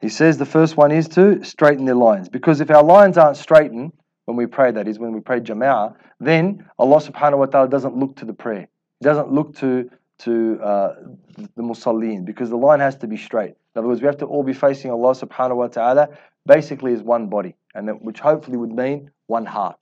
He 0.00 0.08
says 0.08 0.36
the 0.36 0.46
first 0.46 0.76
one 0.76 0.92
is 0.92 1.08
to 1.10 1.42
straighten 1.42 1.84
their 1.84 1.94
lines. 1.94 2.28
Because 2.28 2.60
if 2.60 2.70
our 2.70 2.82
lines 2.82 3.16
aren't 3.16 3.36
straightened, 3.36 3.92
when 4.26 4.36
we 4.36 4.46
pray, 4.46 4.72
that 4.72 4.88
is, 4.88 4.98
when 4.98 5.12
we 5.12 5.20
pray 5.20 5.40
Jama'ah, 5.40 5.94
then 6.20 6.68
Allah 6.78 7.00
subhanahu 7.00 7.38
wa 7.38 7.46
ta'ala 7.46 7.68
doesn't 7.68 7.96
look 7.96 8.16
to 8.16 8.24
the 8.24 8.32
prayer. 8.32 8.68
He 9.00 9.04
doesn't 9.04 9.32
look 9.32 9.56
to, 9.56 9.90
to 10.20 10.60
uh, 10.62 10.94
the 11.36 11.62
musallin 11.62 12.24
because 12.24 12.50
the 12.50 12.56
line 12.56 12.80
has 12.80 12.96
to 12.96 13.06
be 13.06 13.16
straight. 13.16 13.54
In 13.74 13.78
other 13.78 13.88
words, 13.88 14.00
we 14.00 14.06
have 14.06 14.18
to 14.18 14.26
all 14.26 14.42
be 14.42 14.52
facing 14.52 14.90
Allah 14.90 15.14
subhanahu 15.14 15.56
wa 15.56 15.66
ta'ala 15.68 16.08
basically 16.46 16.92
as 16.92 17.02
one 17.02 17.28
body, 17.28 17.54
and 17.74 17.88
that, 17.88 18.02
which 18.02 18.20
hopefully 18.20 18.56
would 18.56 18.72
mean 18.72 19.10
one 19.26 19.44
heart. 19.44 19.76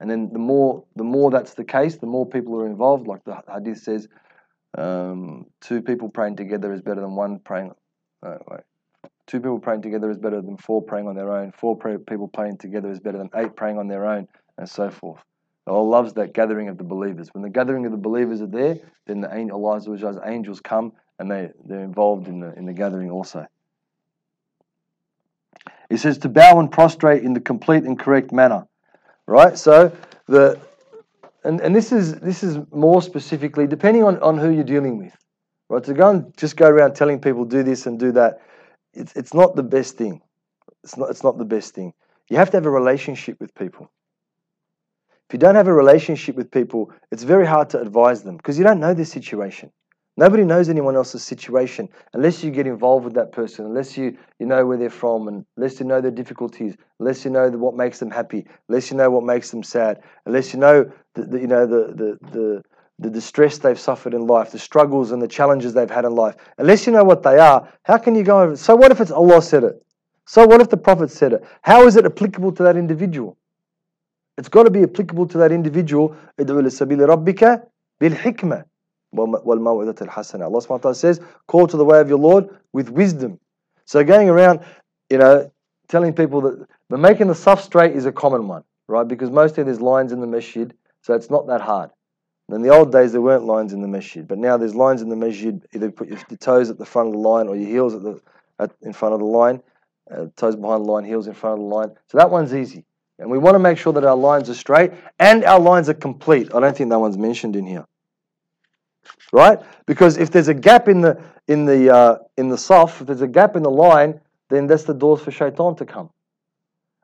And 0.00 0.10
then 0.10 0.30
the 0.32 0.38
more 0.38 0.84
the 0.96 1.04
more 1.04 1.30
that's 1.30 1.54
the 1.54 1.64
case, 1.64 1.96
the 1.96 2.06
more 2.06 2.26
people 2.26 2.56
are 2.60 2.66
involved. 2.66 3.06
Like 3.06 3.24
the 3.24 3.42
hadith 3.52 3.78
says, 3.78 4.08
um, 4.76 5.46
two 5.60 5.82
people 5.82 6.08
praying 6.08 6.36
together 6.36 6.72
is 6.72 6.82
better 6.82 7.00
than 7.00 7.14
one 7.14 7.38
praying 7.38 7.72
No 8.22 8.38
way. 8.48 8.60
Two 9.26 9.40
people 9.40 9.58
praying 9.58 9.82
together 9.82 10.10
is 10.10 10.18
better 10.18 10.42
than 10.42 10.56
four 10.56 10.82
praying 10.82 11.08
on 11.08 11.14
their 11.14 11.32
own. 11.32 11.52
Four 11.52 11.76
pray- 11.76 11.98
people 11.98 12.28
praying 12.28 12.58
together 12.58 12.90
is 12.90 13.00
better 13.00 13.18
than 13.18 13.30
eight 13.34 13.56
praying 13.56 13.78
on 13.78 13.88
their 13.88 14.06
own, 14.06 14.28
and 14.58 14.68
so 14.68 14.90
forth. 14.90 15.22
Allah 15.66 15.82
loves 15.82 16.12
that 16.14 16.34
gathering 16.34 16.68
of 16.68 16.76
the 16.76 16.84
believers. 16.84 17.30
When 17.32 17.42
the 17.42 17.48
gathering 17.48 17.86
of 17.86 17.92
the 17.92 17.98
believers 17.98 18.42
are 18.42 18.46
there, 18.46 18.78
then 19.06 19.22
the 19.22 19.34
angel, 19.34 19.64
Allah's 19.64 20.18
angels 20.24 20.60
come 20.60 20.92
and 21.18 21.30
they, 21.30 21.50
they're 21.64 21.80
involved 21.80 22.28
in 22.28 22.40
the, 22.40 22.52
in 22.54 22.66
the 22.66 22.72
gathering 22.72 23.10
also. 23.10 23.46
He 25.88 25.96
says 25.96 26.18
to 26.18 26.28
bow 26.28 26.60
and 26.60 26.70
prostrate 26.70 27.22
in 27.22 27.32
the 27.32 27.40
complete 27.40 27.84
and 27.84 27.98
correct 27.98 28.32
manner. 28.32 28.66
Right? 29.26 29.56
So 29.56 29.96
the 30.26 30.60
and, 31.44 31.60
and 31.60 31.76
this 31.76 31.92
is 31.92 32.16
this 32.16 32.42
is 32.42 32.58
more 32.72 33.02
specifically 33.02 33.66
depending 33.66 34.02
on, 34.02 34.18
on 34.20 34.38
who 34.38 34.50
you're 34.50 34.64
dealing 34.64 34.98
with. 34.98 35.16
Right? 35.68 35.84
To 35.84 35.94
go 35.94 36.10
and 36.10 36.36
just 36.36 36.56
go 36.56 36.68
around 36.68 36.94
telling 36.94 37.20
people 37.20 37.44
do 37.44 37.62
this 37.62 37.86
and 37.86 37.98
do 37.98 38.12
that, 38.12 38.40
it's 38.92 39.14
it's 39.14 39.34
not 39.34 39.56
the 39.56 39.62
best 39.62 39.96
thing. 39.96 40.20
It's 40.82 40.96
not 40.96 41.10
it's 41.10 41.22
not 41.22 41.38
the 41.38 41.44
best 41.44 41.74
thing. 41.74 41.92
You 42.30 42.38
have 42.38 42.50
to 42.50 42.56
have 42.56 42.66
a 42.66 42.70
relationship 42.70 43.38
with 43.40 43.54
people. 43.54 43.90
If 45.28 45.34
you 45.34 45.38
don't 45.38 45.54
have 45.54 45.68
a 45.68 45.74
relationship 45.74 46.36
with 46.36 46.50
people, 46.50 46.92
it's 47.10 47.22
very 47.22 47.46
hard 47.46 47.70
to 47.70 47.80
advise 47.80 48.22
them 48.22 48.36
because 48.36 48.58
you 48.58 48.64
don't 48.64 48.80
know 48.80 48.94
their 48.94 49.04
situation. 49.04 49.70
Nobody 50.16 50.44
knows 50.44 50.68
anyone 50.68 50.94
else's 50.94 51.24
situation 51.24 51.88
unless 52.12 52.44
you 52.44 52.52
get 52.52 52.68
involved 52.68 53.04
with 53.04 53.14
that 53.14 53.32
person, 53.32 53.66
unless 53.66 53.98
you, 53.98 54.16
you 54.38 54.46
know 54.46 54.64
where 54.64 54.76
they're 54.76 54.88
from, 54.88 55.26
and 55.26 55.44
unless 55.56 55.80
you 55.80 55.86
know 55.86 56.00
their 56.00 56.12
difficulties, 56.12 56.76
unless 57.00 57.24
you 57.24 57.32
know 57.32 57.50
what 57.50 57.74
makes 57.74 57.98
them 57.98 58.10
happy, 58.10 58.46
unless 58.68 58.92
you 58.92 58.96
know 58.96 59.10
what 59.10 59.24
makes 59.24 59.50
them 59.50 59.64
sad, 59.64 60.00
unless 60.26 60.52
you 60.52 60.60
know 60.60 60.88
the, 61.14 61.24
the 61.24 61.40
you 61.40 61.48
know 61.48 61.66
the, 61.66 61.92
the, 61.94 62.18
the, 62.30 62.62
the 63.00 63.10
distress 63.10 63.58
they've 63.58 63.78
suffered 63.78 64.14
in 64.14 64.24
life, 64.26 64.52
the 64.52 64.58
struggles 64.58 65.10
and 65.10 65.20
the 65.20 65.26
challenges 65.26 65.74
they've 65.74 65.90
had 65.90 66.04
in 66.04 66.14
life. 66.14 66.36
Unless 66.58 66.86
you 66.86 66.92
know 66.92 67.02
what 67.02 67.24
they 67.24 67.40
are, 67.40 67.68
how 67.82 67.98
can 67.98 68.14
you 68.14 68.22
go 68.22 68.40
over? 68.40 68.56
So 68.56 68.76
what 68.76 68.92
if 68.92 69.00
it's 69.00 69.10
Allah 69.10 69.42
said 69.42 69.64
it? 69.64 69.84
So 70.26 70.46
what 70.46 70.60
if 70.60 70.70
the 70.70 70.76
Prophet 70.76 71.10
said 71.10 71.32
it? 71.32 71.44
How 71.62 71.86
is 71.86 71.96
it 71.96 72.06
applicable 72.06 72.52
to 72.52 72.62
that 72.62 72.76
individual? 72.76 73.36
It's 74.38 74.48
got 74.48 74.62
to 74.64 74.70
be 74.70 74.82
applicable 74.82 75.26
to 75.28 75.38
that 75.38 75.52
individual. 75.52 76.16
bil. 76.38 78.64
Allah 79.18 80.60
subhanahu 80.60 80.96
says, 80.96 81.20
call 81.46 81.66
to 81.66 81.76
the 81.76 81.84
way 81.84 82.00
of 82.00 82.08
your 82.08 82.18
Lord 82.18 82.48
with 82.72 82.90
wisdom. 82.90 83.38
So 83.84 84.02
going 84.04 84.28
around, 84.28 84.60
you 85.10 85.18
know, 85.18 85.50
telling 85.88 86.12
people 86.12 86.40
that 86.42 86.66
but 86.88 87.00
making 87.00 87.28
the 87.28 87.34
saf 87.34 87.60
straight 87.60 87.96
is 87.96 88.06
a 88.06 88.12
common 88.12 88.46
one, 88.46 88.64
right? 88.88 89.06
Because 89.06 89.30
mostly 89.30 89.64
there's 89.64 89.80
lines 89.80 90.12
in 90.12 90.20
the 90.20 90.26
masjid, 90.26 90.72
so 91.02 91.14
it's 91.14 91.30
not 91.30 91.46
that 91.46 91.60
hard. 91.60 91.90
In 92.52 92.60
the 92.60 92.68
old 92.68 92.92
days, 92.92 93.12
there 93.12 93.22
weren't 93.22 93.44
lines 93.44 93.72
in 93.72 93.80
the 93.80 93.88
masjid, 93.88 94.28
but 94.28 94.38
now 94.38 94.58
there's 94.58 94.74
lines 94.74 95.00
in 95.00 95.08
the 95.08 95.16
masjid. 95.16 95.66
Either 95.74 95.90
put 95.90 96.08
your, 96.08 96.18
toes 96.38 96.68
at 96.68 96.76
the 96.76 96.84
front 96.84 97.08
of 97.08 97.14
the 97.14 97.18
line 97.18 97.48
or 97.48 97.56
your 97.56 97.68
heels 97.68 97.94
at 97.94 98.02
the 98.02 98.20
at, 98.58 98.70
in 98.82 98.92
front 98.92 99.14
of 99.14 99.20
the 99.20 99.26
line, 99.26 99.62
uh, 100.10 100.26
toes 100.36 100.54
behind 100.54 100.84
the 100.84 100.90
line, 100.90 101.04
heels 101.04 101.26
in 101.26 101.34
front 101.34 101.54
of 101.54 101.60
the 101.60 101.74
line. 101.74 101.90
So 102.08 102.18
that 102.18 102.30
one's 102.30 102.54
easy. 102.54 102.84
And 103.18 103.30
we 103.30 103.38
want 103.38 103.54
to 103.54 103.58
make 103.58 103.78
sure 103.78 103.92
that 103.94 104.04
our 104.04 104.16
lines 104.16 104.50
are 104.50 104.54
straight 104.54 104.92
and 105.18 105.44
our 105.44 105.58
lines 105.58 105.88
are 105.88 105.94
complete. 105.94 106.54
I 106.54 106.60
don't 106.60 106.76
think 106.76 106.90
that 106.90 106.98
one's 106.98 107.16
mentioned 107.16 107.56
in 107.56 107.66
here 107.66 107.86
right? 109.32 109.58
Because 109.86 110.16
if 110.16 110.30
there's 110.30 110.48
a 110.48 110.54
gap 110.54 110.88
in 110.88 111.00
the 111.00 111.20
in 111.48 111.66
the 111.66 111.92
uh, 111.94 112.18
in 112.36 112.48
the 112.48 112.56
saf, 112.56 113.00
if 113.00 113.06
there's 113.06 113.22
a 113.22 113.28
gap 113.28 113.56
in 113.56 113.62
the 113.62 113.70
line, 113.70 114.20
then 114.48 114.66
that's 114.66 114.84
the 114.84 114.94
doors 114.94 115.20
for 115.20 115.30
shaitan 115.30 115.76
to 115.76 115.84
come. 115.84 116.10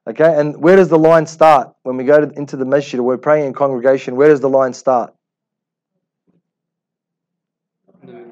Okay, 0.06 0.40
and 0.40 0.56
where 0.56 0.76
does 0.76 0.88
the 0.88 0.98
line 0.98 1.26
start 1.26 1.74
when 1.82 1.96
we 1.96 2.04
go 2.04 2.24
to, 2.24 2.38
into 2.38 2.56
the 2.56 2.64
masjid 2.64 2.98
or 2.98 3.02
we're 3.02 3.18
praying 3.18 3.46
in 3.46 3.52
congregation? 3.52 4.16
Where 4.16 4.28
does 4.28 4.40
the 4.40 4.48
line 4.48 4.72
start? 4.72 5.14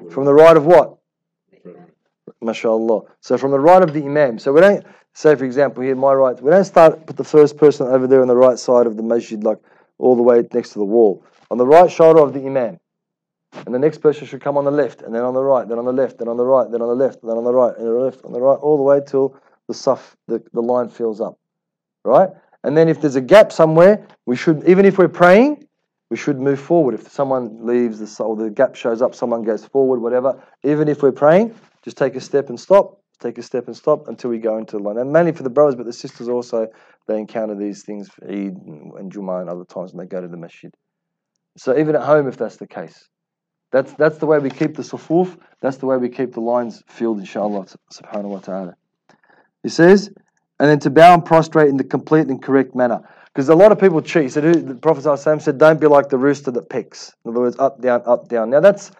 From 0.09 0.25
the 0.25 0.33
right 0.33 0.57
of 0.57 0.65
what? 0.65 0.97
MashaAllah. 2.43 3.07
So 3.21 3.37
from 3.37 3.51
the 3.51 3.59
right 3.59 3.81
of 3.81 3.93
the 3.93 4.03
Imam. 4.03 4.39
So 4.39 4.51
we 4.51 4.61
don't 4.61 4.85
say, 5.13 5.35
for 5.35 5.45
example, 5.45 5.83
here 5.83 5.95
my 5.95 6.13
right. 6.13 6.41
We 6.41 6.49
don't 6.49 6.65
start 6.65 7.05
put 7.05 7.17
the 7.17 7.23
first 7.23 7.57
person 7.57 7.87
over 7.87 8.07
there 8.07 8.21
on 8.21 8.27
the 8.27 8.35
right 8.35 8.57
side 8.57 8.87
of 8.87 8.97
the 8.97 9.03
masjid, 9.03 9.43
like 9.43 9.59
all 9.97 10.15
the 10.15 10.23
way 10.23 10.43
next 10.53 10.69
to 10.69 10.79
the 10.79 10.85
wall. 10.85 11.23
On 11.51 11.57
the 11.57 11.65
right 11.65 11.91
shoulder 11.91 12.21
of 12.21 12.33
the 12.33 12.45
Imam. 12.45 12.79
And 13.65 13.73
the 13.73 13.79
next 13.79 13.99
person 13.99 14.25
should 14.27 14.41
come 14.41 14.57
on 14.57 14.65
the 14.65 14.71
left, 14.71 15.01
and 15.01 15.13
then 15.13 15.23
on 15.23 15.33
the 15.33 15.43
right, 15.43 15.67
then 15.67 15.79
on 15.79 15.85
the 15.85 15.93
left, 15.93 16.19
then 16.19 16.27
on 16.27 16.37
the 16.37 16.45
right, 16.45 16.69
then 16.71 16.81
on 16.81 16.87
the 16.87 16.95
left, 16.95 17.21
then 17.21 17.37
on 17.37 17.43
the 17.43 17.53
right, 17.53 17.75
and 17.77 17.85
the 17.85 17.91
left, 17.91 18.23
on 18.23 18.31
the 18.31 18.41
right, 18.41 18.55
all 18.55 18.77
the 18.77 18.83
way 18.83 19.01
till 19.05 19.35
the 19.67 19.73
saf, 19.73 20.15
the, 20.27 20.41
the 20.53 20.61
line 20.61 20.89
fills 20.89 21.19
up. 21.19 21.37
Right? 22.03 22.29
And 22.63 22.77
then 22.77 22.89
if 22.89 23.01
there's 23.01 23.15
a 23.15 23.21
gap 23.21 23.51
somewhere, 23.51 24.05
we 24.25 24.35
should, 24.35 24.63
even 24.67 24.85
if 24.85 24.97
we're 24.97 25.07
praying, 25.07 25.67
we 26.09 26.17
should 26.17 26.39
move 26.39 26.59
forward. 26.59 26.95
If 26.95 27.11
someone 27.11 27.65
leaves 27.65 27.99
the 27.99 28.23
or 28.23 28.35
the 28.35 28.49
gap 28.49 28.75
shows 28.75 29.01
up, 29.01 29.13
someone 29.15 29.43
goes 29.43 29.65
forward, 29.65 29.99
whatever. 29.99 30.41
Even 30.63 30.87
if 30.87 31.03
we're 31.03 31.11
praying, 31.11 31.53
just 31.83 31.97
take 31.97 32.15
a 32.15 32.21
step 32.21 32.49
and 32.49 32.59
stop. 32.59 33.01
Take 33.19 33.37
a 33.37 33.43
step 33.43 33.67
and 33.67 33.75
stop 33.75 34.07
until 34.07 34.29
we 34.29 34.39
go 34.39 34.57
into 34.57 34.77
the 34.77 34.83
line. 34.83 34.97
And 34.97 35.11
mainly 35.11 35.33
for 35.33 35.43
the 35.43 35.49
brothers, 35.49 35.75
but 35.75 35.85
the 35.85 35.93
sisters 35.93 36.29
also, 36.29 36.67
they 37.07 37.19
encounter 37.19 37.53
these 37.53 37.83
things 37.83 38.09
for 38.09 38.25
Eid 38.25 38.55
and, 38.65 38.93
and 38.93 39.11
Jummah 39.11 39.41
and 39.41 39.49
other 39.49 39.65
times 39.65 39.93
when 39.93 40.05
they 40.05 40.09
go 40.09 40.21
to 40.21 40.27
the 40.27 40.37
masjid. 40.37 40.73
So 41.57 41.77
even 41.77 41.95
at 41.95 42.03
home, 42.03 42.27
if 42.27 42.37
that's 42.37 42.57
the 42.57 42.67
case, 42.67 43.09
that's, 43.71 43.93
that's 43.93 44.17
the 44.17 44.25
way 44.25 44.39
we 44.39 44.49
keep 44.49 44.75
the 44.75 44.83
sufuf. 44.83 45.37
That's 45.61 45.77
the 45.77 45.85
way 45.85 45.97
we 45.97 46.09
keep 46.09 46.33
the 46.33 46.41
lines 46.41 46.83
filled, 46.87 47.19
inshallah, 47.19 47.67
subhanahu 47.93 48.29
wa 48.29 48.39
ta'ala. 48.39 48.75
He 49.63 49.69
says, 49.69 50.09
and 50.59 50.69
then 50.69 50.79
to 50.79 50.89
bow 50.89 51.13
and 51.13 51.25
prostrate 51.25 51.69
in 51.69 51.77
the 51.77 51.83
complete 51.83 52.27
and 52.27 52.41
correct 52.41 52.75
manner. 52.75 53.01
Because 53.25 53.49
a 53.49 53.55
lot 53.55 53.71
of 53.71 53.79
people 53.79 54.01
cheat. 54.01 54.23
He 54.23 54.29
said, 54.29 54.67
the 54.67 54.75
Prophet 54.75 55.17
said, 55.41 55.57
don't 55.57 55.79
be 55.79 55.87
like 55.87 56.09
the 56.09 56.17
rooster 56.17 56.51
that 56.51 56.69
pecks. 56.69 57.13
In 57.23 57.31
other 57.31 57.41
words, 57.41 57.57
up, 57.59 57.79
down, 57.81 58.01
up, 58.05 58.27
down. 58.27 58.49
Now 58.49 58.59
that's 58.59 58.91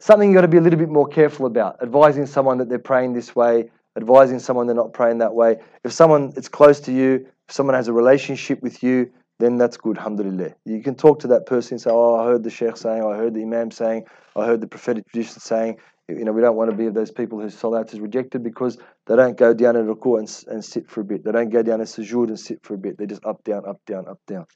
something 0.00 0.28
you've 0.28 0.34
got 0.34 0.42
to 0.42 0.48
be 0.48 0.58
a 0.58 0.60
little 0.60 0.78
bit 0.78 0.88
more 0.88 1.06
careful 1.06 1.46
about. 1.46 1.82
Advising 1.82 2.26
someone 2.26 2.58
that 2.58 2.68
they're 2.68 2.78
praying 2.78 3.12
this 3.12 3.36
way, 3.36 3.70
advising 3.96 4.38
someone 4.38 4.66
they're 4.66 4.76
not 4.76 4.92
praying 4.92 5.18
that 5.18 5.34
way. 5.34 5.56
If 5.84 5.92
someone 5.92 6.32
is 6.36 6.48
close 6.48 6.80
to 6.80 6.92
you, 6.92 7.26
if 7.48 7.54
someone 7.54 7.74
has 7.74 7.88
a 7.88 7.92
relationship 7.92 8.60
with 8.62 8.82
you, 8.82 9.10
then 9.38 9.58
that's 9.58 9.76
good, 9.76 9.98
alhamdulillah. 9.98 10.54
You 10.64 10.82
can 10.82 10.94
talk 10.94 11.20
to 11.20 11.28
that 11.28 11.46
person 11.46 11.74
and 11.74 11.80
say, 11.82 11.90
Oh, 11.92 12.14
I 12.14 12.24
heard 12.24 12.42
the 12.42 12.50
Sheikh 12.50 12.76
saying, 12.76 13.02
I 13.02 13.16
heard 13.16 13.34
the 13.34 13.42
Imam 13.42 13.70
saying, 13.70 14.04
I 14.34 14.46
heard 14.46 14.60
the 14.60 14.66
prophetic 14.66 15.06
tradition 15.08 15.40
saying, 15.40 15.76
you 16.08 16.24
know, 16.24 16.32
we 16.32 16.40
don't 16.40 16.56
want 16.56 16.70
to 16.70 16.76
be 16.76 16.86
of 16.86 16.94
those 16.94 17.10
people 17.10 17.40
whose 17.40 17.56
salat 17.58 17.92
is 17.92 18.00
rejected 18.00 18.42
because 18.42 18.78
they 19.06 19.16
don't 19.16 19.36
go 19.36 19.52
down 19.52 19.76
in 19.76 19.86
ruku 19.86 20.18
and, 20.18 20.54
and 20.54 20.64
sit 20.64 20.88
for 20.88 21.00
a 21.00 21.04
bit. 21.04 21.24
They 21.24 21.32
don't 21.32 21.50
go 21.50 21.62
down 21.62 21.80
in 21.80 21.86
sujood 21.86 22.28
and 22.28 22.38
sit 22.38 22.62
for 22.62 22.74
a 22.74 22.78
bit. 22.78 22.96
They 22.96 23.06
just 23.06 23.24
up, 23.26 23.42
down, 23.42 23.66
up, 23.66 23.80
down, 23.86 24.06
up, 24.06 24.20
down. 24.26 24.46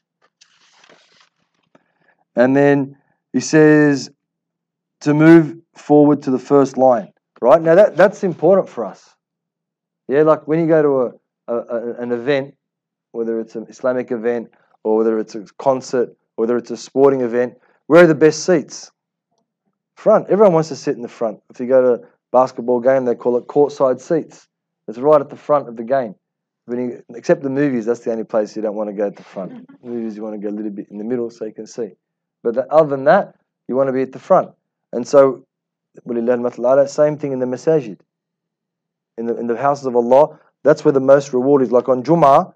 And 2.37 2.57
then 2.57 2.97
he 3.33 3.41
says 3.41 4.11
to 5.01 5.13
move 5.13 5.57
forward 5.75 6.23
to 6.23 6.31
the 6.31 6.39
first 6.39 6.77
line, 6.77 7.13
right? 7.41 7.61
Now 7.61 7.75
that, 7.75 7.97
that's 7.97 8.23
important 8.23 8.69
for 8.69 8.85
us. 8.85 9.17
Yeah, 10.09 10.23
like 10.23 10.47
when 10.47 10.61
you 10.61 10.67
go 10.67 10.83
to 10.83 11.53
a, 11.53 11.55
a 11.55 11.95
an 11.95 12.13
event, 12.13 12.55
whether 13.13 13.41
it's 13.41 13.57
an 13.57 13.67
Islamic 13.69 14.13
event 14.13 14.51
or 14.85 14.99
whether 14.99 15.19
it's 15.19 15.35
a 15.35 15.45
concert, 15.59 16.17
whether 16.37 16.57
it's 16.57 16.71
a 16.71 16.77
sporting 16.77 17.21
event, 17.21 17.55
where 17.87 18.05
are 18.05 18.07
the 18.07 18.15
best 18.15 18.45
seats? 18.45 18.91
Front. 19.97 20.31
Everyone 20.31 20.55
wants 20.55 20.69
to 20.71 20.77
sit 20.77 20.97
in 20.97 21.03
the 21.03 21.09
front. 21.09 21.41
If 21.51 21.61
you 21.61 21.67
go 21.67 21.83
to 21.83 22.03
a 22.03 22.07
basketball 22.33 22.81
game, 22.81 23.05
they 23.05 23.15
call 23.15 23.37
it 23.37 23.47
courtside 23.47 24.01
seats. 24.01 24.49
It's 24.89 24.99
right 24.99 25.21
at 25.21 25.29
the 25.29 25.37
front 25.37 25.69
of 25.69 25.77
the 25.77 25.85
game. 25.85 26.15
When 26.67 26.79
you, 26.79 27.03
except 27.15 27.43
the 27.43 27.51
movies, 27.51 27.87
that's 27.87 28.01
the 28.01 28.13
only 28.13 28.25
place 28.25 28.55
you 28.57 28.63
don't 28.63 28.77
want 28.77 28.89
to 28.89 28.95
go 28.95 29.07
at 29.07 29.17
the 29.17 29.23
front. 29.23 29.53
Mm-hmm. 29.53 29.91
movies, 29.91 30.17
you 30.17 30.23
want 30.23 30.41
to 30.41 30.41
go 30.41 30.55
a 30.55 30.57
little 30.57 30.71
bit 30.71 30.87
in 30.91 30.99
the 30.99 31.05
middle 31.05 31.31
so 31.31 31.45
you 31.45 31.53
can 31.53 31.67
see. 31.67 31.91
But 32.43 32.55
the, 32.55 32.67
other 32.73 32.89
than 32.89 33.05
that, 33.05 33.35
you 33.69 33.77
want 33.77 33.89
to 33.89 33.93
be 33.93 34.03
at 34.03 34.13
the 34.13 34.19
front. 34.19 34.51
And 34.93 35.07
so, 35.07 35.45
same 36.87 37.19
thing 37.19 37.33
in 37.33 37.39
the 37.39 37.47
masajid. 37.47 37.99
In 39.19 39.27
the, 39.27 39.37
in 39.37 39.47
the 39.47 39.57
houses 39.57 39.87
of 39.87 39.97
Allah, 39.97 40.39
that's 40.63 40.85
where 40.85 40.93
the 40.93 41.01
most 41.01 41.33
reward 41.33 41.63
is. 41.63 41.73
Like 41.73 41.89
on 41.89 42.03
Jummah, 42.03 42.55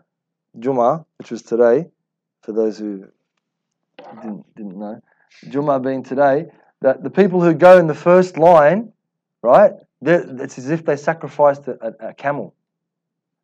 Jummah, 0.58 1.04
which 1.18 1.30
was 1.30 1.42
today, 1.42 1.86
for 2.44 2.52
those 2.52 2.78
who 2.78 3.06
didn't, 4.20 4.54
didn't 4.54 4.78
know, 4.78 5.00
Jummah 5.46 5.82
being 5.82 6.02
today, 6.02 6.46
that 6.82 7.02
the 7.02 7.10
people 7.10 7.40
who 7.40 7.54
go 7.54 7.78
in 7.78 7.86
the 7.86 7.94
first 7.94 8.36
line, 8.36 8.92
right, 9.42 9.72
it's 10.02 10.58
as 10.58 10.70
if 10.70 10.84
they 10.84 10.96
sacrificed 10.96 11.66
a, 11.68 12.08
a, 12.08 12.14
camel. 12.14 12.54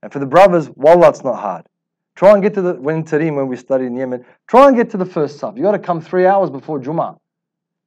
And 0.03 0.12
for 0.12 0.18
the 0.18 0.26
brothers, 0.26 0.68
wallah, 0.70 1.09
it's 1.09 1.24
not 1.24 1.36
hard. 1.36 1.66
Try 2.14 2.32
and 2.32 2.42
get 2.42 2.53
to 2.55 2.62
the, 2.62 2.74
when 2.74 3.05
Tarim, 3.05 3.36
when 3.36 3.48
we 3.48 3.57
studied 3.57 3.86
in 3.86 3.96
Yemen, 3.96 4.26
try 4.46 4.68
and 4.68 4.76
get 4.76 4.90
to 4.90 4.98
the 4.98 5.07
first 5.07 5.40
saf. 5.40 5.57
you 5.57 5.62
got 5.62 5.72
to 5.72 5.78
come 5.78 6.03
three 6.03 6.26
hours 6.26 6.51
before 6.51 6.78
Jummah. 6.78 7.18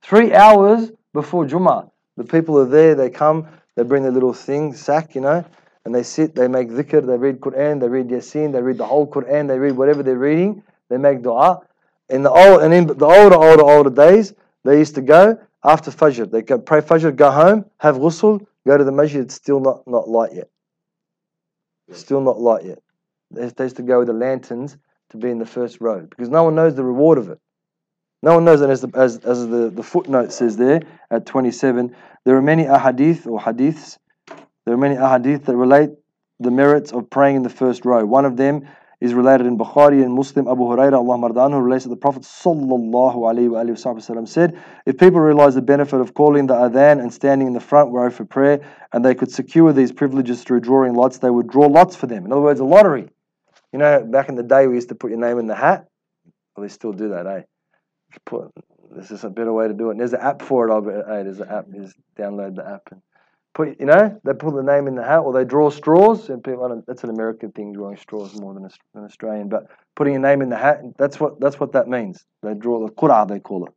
Three 0.01 0.34
hours 0.34 0.91
before 1.14 1.45
Jummah. 1.45 1.91
The 2.18 2.24
people 2.24 2.57
are 2.57 2.66
there, 2.66 2.95
they 2.95 3.11
come, 3.11 3.47
they 3.76 3.84
bring 3.84 4.01
their 4.03 4.11
little 4.11 4.34
thing, 4.34 4.74
sack, 4.74 5.14
you 5.14 5.22
know, 5.22 5.45
and 5.86 5.93
they 5.93 6.03
sit, 6.03 6.34
they 6.34 6.47
make 6.47 6.70
dhikr, 6.70 7.05
they 7.05 7.18
read 7.18 7.39
Quran, 7.39 7.80
they 7.80 7.88
read 7.88 8.07
Yasin, 8.07 8.51
they 8.51 8.61
read 8.61 8.78
the 8.78 8.86
whole 8.86 9.07
Quran, 9.07 9.47
they 9.47 9.59
read 9.59 9.74
whatever 9.74 10.01
they're 10.01 10.18
reading, 10.18 10.64
they 10.94 11.00
make 11.00 11.24
dua. 11.24 11.62
In 12.10 12.22
the 12.22 12.30
old 12.30 12.62
and 12.62 12.72
in 12.72 12.86
the 12.86 13.06
older, 13.06 13.36
older, 13.36 13.64
older 13.64 13.89
days, 13.89 14.34
they 14.64 14.78
used 14.78 14.94
to 14.96 15.02
go 15.02 15.39
after 15.64 15.89
Fajr. 15.89 16.30
They 16.30 16.44
go 16.44 16.60
pray 16.60 16.82
Fajr, 16.82 17.16
go 17.16 17.32
home, 17.32 17.66
have 17.80 17.96
ghusl, 17.96 18.46
go 18.68 18.78
to 18.78 18.84
the 18.84 18.91
masjid. 18.91 19.22
It's 19.22 19.34
still 19.34 19.60
not, 19.60 19.88
not 19.88 20.08
light 20.08 20.34
yet. 20.34 20.50
Still 21.91 22.22
not 22.22 22.39
light 22.39 22.66
yet. 22.66 22.80
They, 23.32 23.48
they 23.48 23.64
used 23.64 23.78
to 23.78 23.82
go 23.82 24.00
with 24.00 24.08
the 24.08 24.14
lanterns 24.14 24.78
to 25.10 25.18
be 25.18 25.30
in 25.30 25.39
the 25.39 25.48
first 25.48 25.82
row 25.82 26.02
because 26.02 26.30
no 26.30 26.44
one 26.44 26.54
knows 26.54 26.76
the 26.76 26.84
reward 26.84 27.18
of 27.18 27.30
it. 27.30 27.39
No 28.22 28.36
one 28.36 28.46
knows, 28.46 28.62
and 28.62 28.72
as, 28.72 28.82
the, 28.82 28.91
as, 28.96 29.18
as 29.18 29.48
the, 29.48 29.70
the 29.70 29.84
footnote 29.84 30.32
says 30.32 30.56
there 30.56 30.82
at 31.10 31.26
27, 31.26 31.96
there 32.24 32.38
are 32.38 32.41
many 32.41 32.66
ahadith 32.66 33.26
or 33.26 33.39
hadiths 33.39 33.98
There 34.66 34.76
are 34.76 34.78
many 34.78 34.96
ahadith 34.96 35.46
that 35.46 35.56
relate 35.56 35.89
the 36.39 36.52
merits 36.52 36.94
of 36.94 37.10
praying 37.10 37.38
in 37.38 37.44
the 37.44 37.50
first 37.50 37.84
row. 37.84 38.06
One 38.06 38.26
of 38.26 38.38
them 38.38 38.68
is 39.04 39.14
related 39.14 39.45
in 39.45 39.58
Bukhari 39.58 40.01
and 40.01 40.14
Muslim. 40.14 40.47
Abu 40.47 40.62
Hurairah, 40.62 40.93
Allah 40.93 41.18
Mardanhu, 41.18 41.62
relates 41.62 41.84
that 41.84 41.89
the 41.89 41.97
Prophet 41.97 42.24
wasallam 42.24 44.26
said, 44.26 44.58
if 44.86 44.97
people 44.97 45.20
realize 45.20 45.56
the 45.56 45.62
benefit 45.62 45.99
of 45.99 46.14
calling 46.14 46.47
the 46.47 46.54
adhan 46.54 47.01
and 47.01 47.14
standing 47.14 47.47
in 47.47 47.54
the 47.54 47.60
front 47.60 47.91
row 47.91 48.10
for 48.10 48.24
prayer, 48.24 48.62
and 48.93 49.04
they 49.04 49.14
could 49.14 49.30
secure 49.30 49.74
these 49.74 49.91
privileges 49.91 50.43
through 50.43 50.62
drawing 50.62 50.93
lots, 50.93 51.18
they 51.18 51.30
would 51.30 51.49
draw 51.49 51.68
lots 51.68 51.97
for 51.97 52.08
them. 52.08 52.26
In 52.26 52.32
other 52.32 52.39
words, 52.39 52.62
a 52.62 52.64
lottery. 52.64 53.10
You 53.74 53.80
know, 53.80 54.06
back 54.06 54.30
in 54.30 54.36
the 54.36 54.43
day, 54.43 54.68
we 54.68 54.76
used 54.76 54.88
to 54.88 54.95
put 54.95 55.10
your 55.10 55.20
name 55.20 55.38
in 55.38 55.47
the 55.47 55.56
hat. 55.56 55.86
Well, 56.56 56.66
they 56.66 56.70
still 56.70 56.93
do 56.93 57.10
that, 57.10 57.28
eh? 57.28 57.41
Put, 58.26 58.51
this 58.95 59.12
is 59.12 59.26
a 59.26 59.30
better 59.30 59.51
way 59.51 59.68
to 59.68 59.74
do 59.74 59.89
it. 59.89 59.91
And 59.91 59.99
there's 59.99 60.14
an 60.14 60.22
app 60.22 60.41
for 60.41 60.70
it. 60.70 60.72
I'll 60.72 60.82
bet, 60.82 61.04
hey, 61.10 61.24
there's 61.24 61.41
an 61.41 61.49
app. 61.49 61.66
Just 61.76 61.97
download 62.18 62.56
the 62.56 62.66
app 62.66 62.88
and 62.91 63.01
put, 63.54 63.80
you 63.80 63.86
know, 63.86 64.20
they 64.24 64.34
put 64.34 64.56
the 64.56 64.64
name 64.64 64.88
in 64.88 64.95
the 64.95 65.04
hat 65.04 65.20
or 65.20 65.34
they 65.34 65.45
draw 65.45 65.70
straws. 65.70 66.30
And 66.30 66.43
people, 66.43 66.84
that's 66.88 67.04
an 67.04 67.10
American 67.10 67.51
thing, 67.51 67.74
drawing 67.74 67.97
straws 67.97 68.39
more 68.39 68.54
than 68.54 68.66
an 68.66 69.04
Australian. 69.04 69.49
But 69.49 69.68
putting 69.95 70.16
a 70.16 70.20
name 70.20 70.41
in 70.41 70.49
the 70.49 70.58
hat, 70.58 70.82
that's 70.97 71.20
what 71.20 71.39
that's 71.39 71.60
what 71.60 71.72
that 71.74 71.88
means. 71.88 72.26
They 72.41 72.54
draw 72.54 72.86
the 72.86 72.91
qura 72.91 73.28
they 73.28 73.39
call 73.39 73.66
it. 73.66 73.74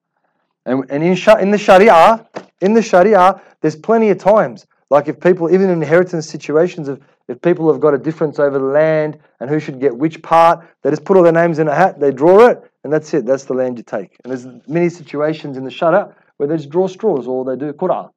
And, 0.65 0.85
and 0.91 1.03
in, 1.03 1.17
in 1.41 1.51
the 1.53 1.59
Sharia, 1.59 2.27
in 2.61 2.75
the 2.75 2.83
Sharia, 2.83 3.41
there's 3.61 3.77
plenty 3.77 4.11
of 4.11 4.19
times. 4.19 4.67
Like 4.91 5.09
if 5.09 5.19
people, 5.21 5.51
even 5.53 5.71
in 5.71 5.83
inheritance 5.83 6.29
situations, 6.29 6.89
if, 6.89 6.99
if 7.29 7.41
people 7.41 7.71
have 7.73 7.81
got 7.81 7.95
a 7.95 7.99
difference 7.99 8.39
over 8.39 8.59
the 8.59 8.65
land 8.65 9.19
and 9.41 9.51
who 9.51 9.59
should 9.59 9.81
get 9.81 9.97
which 9.97 10.23
part, 10.23 10.65
they 10.83 10.91
just 10.91 11.05
put 11.05 11.17
all 11.17 11.23
their 11.23 11.33
names 11.33 11.59
in 11.59 11.69
a 11.69 11.75
hat, 11.75 11.99
they 11.99 12.13
draw 12.13 12.47
it, 12.47 12.71
and 12.85 12.93
that's 12.93 13.13
it. 13.15 13.27
That's 13.27 13.45
the 13.45 13.55
land 13.55 13.79
you 13.79 13.85
take. 13.85 14.17
And 14.25 14.31
there's 14.31 14.47
many 14.69 14.89
situations 14.89 15.57
in 15.57 15.65
the 15.65 15.71
Sharia 15.71 16.15
where 16.37 16.49
they 16.49 16.57
just 16.57 16.71
draw 16.71 16.87
straws 16.87 17.27
or 17.27 17.45
they 17.45 17.57
do 17.57 17.73
qura 17.73 18.11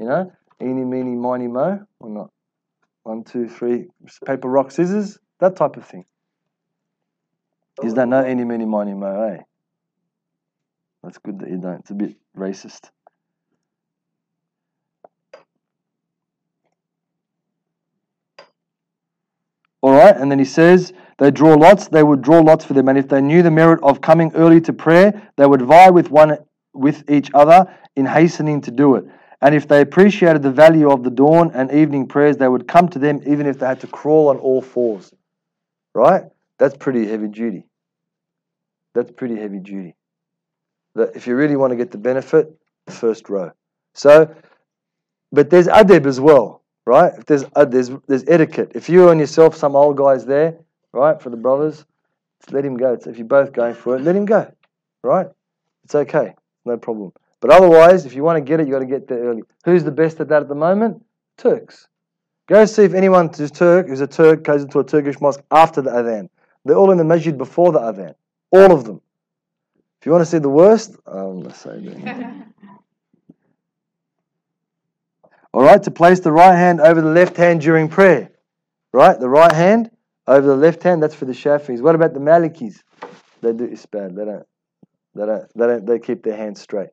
You 0.00 0.06
know, 0.06 0.32
Eeny, 0.60 0.84
meeny, 0.84 1.14
miny, 1.14 1.48
mo, 1.48 1.80
or 2.00 2.10
not? 2.10 2.30
One, 3.02 3.24
two, 3.24 3.48
three, 3.48 3.88
paper, 4.24 4.48
rock, 4.48 4.70
scissors, 4.70 5.18
that 5.38 5.56
type 5.56 5.76
of 5.76 5.86
thing. 5.86 6.04
Is 7.82 7.94
that 7.94 8.08
no 8.08 8.26
eeny, 8.26 8.44
meeny, 8.44 8.64
miny, 8.64 8.94
mo, 8.94 9.28
eh? 9.28 9.42
That's 11.02 11.18
good 11.18 11.38
that 11.40 11.50
you 11.50 11.58
don't. 11.58 11.80
It's 11.80 11.90
a 11.90 11.94
bit 11.94 12.16
racist. 12.36 12.90
All 19.82 19.92
right, 19.92 20.16
and 20.16 20.30
then 20.30 20.38
he 20.38 20.44
says, 20.44 20.92
they 21.18 21.30
draw 21.30 21.54
lots, 21.54 21.88
they 21.88 22.02
would 22.02 22.22
draw 22.22 22.40
lots 22.40 22.64
for 22.64 22.74
them, 22.74 22.88
and 22.88 22.98
if 22.98 23.08
they 23.08 23.20
knew 23.20 23.42
the 23.42 23.50
merit 23.50 23.78
of 23.82 24.00
coming 24.00 24.32
early 24.34 24.60
to 24.62 24.72
prayer, 24.72 25.30
they 25.36 25.46
would 25.46 25.62
vie 25.62 25.90
with 25.90 26.10
one 26.10 26.38
with 26.74 27.08
each 27.08 27.30
other 27.34 27.72
in 27.94 28.04
hastening 28.04 28.60
to 28.62 28.70
do 28.70 28.96
it. 28.96 29.04
And 29.40 29.54
if 29.54 29.68
they 29.68 29.80
appreciated 29.80 30.42
the 30.42 30.50
value 30.50 30.90
of 30.90 31.04
the 31.04 31.10
dawn 31.10 31.50
and 31.52 31.70
evening 31.70 32.06
prayers, 32.06 32.36
they 32.36 32.48
would 32.48 32.66
come 32.66 32.88
to 32.88 32.98
them 32.98 33.20
even 33.26 33.46
if 33.46 33.58
they 33.58 33.66
had 33.66 33.80
to 33.80 33.86
crawl 33.86 34.28
on 34.28 34.38
all 34.38 34.62
fours. 34.62 35.12
Right? 35.94 36.24
That's 36.58 36.76
pretty 36.76 37.06
heavy 37.06 37.28
duty. 37.28 37.66
That's 38.94 39.10
pretty 39.10 39.36
heavy 39.36 39.58
duty. 39.58 39.94
That 40.94 41.14
if 41.14 41.26
you 41.26 41.36
really 41.36 41.56
want 41.56 41.72
to 41.72 41.76
get 41.76 41.90
the 41.90 41.98
benefit, 41.98 42.56
first 42.88 43.28
row. 43.28 43.52
So, 43.94 44.34
but 45.32 45.50
there's 45.50 45.66
adab 45.66 46.06
as 46.06 46.20
well, 46.20 46.62
right? 46.86 47.12
If 47.18 47.26
there's 47.26 47.44
uh, 47.54 47.66
there's 47.66 47.90
there's 48.06 48.24
etiquette. 48.26 48.72
If 48.74 48.88
you 48.88 49.10
and 49.10 49.20
yourself, 49.20 49.54
some 49.56 49.76
old 49.76 49.96
guys 49.96 50.24
there, 50.24 50.56
right, 50.92 51.20
for 51.20 51.28
the 51.28 51.36
brothers, 51.36 51.84
let 52.50 52.64
him 52.64 52.76
go. 52.76 52.98
So 52.98 53.10
if 53.10 53.18
you're 53.18 53.26
both 53.26 53.52
going 53.52 53.74
for 53.74 53.96
it, 53.96 54.02
let 54.02 54.16
him 54.16 54.24
go, 54.24 54.50
right? 55.02 55.26
It's 55.84 55.94
okay, 55.94 56.34
no 56.64 56.76
problem. 56.78 57.12
But 57.40 57.50
otherwise, 57.50 58.06
if 58.06 58.14
you 58.14 58.22
want 58.22 58.38
to 58.38 58.40
get 58.40 58.60
it, 58.60 58.66
you 58.66 58.72
got 58.72 58.80
to 58.80 58.86
get 58.86 59.08
there 59.08 59.18
early. 59.18 59.42
Who's 59.64 59.84
the 59.84 59.90
best 59.90 60.20
at 60.20 60.28
that 60.28 60.42
at 60.42 60.48
the 60.48 60.54
moment? 60.54 61.04
Turks. 61.36 61.88
Go 62.48 62.64
see 62.64 62.84
if 62.84 62.94
anyone 62.94 63.30
who's 63.32 63.50
Turk, 63.50 63.88
who's 63.88 64.00
a 64.00 64.06
Turk, 64.06 64.44
goes 64.44 64.62
into 64.62 64.78
a 64.78 64.84
Turkish 64.84 65.20
mosque 65.20 65.42
after 65.50 65.82
the 65.82 65.90
adhan. 65.90 66.28
They're 66.64 66.76
all 66.76 66.90
in 66.92 66.98
the 66.98 67.04
masjid 67.04 67.36
before 67.36 67.72
the 67.72 67.80
adhan. 67.80 68.14
All 68.50 68.72
of 68.72 68.84
them. 68.84 69.00
If 70.00 70.06
you 70.06 70.12
want 70.12 70.22
to 70.22 70.30
see 70.30 70.38
the 70.38 70.48
worst, 70.48 70.96
I'm 71.06 71.40
going 71.40 71.50
to 71.50 71.54
say 71.54 71.80
that. 71.80 72.46
all 75.52 75.62
right, 75.62 75.82
to 75.82 75.90
place 75.90 76.20
the 76.20 76.32
right 76.32 76.54
hand 76.54 76.80
over 76.80 77.00
the 77.00 77.10
left 77.10 77.36
hand 77.36 77.60
during 77.60 77.88
prayer. 77.88 78.30
Right, 78.92 79.18
the 79.18 79.28
right 79.28 79.52
hand 79.52 79.90
over 80.26 80.46
the 80.46 80.56
left 80.56 80.82
hand, 80.82 81.02
that's 81.02 81.14
for 81.14 81.24
the 81.24 81.32
Shafis. 81.32 81.80
What 81.80 81.94
about 81.94 82.14
the 82.14 82.20
Malikis? 82.20 82.82
They 83.42 83.52
do 83.52 83.76
bad. 83.90 84.16
They 84.16 84.24
don't. 84.24 84.46
They 85.14 85.26
don't. 85.26 85.50
They 85.54 85.66
don't. 85.66 85.86
They 85.86 85.98
keep 85.98 86.22
their 86.22 86.36
hands 86.36 86.60
straight. 86.60 86.88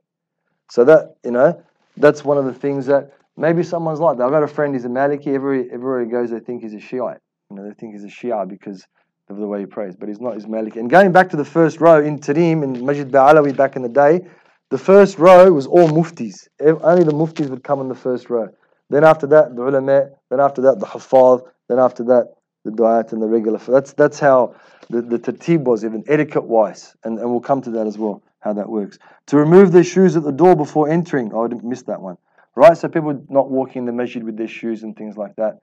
So 0.70 0.86
that, 0.86 1.16
you 1.24 1.32
know, 1.32 1.62
that's 1.98 2.24
one 2.24 2.38
of 2.38 2.46
the 2.46 2.54
things 2.54 2.86
that 2.88 3.12
maybe 3.38 3.64
someone's 3.64 4.00
like 4.00 4.18
that. 4.18 4.24
I've 4.24 4.32
got 4.32 4.44
a 4.44 4.48
friend, 4.48 4.74
he's 4.74 4.86
a 4.86 4.90
Maliki. 4.90 5.28
Every, 5.28 5.72
everywhere 5.72 6.04
he 6.04 6.10
goes, 6.10 6.32
they 6.32 6.40
think 6.40 6.62
he's 6.62 6.74
a 6.74 6.80
Shiite. 6.80 7.20
You 7.50 7.58
know, 7.58 7.68
they 7.68 7.74
think 7.74 7.94
he's 7.94 8.04
a 8.04 8.08
Shia 8.08 8.48
because 8.48 8.86
of 9.30 9.38
the 9.38 9.48
way 9.48 9.62
he 9.62 9.66
prays, 9.66 9.96
but 9.96 10.10
he's 10.10 10.20
not, 10.20 10.34
he's 10.34 10.46
Maliki. 10.46 10.78
And 10.78 10.90
going 10.90 11.12
back 11.12 11.30
to 11.30 11.38
the 11.38 11.46
first 11.46 11.80
row 11.80 12.04
in 12.04 12.20
Tarim, 12.20 12.64
in 12.64 12.86
Masjid 12.86 13.10
Ba'alawi 13.10 13.56
back 13.56 13.76
in 13.76 13.82
the 13.82 13.90
day, 13.90 14.22
the 14.70 14.78
first 14.78 15.20
row 15.20 15.52
was 15.52 15.68
all 15.68 15.88
muftis. 15.88 16.48
Only 16.60 17.04
the 17.04 17.12
muftis 17.12 17.50
would 17.50 17.64
come 17.64 17.80
in 17.82 17.90
the 17.90 17.96
first 17.96 18.30
row. 18.30 18.50
Then 18.90 19.04
after 19.04 19.28
that, 19.28 19.56
the 19.56 19.62
ulama. 19.62 20.10
Then 20.30 20.40
after 20.40 20.62
that, 20.64 20.80
the 20.80 20.86
hafaz. 20.86 21.42
Then 21.70 21.80
after 21.80 22.04
that, 22.06 22.34
the 22.66 22.72
du'at 22.72 23.14
and 23.14 23.22
the 23.22 23.28
regular. 23.28 23.60
That's 23.60 23.94
that's 23.94 24.20
how 24.20 24.56
the, 24.90 25.02
the 25.02 25.20
tertib 25.20 25.60
was, 25.60 25.86
even 25.86 26.04
etiquette 26.08 26.46
wise. 26.46 26.96
And, 27.04 27.20
and 27.20 27.30
we'll 27.30 27.40
come 27.40 27.62
to 27.62 27.72
that 27.72 27.88
as 27.88 27.98
well 27.98 28.24
how 28.44 28.54
that 28.54 28.70
works. 28.70 29.00
To 29.28 29.38
remove 29.38 29.72
their 29.72 29.84
shoes 29.84 30.16
at 30.16 30.24
the 30.24 30.32
door 30.32 30.56
before 30.56 30.90
entering. 30.90 31.32
Oh, 31.34 31.46
I 31.46 31.50
missed 31.64 31.88
that 31.88 32.02
one. 32.02 32.18
Right? 32.56 32.78
So 32.78 32.88
people 32.88 33.26
not 33.30 33.50
walking 33.50 33.82
in 33.82 33.86
the 33.86 33.94
masjid 33.94 34.24
with 34.24 34.38
their 34.38 34.48
shoes 34.48 34.84
and 34.84 34.96
things 34.96 35.18
like 35.18 35.36
that. 35.38 35.60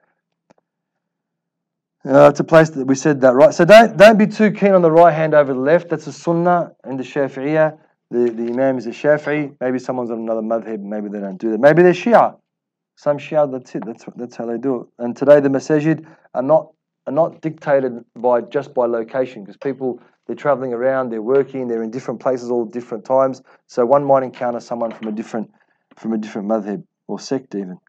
Uh, 2.03 2.33
a 2.37 2.43
place 2.43 2.71
that 2.71 2.85
we 2.87 2.95
said 2.95 3.21
that 3.21 3.35
right. 3.35 3.53
So 3.53 3.63
don't 3.63 3.95
don't 3.95 4.17
be 4.17 4.25
too 4.25 4.51
keen 4.51 4.71
on 4.71 4.81
the 4.81 4.91
right 4.91 5.13
hand 5.13 5.35
over 5.35 5.53
the 5.53 5.59
left. 5.59 5.89
That's 5.89 6.07
a 6.07 6.11
sunnah 6.11 6.71
in 6.85 6.97
the 6.97 7.03
Shafi'iyah. 7.03 7.77
The 8.09 8.31
the 8.31 8.51
imam 8.51 8.79
is 8.79 8.87
a 8.87 8.89
Shafi'i. 8.89 9.55
Maybe 9.61 9.77
someone's 9.77 10.09
on 10.09 10.17
another 10.17 10.41
madhab. 10.41 10.79
Maybe 10.79 11.09
they 11.09 11.19
don't 11.19 11.37
do 11.37 11.51
that. 11.51 11.59
Maybe 11.59 11.83
they're 11.83 11.93
Shia. 11.93 12.37
Some 12.95 13.19
Shia. 13.19 13.51
That's 13.51 13.75
it. 13.75 13.85
That's 13.85 14.03
that's 14.15 14.35
how 14.35 14.47
they 14.47 14.57
do 14.57 14.81
it. 14.81 14.87
And 14.97 15.15
today 15.15 15.41
the 15.41 15.49
masajid 15.49 16.07
are 16.33 16.41
not 16.41 16.71
are 17.07 17.13
not 17.13 17.41
dictated 17.41 18.03
by 18.15 18.41
just 18.41 18.73
by 18.73 18.85
location 18.85 19.43
because 19.43 19.57
people 19.57 20.01
they're 20.27 20.35
traveling 20.35 20.73
around, 20.73 21.09
they're 21.09 21.21
working, 21.21 21.67
they're 21.67 21.83
in 21.83 21.91
different 21.91 22.19
places 22.19 22.49
all 22.51 22.63
different 22.63 23.05
times. 23.05 23.41
So 23.67 23.85
one 23.85 24.03
might 24.03 24.23
encounter 24.23 24.59
someone 24.59 24.91
from 24.91 25.07
a 25.07 25.11
different 25.11 25.51
from 25.97 26.13
a 26.13 26.17
different 26.17 26.47
madhab 26.47 26.83
or 27.07 27.19
sect 27.19 27.55
even. 27.55 27.79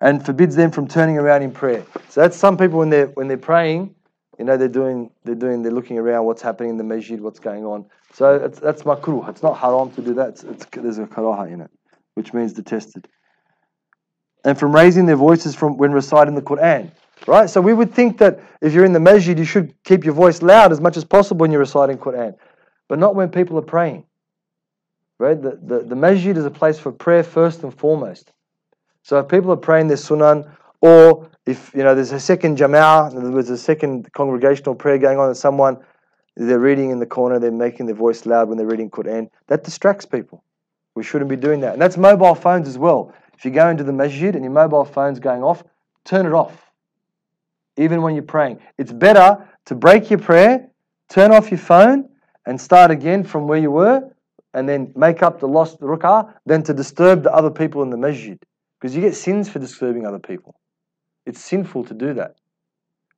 And 0.00 0.24
forbids 0.24 0.56
them 0.56 0.70
from 0.70 0.88
turning 0.88 1.18
around 1.18 1.42
in 1.42 1.50
prayer. 1.50 1.84
So 2.08 2.20
that's 2.20 2.36
some 2.36 2.56
people 2.56 2.78
when 2.78 2.90
they're 2.90 3.08
when 3.08 3.28
they're 3.28 3.36
praying, 3.36 3.94
you 4.38 4.44
know, 4.44 4.56
they're 4.56 4.68
doing 4.68 5.10
they're 5.24 5.34
doing 5.34 5.62
they're 5.62 5.72
looking 5.72 5.98
around 5.98 6.24
what's 6.24 6.42
happening 6.42 6.70
in 6.70 6.76
the 6.76 6.84
masjid, 6.84 7.20
what's 7.20 7.40
going 7.40 7.64
on. 7.64 7.86
So 8.12 8.34
it's, 8.36 8.60
that's 8.60 8.82
makruh. 8.84 9.28
It's 9.28 9.42
not 9.42 9.58
haram 9.58 9.90
to 9.92 10.02
do 10.02 10.14
that. 10.14 10.28
It's, 10.30 10.44
it's, 10.44 10.66
there's 10.72 10.98
a 10.98 11.06
karaha 11.06 11.52
in 11.52 11.60
it, 11.60 11.70
which 12.14 12.32
means 12.32 12.52
detested. 12.52 13.08
And 14.44 14.58
from 14.58 14.74
raising 14.74 15.06
their 15.06 15.16
voices 15.16 15.54
from 15.54 15.76
when 15.78 15.92
reciting 15.92 16.34
the 16.34 16.42
Quran. 16.42 16.92
Right? 17.26 17.48
So 17.48 17.60
we 17.60 17.72
would 17.72 17.94
think 17.94 18.18
that 18.18 18.40
if 18.60 18.74
you're 18.74 18.84
in 18.84 18.92
the 18.92 19.00
masjid, 19.00 19.38
you 19.38 19.44
should 19.44 19.74
keep 19.84 20.04
your 20.04 20.14
voice 20.14 20.42
loud 20.42 20.72
as 20.72 20.80
much 20.80 20.96
as 20.96 21.04
possible 21.04 21.40
when 21.40 21.50
you're 21.50 21.60
reciting 21.60 21.96
Quran, 21.96 22.34
but 22.88 22.98
not 22.98 23.14
when 23.14 23.30
people 23.30 23.58
are 23.58 23.62
praying. 23.62 24.04
Right? 25.18 25.40
The, 25.40 25.58
the, 25.62 25.80
the 25.80 25.96
masjid 25.96 26.36
is 26.36 26.44
a 26.44 26.50
place 26.50 26.78
for 26.78 26.92
prayer 26.92 27.22
first 27.22 27.62
and 27.62 27.72
foremost. 27.72 28.32
So 29.02 29.18
if 29.18 29.28
people 29.28 29.52
are 29.52 29.56
praying 29.56 29.88
their 29.88 29.96
sunan, 29.96 30.50
or 30.80 31.30
if 31.46 31.72
you 31.74 31.82
know 31.82 31.94
there's 31.94 32.12
a 32.12 32.20
second 32.20 32.58
jama'ah, 32.58 33.32
there's 33.32 33.50
a 33.50 33.56
second 33.56 34.12
congregational 34.12 34.74
prayer 34.74 34.98
going 34.98 35.18
on, 35.18 35.28
and 35.28 35.36
someone 35.36 35.78
they're 36.36 36.58
reading 36.58 36.90
in 36.90 36.98
the 36.98 37.06
corner, 37.06 37.38
they're 37.38 37.52
making 37.52 37.86
their 37.86 37.94
voice 37.94 38.26
loud 38.26 38.48
when 38.48 38.58
they're 38.58 38.66
reading 38.66 38.90
Quran, 38.90 39.30
that 39.46 39.62
distracts 39.62 40.04
people. 40.04 40.42
We 40.94 41.04
shouldn't 41.04 41.30
be 41.30 41.36
doing 41.36 41.60
that. 41.60 41.74
And 41.74 41.82
that's 41.82 41.96
mobile 41.96 42.34
phones 42.34 42.66
as 42.66 42.76
well. 42.76 43.14
If 43.34 43.44
you 43.44 43.50
go 43.50 43.68
into 43.68 43.84
the 43.84 43.92
masjid 43.92 44.34
and 44.34 44.42
your 44.42 44.52
mobile 44.52 44.84
phone's 44.84 45.20
going 45.20 45.42
off, 45.44 45.62
turn 46.04 46.26
it 46.26 46.32
off 46.32 46.63
even 47.76 48.02
when 48.02 48.14
you're 48.14 48.22
praying. 48.22 48.60
It's 48.78 48.92
better 48.92 49.48
to 49.66 49.74
break 49.74 50.10
your 50.10 50.18
prayer, 50.18 50.68
turn 51.08 51.32
off 51.32 51.50
your 51.50 51.58
phone, 51.58 52.08
and 52.46 52.60
start 52.60 52.90
again 52.90 53.24
from 53.24 53.46
where 53.48 53.58
you 53.58 53.70
were, 53.70 54.10
and 54.52 54.68
then 54.68 54.92
make 54.94 55.22
up 55.22 55.40
the 55.40 55.48
lost 55.48 55.80
ruk'ah, 55.80 56.32
than 56.46 56.62
to 56.64 56.74
disturb 56.74 57.22
the 57.22 57.32
other 57.32 57.50
people 57.50 57.82
in 57.82 57.90
the 57.90 57.96
masjid. 57.96 58.38
Because 58.80 58.94
you 58.94 59.00
get 59.00 59.14
sins 59.14 59.48
for 59.48 59.58
disturbing 59.58 60.06
other 60.06 60.18
people. 60.18 60.54
It's 61.26 61.40
sinful 61.40 61.84
to 61.84 61.94
do 61.94 62.14
that. 62.14 62.36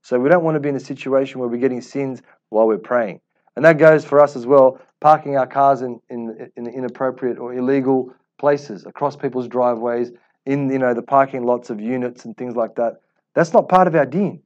So 0.03 0.19
we 0.21 0.29
don't 0.29 0.45
want 0.45 0.55
to 0.55 0.61
be 0.61 0.69
in 0.69 0.77
a 0.77 0.81
situation 0.81 1.41
where 1.41 1.49
we're 1.49 1.61
getting 1.61 1.81
sins 1.81 2.23
while 2.51 2.67
we're 2.69 2.79
praying. 2.79 3.21
And 3.57 3.65
that 3.65 3.79
goes 3.79 4.05
for 4.05 4.21
us 4.21 4.37
as 4.37 4.47
well, 4.47 4.81
parking 5.01 5.37
our 5.37 5.47
cars 5.47 5.83
in, 5.83 6.01
in, 6.09 6.51
in 6.57 6.67
inappropriate 6.67 7.39
or 7.39 7.55
illegal 7.55 8.15
places, 8.39 8.87
across 8.87 9.17
people's 9.17 9.49
driveways, 9.49 10.13
in 10.45 10.71
you 10.71 10.79
know 10.79 10.95
the 10.95 11.03
parking 11.03 11.45
lots 11.45 11.71
of 11.71 11.81
units 11.81 12.25
and 12.25 12.37
things 12.37 12.55
like 12.55 12.77
that. 12.77 13.01
That's 13.35 13.53
not 13.53 13.69
part 13.69 13.89
of 13.89 13.95
our 13.95 14.07
deen. 14.07 14.43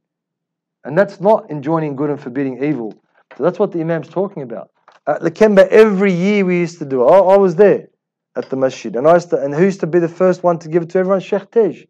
And 0.85 0.97
that's 0.97 1.21
not 1.21 1.51
enjoining 1.51 1.97
good 1.97 2.11
and 2.11 2.21
forbidding 2.21 2.63
evil. 2.65 2.95
So 3.37 3.45
that's 3.45 3.59
what 3.59 3.73
the 3.73 3.81
Imam's 3.81 4.09
talking 4.09 4.43
about. 4.43 4.71
At 5.07 5.21
Lakemba, 5.21 5.69
every 5.69 6.13
year 6.13 6.45
we 6.45 6.59
used 6.59 6.79
to 6.79 6.85
do 6.85 7.05
I, 7.05 7.19
I 7.19 7.37
was 7.37 7.57
there 7.57 7.89
at 8.37 8.49
the 8.51 8.57
masjid. 8.57 8.95
And, 8.97 9.07
I 9.07 9.15
used 9.15 9.31
to, 9.31 9.43
and 9.43 9.55
who 9.55 9.65
used 9.65 9.81
to 9.81 9.87
be 9.87 9.99
the 9.99 10.09
first 10.09 10.43
one 10.43 10.59
to 10.61 10.69
give 10.69 10.83
it 10.83 10.91
to 10.91 10.99
everyone? 10.99 11.21
Sheikh 11.21 11.51
Taj. 11.51 11.83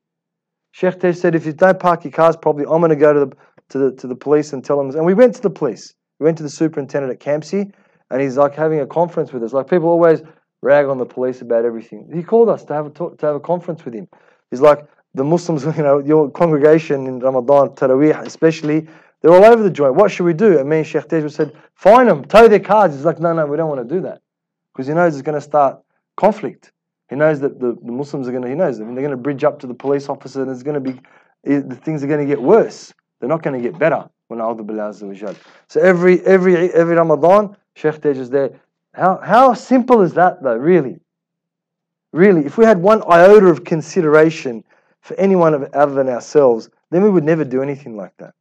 Sheikh 0.72 1.01
Taj 1.01 1.16
said, 1.16 1.34
if 1.34 1.47
you 1.47 1.53
don't 1.53 1.78
park 1.78 2.05
your 2.05 2.12
cars 2.12 2.36
properly, 2.36 2.64
I'm 2.64 2.80
going 2.80 2.91
to 2.91 2.97
go 2.97 3.12
to 3.12 3.26
the, 3.26 3.36
to 3.70 3.78
the 3.78 3.93
to 3.97 4.07
the 4.07 4.14
police 4.16 4.53
and 4.53 4.64
tell 4.64 4.76
them. 4.76 4.91
And 4.97 5.05
we 5.05 5.14
went 5.14 5.34
to 5.36 5.43
the 5.43 5.51
police. 5.51 5.95
We 6.18 6.24
went 6.24 6.36
to 6.38 6.43
the 6.43 6.51
superintendent 6.51 7.12
at 7.12 7.20
Campsie, 7.20 7.72
and 8.11 8.20
he's 8.20 8.36
like 8.36 8.55
having 8.55 8.80
a 8.80 8.86
conference 8.86 9.32
with 9.32 9.43
us. 9.43 9.53
Like 9.53 9.68
people 9.68 9.88
always 9.88 10.22
rag 10.62 10.86
on 10.86 10.99
the 10.99 11.07
police 11.07 11.41
about 11.41 11.64
everything. 11.64 12.11
He 12.12 12.22
called 12.22 12.49
us 12.49 12.64
to 12.64 12.74
have 12.74 12.86
a 12.86 12.91
talk, 12.91 13.18
to 13.18 13.26
have 13.26 13.36
a 13.36 13.41
conference 13.41 13.84
with 13.84 13.95
him. 13.95 14.09
He's 14.51 14.61
like 14.61 14.86
the 15.14 15.24
Muslims, 15.24 15.64
you 15.76 15.82
know, 15.82 15.98
your 15.98 16.30
congregation 16.30 17.06
in 17.06 17.20
Ramadan, 17.20 17.70
Taraweeh 17.70 18.22
especially, 18.22 18.86
they're 19.20 19.32
all 19.32 19.44
over 19.44 19.62
the 19.62 19.70
joint. 19.70 19.94
What 19.94 20.11
should 20.11 20.24
we 20.24 20.32
do? 20.32 20.58
And 20.58 20.68
me 20.68 20.78
and 20.78 20.86
Sheikh 20.86 21.08
Taj 21.08 21.30
said, 21.32 21.52
fine 21.74 22.06
them, 22.06 22.24
tow 22.24 22.48
their 22.48 22.61
cars. 22.61 22.94
He's 22.94 23.04
like, 23.04 23.20
no, 23.20 23.32
no, 23.32 23.46
we 23.46 23.56
don't 23.56 23.68
want 23.68 23.86
to 23.86 23.94
do 23.94 24.00
that 24.02 24.22
because 24.72 24.86
he 24.86 24.94
knows 24.94 25.14
it's 25.14 25.22
going 25.22 25.34
to 25.34 25.40
start 25.40 25.78
conflict. 26.16 26.72
He 27.11 27.16
knows 27.16 27.40
that 27.40 27.58
the, 27.58 27.76
the 27.82 27.92
Muslims 27.92 28.28
are 28.28 28.30
going 28.30 28.44
to, 28.44 28.48
he 28.48 28.54
knows, 28.54 28.80
I 28.80 28.84
mean, 28.84 28.94
they're 28.94 29.02
going 29.02 29.11
to 29.11 29.22
bridge 29.22 29.44
up 29.44 29.58
to 29.61 29.66
the 29.66 29.74
police 29.74 30.08
officer 30.08 30.42
and 30.42 30.50
it's 30.50 30.62
going 30.62 30.82
to 30.82 30.92
be, 30.92 30.98
the 31.44 31.74
things 31.74 32.02
are 32.02 32.06
going 32.06 32.20
to 32.20 32.26
get 32.26 32.40
worse. 32.40 32.94
They're 33.18 33.28
not 33.28 33.42
going 33.42 33.61
to 33.61 33.68
get 33.68 33.78
better. 33.78 34.08
So 34.30 35.80
every, 35.80 36.24
every, 36.24 36.72
every 36.72 36.94
Ramadan, 36.94 37.56
Sheikh 37.74 38.00
Taj 38.00 38.16
is 38.16 38.30
there. 38.30 38.50
How, 38.94 39.20
how 39.22 39.54
simple 39.54 40.02
is 40.02 40.14
that 40.14 40.42
though, 40.42 40.56
really? 40.56 41.00
Really, 42.12 42.44
if 42.44 42.56
we 42.56 42.64
had 42.64 42.78
one 42.78 43.02
iota 43.08 43.46
of 43.46 43.64
consideration 43.64 44.64
for 45.01 45.14
anyone 45.18 45.68
other 45.72 45.94
than 45.94 46.09
ourselves, 46.09 46.70
then 46.90 47.03
we 47.03 47.11
would 47.11 47.24
never 47.24 47.44
do 47.44 47.62
anything 47.62 47.96
like 47.96 48.12
that. 48.18 48.34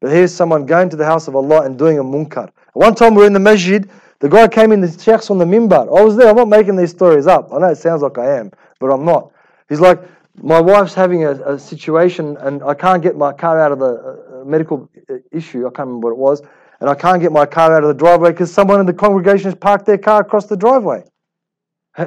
But 0.00 0.12
here's 0.12 0.34
someone 0.34 0.66
going 0.66 0.90
to 0.90 0.96
the 0.96 1.04
house 1.04 1.28
of 1.28 1.36
Allah 1.36 1.62
and 1.62 1.78
doing 1.78 1.98
a 1.98 2.04
munkar. 2.04 2.50
One 2.74 2.94
time 2.94 3.14
we 3.14 3.22
were 3.22 3.26
in 3.26 3.32
the 3.32 3.40
masjid, 3.40 3.88
the 4.20 4.28
guy 4.28 4.48
came 4.48 4.72
in, 4.72 4.80
the 4.80 4.88
sheikh's 4.88 5.30
on 5.30 5.38
the 5.38 5.44
mimbar. 5.44 5.88
I 5.88 6.02
was 6.02 6.16
there, 6.16 6.28
I'm 6.28 6.36
not 6.36 6.48
making 6.48 6.76
these 6.76 6.90
stories 6.90 7.26
up. 7.26 7.52
I 7.52 7.58
know 7.58 7.68
it 7.68 7.76
sounds 7.76 8.02
like 8.02 8.18
I 8.18 8.38
am, 8.38 8.50
but 8.78 8.88
I'm 8.88 9.04
not. 9.04 9.32
He's 9.68 9.80
like, 9.80 10.00
my 10.42 10.60
wife's 10.60 10.94
having 10.94 11.24
a, 11.24 11.32
a 11.32 11.58
situation 11.58 12.36
and 12.38 12.62
I 12.62 12.74
can't 12.74 13.02
get 13.02 13.16
my 13.16 13.32
car 13.32 13.58
out 13.58 13.72
of 13.72 13.78
the 13.78 14.40
uh, 14.40 14.44
medical 14.44 14.88
uh, 15.10 15.14
issue. 15.32 15.66
I 15.66 15.70
can't 15.70 15.88
remember 15.88 16.08
what 16.08 16.12
it 16.12 16.18
was. 16.18 16.42
And 16.80 16.90
I 16.90 16.94
can't 16.94 17.22
get 17.22 17.32
my 17.32 17.46
car 17.46 17.74
out 17.74 17.82
of 17.82 17.88
the 17.88 17.94
driveway 17.94 18.32
because 18.32 18.52
someone 18.52 18.80
in 18.80 18.86
the 18.86 18.92
congregation 18.92 19.46
has 19.46 19.54
parked 19.54 19.86
their 19.86 19.96
car 19.96 20.20
across 20.20 20.46
the 20.46 20.58
driveway. 20.58 21.04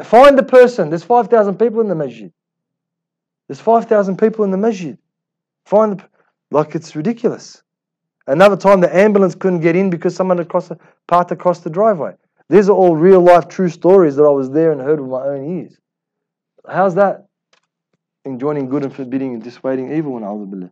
Find 0.03 0.37
the 0.37 0.43
person. 0.43 0.89
There's 0.89 1.03
5,000 1.03 1.57
people 1.57 1.81
in 1.81 1.87
the 1.87 1.95
masjid. 1.95 2.31
There's 3.49 3.59
5,000 3.59 4.17
people 4.17 4.45
in 4.45 4.51
the 4.51 4.57
masjid. 4.57 4.95
Find 5.65 5.99
the, 5.99 6.05
like 6.51 6.75
it's 6.75 6.95
ridiculous. 6.95 7.63
Another 8.27 8.55
time 8.55 8.79
the 8.79 8.95
ambulance 8.95 9.33
couldn't 9.33 9.61
get 9.61 9.75
in 9.75 9.89
because 9.89 10.15
someone 10.15 10.37
across 10.37 10.67
the, 10.67 10.77
parked 11.07 11.31
across 11.31 11.61
the 11.61 11.69
driveway. 11.71 12.13
These 12.47 12.69
are 12.69 12.73
all 12.73 12.95
real 12.95 13.21
life 13.21 13.47
true 13.47 13.69
stories 13.69 14.15
that 14.17 14.23
I 14.23 14.29
was 14.29 14.51
there 14.51 14.71
and 14.71 14.79
heard 14.79 14.99
with 14.99 15.09
my 15.09 15.23
own 15.25 15.59
ears. 15.61 15.75
How's 16.67 16.93
that? 16.93 17.25
Enjoining 18.23 18.69
good 18.69 18.83
and 18.83 18.95
forbidding 18.95 19.33
and 19.33 19.43
dissuading 19.43 19.91
evil 19.97 20.13
when 20.13 20.23
and 20.23 20.71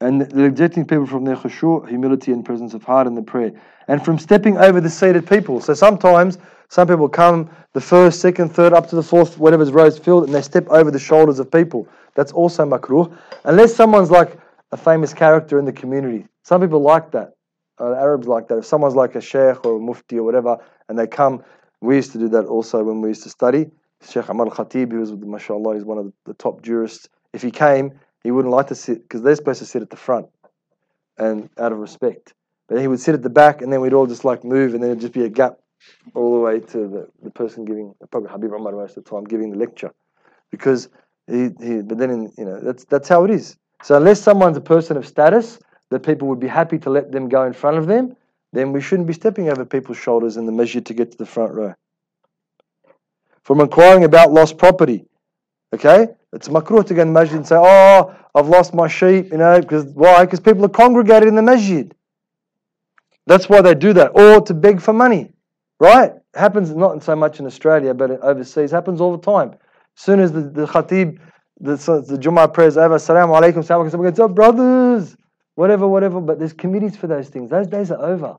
and 0.00 0.30
rejecting 0.34 0.84
people 0.84 1.06
from 1.06 1.24
their 1.24 1.36
khushu, 1.36 1.88
humility 1.88 2.32
and 2.32 2.44
presence 2.44 2.74
of 2.74 2.82
heart 2.82 3.06
in 3.06 3.14
the 3.14 3.22
prayer, 3.22 3.52
and 3.88 4.04
from 4.04 4.18
stepping 4.18 4.56
over 4.58 4.80
the 4.80 4.90
seated 4.90 5.26
people. 5.26 5.60
So 5.60 5.74
sometimes 5.74 6.38
some 6.68 6.88
people 6.88 7.08
come 7.08 7.50
the 7.72 7.80
first, 7.80 8.20
second, 8.20 8.50
third, 8.50 8.72
up 8.72 8.88
to 8.88 8.96
the 8.96 9.02
fourth, 9.02 9.38
whatever's 9.38 9.70
rows 9.70 9.98
filled, 9.98 10.24
and 10.24 10.34
they 10.34 10.42
step 10.42 10.66
over 10.68 10.90
the 10.90 10.98
shoulders 10.98 11.38
of 11.38 11.50
people. 11.50 11.88
That's 12.14 12.32
also 12.32 12.64
makruh, 12.64 13.16
unless 13.44 13.74
someone's 13.74 14.10
like 14.10 14.38
a 14.72 14.76
famous 14.76 15.14
character 15.14 15.58
in 15.58 15.64
the 15.64 15.72
community. 15.72 16.26
Some 16.42 16.60
people 16.60 16.80
like 16.80 17.12
that. 17.12 17.34
Uh, 17.80 17.94
Arabs 17.94 18.28
like 18.28 18.48
that. 18.48 18.58
If 18.58 18.66
someone's 18.66 18.94
like 18.94 19.14
a 19.14 19.20
sheikh 19.20 19.64
or 19.64 19.76
a 19.76 19.80
mufti 19.80 20.18
or 20.18 20.22
whatever, 20.22 20.58
and 20.88 20.98
they 20.98 21.06
come, 21.06 21.42
we 21.80 21.96
used 21.96 22.12
to 22.12 22.18
do 22.18 22.28
that 22.28 22.46
also 22.46 22.82
when 22.82 23.00
we 23.00 23.08
used 23.08 23.24
to 23.24 23.30
study. 23.30 23.70
Sheikh 24.08 24.28
Ahmad 24.28 24.48
Khatib, 24.48 24.92
who 24.92 25.00
was, 25.00 25.12
mashallah, 25.12 25.74
he's 25.74 25.84
one 25.84 25.98
of 25.98 26.12
the 26.24 26.34
top 26.34 26.62
jurists. 26.62 27.08
If 27.32 27.42
he 27.42 27.50
came, 27.50 27.92
he 28.24 28.30
wouldn't 28.30 28.52
like 28.52 28.68
to 28.68 28.74
sit 28.74 29.02
because 29.02 29.22
they're 29.22 29.36
supposed 29.36 29.60
to 29.60 29.66
sit 29.66 29.82
at 29.82 29.90
the 29.90 29.96
front 29.96 30.26
and 31.18 31.48
out 31.58 31.70
of 31.70 31.78
respect. 31.78 32.32
But 32.68 32.80
he 32.80 32.88
would 32.88 32.98
sit 32.98 33.14
at 33.14 33.22
the 33.22 33.30
back 33.30 33.62
and 33.62 33.72
then 33.72 33.80
we'd 33.80 33.92
all 33.92 34.06
just 34.06 34.24
like 34.24 34.42
move 34.42 34.74
and 34.74 34.82
then 34.82 34.90
it'd 34.90 35.02
just 35.02 35.12
be 35.12 35.24
a 35.24 35.28
gap 35.28 35.58
all 36.14 36.34
the 36.34 36.40
way 36.40 36.60
to 36.60 36.88
the, 36.88 37.08
the 37.22 37.30
person 37.30 37.66
giving, 37.66 37.94
probably 38.10 38.30
Habib 38.30 38.52
Umar 38.52 38.72
most 38.72 38.96
of 38.96 39.04
the 39.04 39.10
time, 39.10 39.24
giving 39.24 39.50
the 39.50 39.58
lecture. 39.58 39.92
Because 40.50 40.88
he, 41.26 41.50
he 41.60 41.82
but 41.82 41.98
then, 41.98 42.10
in, 42.10 42.32
you 42.38 42.46
know, 42.46 42.58
that's, 42.60 42.84
that's 42.84 43.08
how 43.08 43.24
it 43.24 43.30
is. 43.30 43.56
So 43.82 43.96
unless 43.96 44.20
someone's 44.22 44.56
a 44.56 44.62
person 44.62 44.96
of 44.96 45.06
status 45.06 45.58
that 45.90 46.00
people 46.00 46.26
would 46.28 46.40
be 46.40 46.48
happy 46.48 46.78
to 46.78 46.90
let 46.90 47.12
them 47.12 47.28
go 47.28 47.44
in 47.44 47.52
front 47.52 47.76
of 47.76 47.86
them, 47.86 48.16
then 48.54 48.72
we 48.72 48.80
shouldn't 48.80 49.06
be 49.06 49.12
stepping 49.12 49.50
over 49.50 49.66
people's 49.66 49.98
shoulders 49.98 50.38
in 50.38 50.46
the 50.46 50.52
measure 50.52 50.80
to 50.80 50.94
get 50.94 51.12
to 51.12 51.18
the 51.18 51.26
front 51.26 51.52
row. 51.52 51.74
From 53.42 53.60
inquiring 53.60 54.04
about 54.04 54.32
lost 54.32 54.56
property, 54.56 55.04
okay, 55.74 56.08
it's 56.32 56.48
makruh 56.48 56.86
to 56.86 56.94
go 56.94 57.02
in 57.02 57.08
the 57.08 57.14
masjid 57.14 57.36
and 57.36 57.46
say, 57.46 57.56
"Oh, 57.58 58.14
I've 58.34 58.48
lost 58.48 58.74
my 58.74 58.88
sheep," 58.88 59.32
you 59.32 59.38
know, 59.38 59.60
because 59.60 59.84
why? 59.86 60.24
Because 60.24 60.40
people 60.40 60.64
are 60.64 60.68
congregated 60.68 61.28
in 61.28 61.34
the 61.34 61.42
masjid. 61.42 61.94
That's 63.26 63.48
why 63.48 63.62
they 63.62 63.74
do 63.74 63.92
that, 63.94 64.12
or 64.14 64.40
to 64.42 64.54
beg 64.54 64.80
for 64.80 64.92
money, 64.92 65.32
right? 65.80 66.12
It 66.12 66.38
happens 66.38 66.74
not 66.74 67.02
so 67.02 67.16
much 67.16 67.40
in 67.40 67.46
Australia, 67.46 67.94
but 67.94 68.10
overseas 68.22 68.70
happens 68.70 69.00
all 69.00 69.16
the 69.16 69.22
time. 69.22 69.52
As 69.96 70.02
soon 70.02 70.20
as 70.20 70.32
the, 70.32 70.40
the 70.40 70.66
khatib 70.66 71.18
the, 71.60 71.76
the 71.76 72.18
Jummah 72.18 72.52
prayers 72.52 72.76
over, 72.76 72.96
Assalamu 72.96 73.40
alaikum, 73.40 73.58
Assalamu 73.58 73.90
alaikum, 73.90 74.02
goes, 74.02 74.18
oh, 74.18 74.28
brothers, 74.28 75.16
whatever, 75.54 75.86
whatever. 75.88 76.20
But 76.20 76.38
there's 76.38 76.52
committees 76.52 76.96
for 76.96 77.06
those 77.06 77.28
things. 77.28 77.50
Those 77.50 77.66
days 77.66 77.90
are 77.90 78.02
over. 78.04 78.36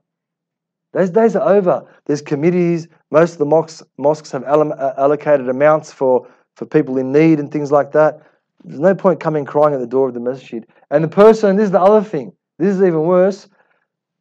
Those 0.92 1.10
days 1.10 1.36
are 1.36 1.48
over. 1.48 1.84
There's 2.06 2.22
committees. 2.22 2.88
Most 3.10 3.32
of 3.32 3.38
the 3.38 3.46
mosques, 3.46 3.82
mosques 3.98 4.30
have 4.32 4.44
uh, 4.44 4.94
allocated 4.98 5.48
amounts 5.48 5.92
for, 5.92 6.28
for 6.56 6.66
people 6.66 6.98
in 6.98 7.12
need 7.12 7.38
and 7.38 7.50
things 7.52 7.70
like 7.70 7.92
that. 7.92 8.22
There's 8.64 8.80
no 8.80 8.94
point 8.94 9.20
coming 9.20 9.44
crying 9.44 9.74
at 9.74 9.80
the 9.80 9.86
door 9.86 10.08
of 10.08 10.14
the 10.14 10.20
masjid. 10.20 10.66
And 10.90 11.04
the 11.04 11.08
person, 11.08 11.56
this 11.56 11.66
is 11.66 11.70
the 11.70 11.80
other 11.80 12.02
thing. 12.02 12.32
This 12.58 12.74
is 12.74 12.82
even 12.82 13.02
worse. 13.02 13.48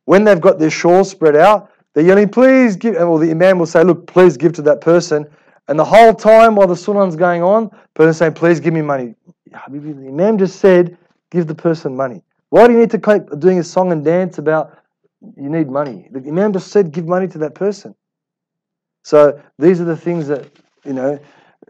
When 0.04 0.24
they've 0.24 0.40
got 0.40 0.60
their 0.60 0.70
shawls 0.70 1.10
spread 1.10 1.36
out, 1.36 1.72
they're 1.94 2.06
yelling, 2.06 2.30
please 2.30 2.76
give, 2.76 2.96
well, 2.96 3.18
the 3.18 3.32
imam 3.32 3.58
will 3.58 3.66
say, 3.66 3.84
look, 3.84 4.06
please 4.06 4.38
give 4.38 4.54
to 4.54 4.62
that 4.64 4.82
person. 4.82 5.26
And 5.68 5.80
the 5.80 5.86
whole 5.86 6.14
time 6.14 6.56
while 6.56 6.68
the 6.68 6.76
sunnah's 6.76 7.16
going 7.16 7.42
on, 7.42 7.72
person 7.94 8.14
saying, 8.14 8.34
please 8.34 8.60
give 8.60 8.74
me 8.74 8.82
money. 8.82 9.16
the 9.50 10.08
Imam 10.08 10.38
just 10.38 10.60
said, 10.60 10.98
give 11.32 11.48
the 11.48 11.56
person 11.56 11.96
money. 11.96 12.22
Why 12.50 12.68
do 12.68 12.74
you 12.74 12.80
need 12.80 12.92
to 12.92 13.00
keep 13.00 13.40
doing 13.40 13.58
a 13.58 13.64
song 13.64 13.92
and 13.92 14.04
dance 14.06 14.38
about 14.38 14.78
you 15.36 15.50
need 15.50 15.70
money? 15.70 16.08
The 16.12 16.20
Imam 16.20 16.54
just 16.54 16.68
said, 16.68 16.92
give 16.92 17.08
money 17.08 17.28
to 17.30 17.38
that 17.40 17.56
person. 17.56 17.96
So 19.04 19.42
these 19.58 19.82
are 19.82 19.86
the 19.86 19.98
things 19.98 20.28
that, 20.28 20.48
you 20.84 20.94
know, 20.94 21.20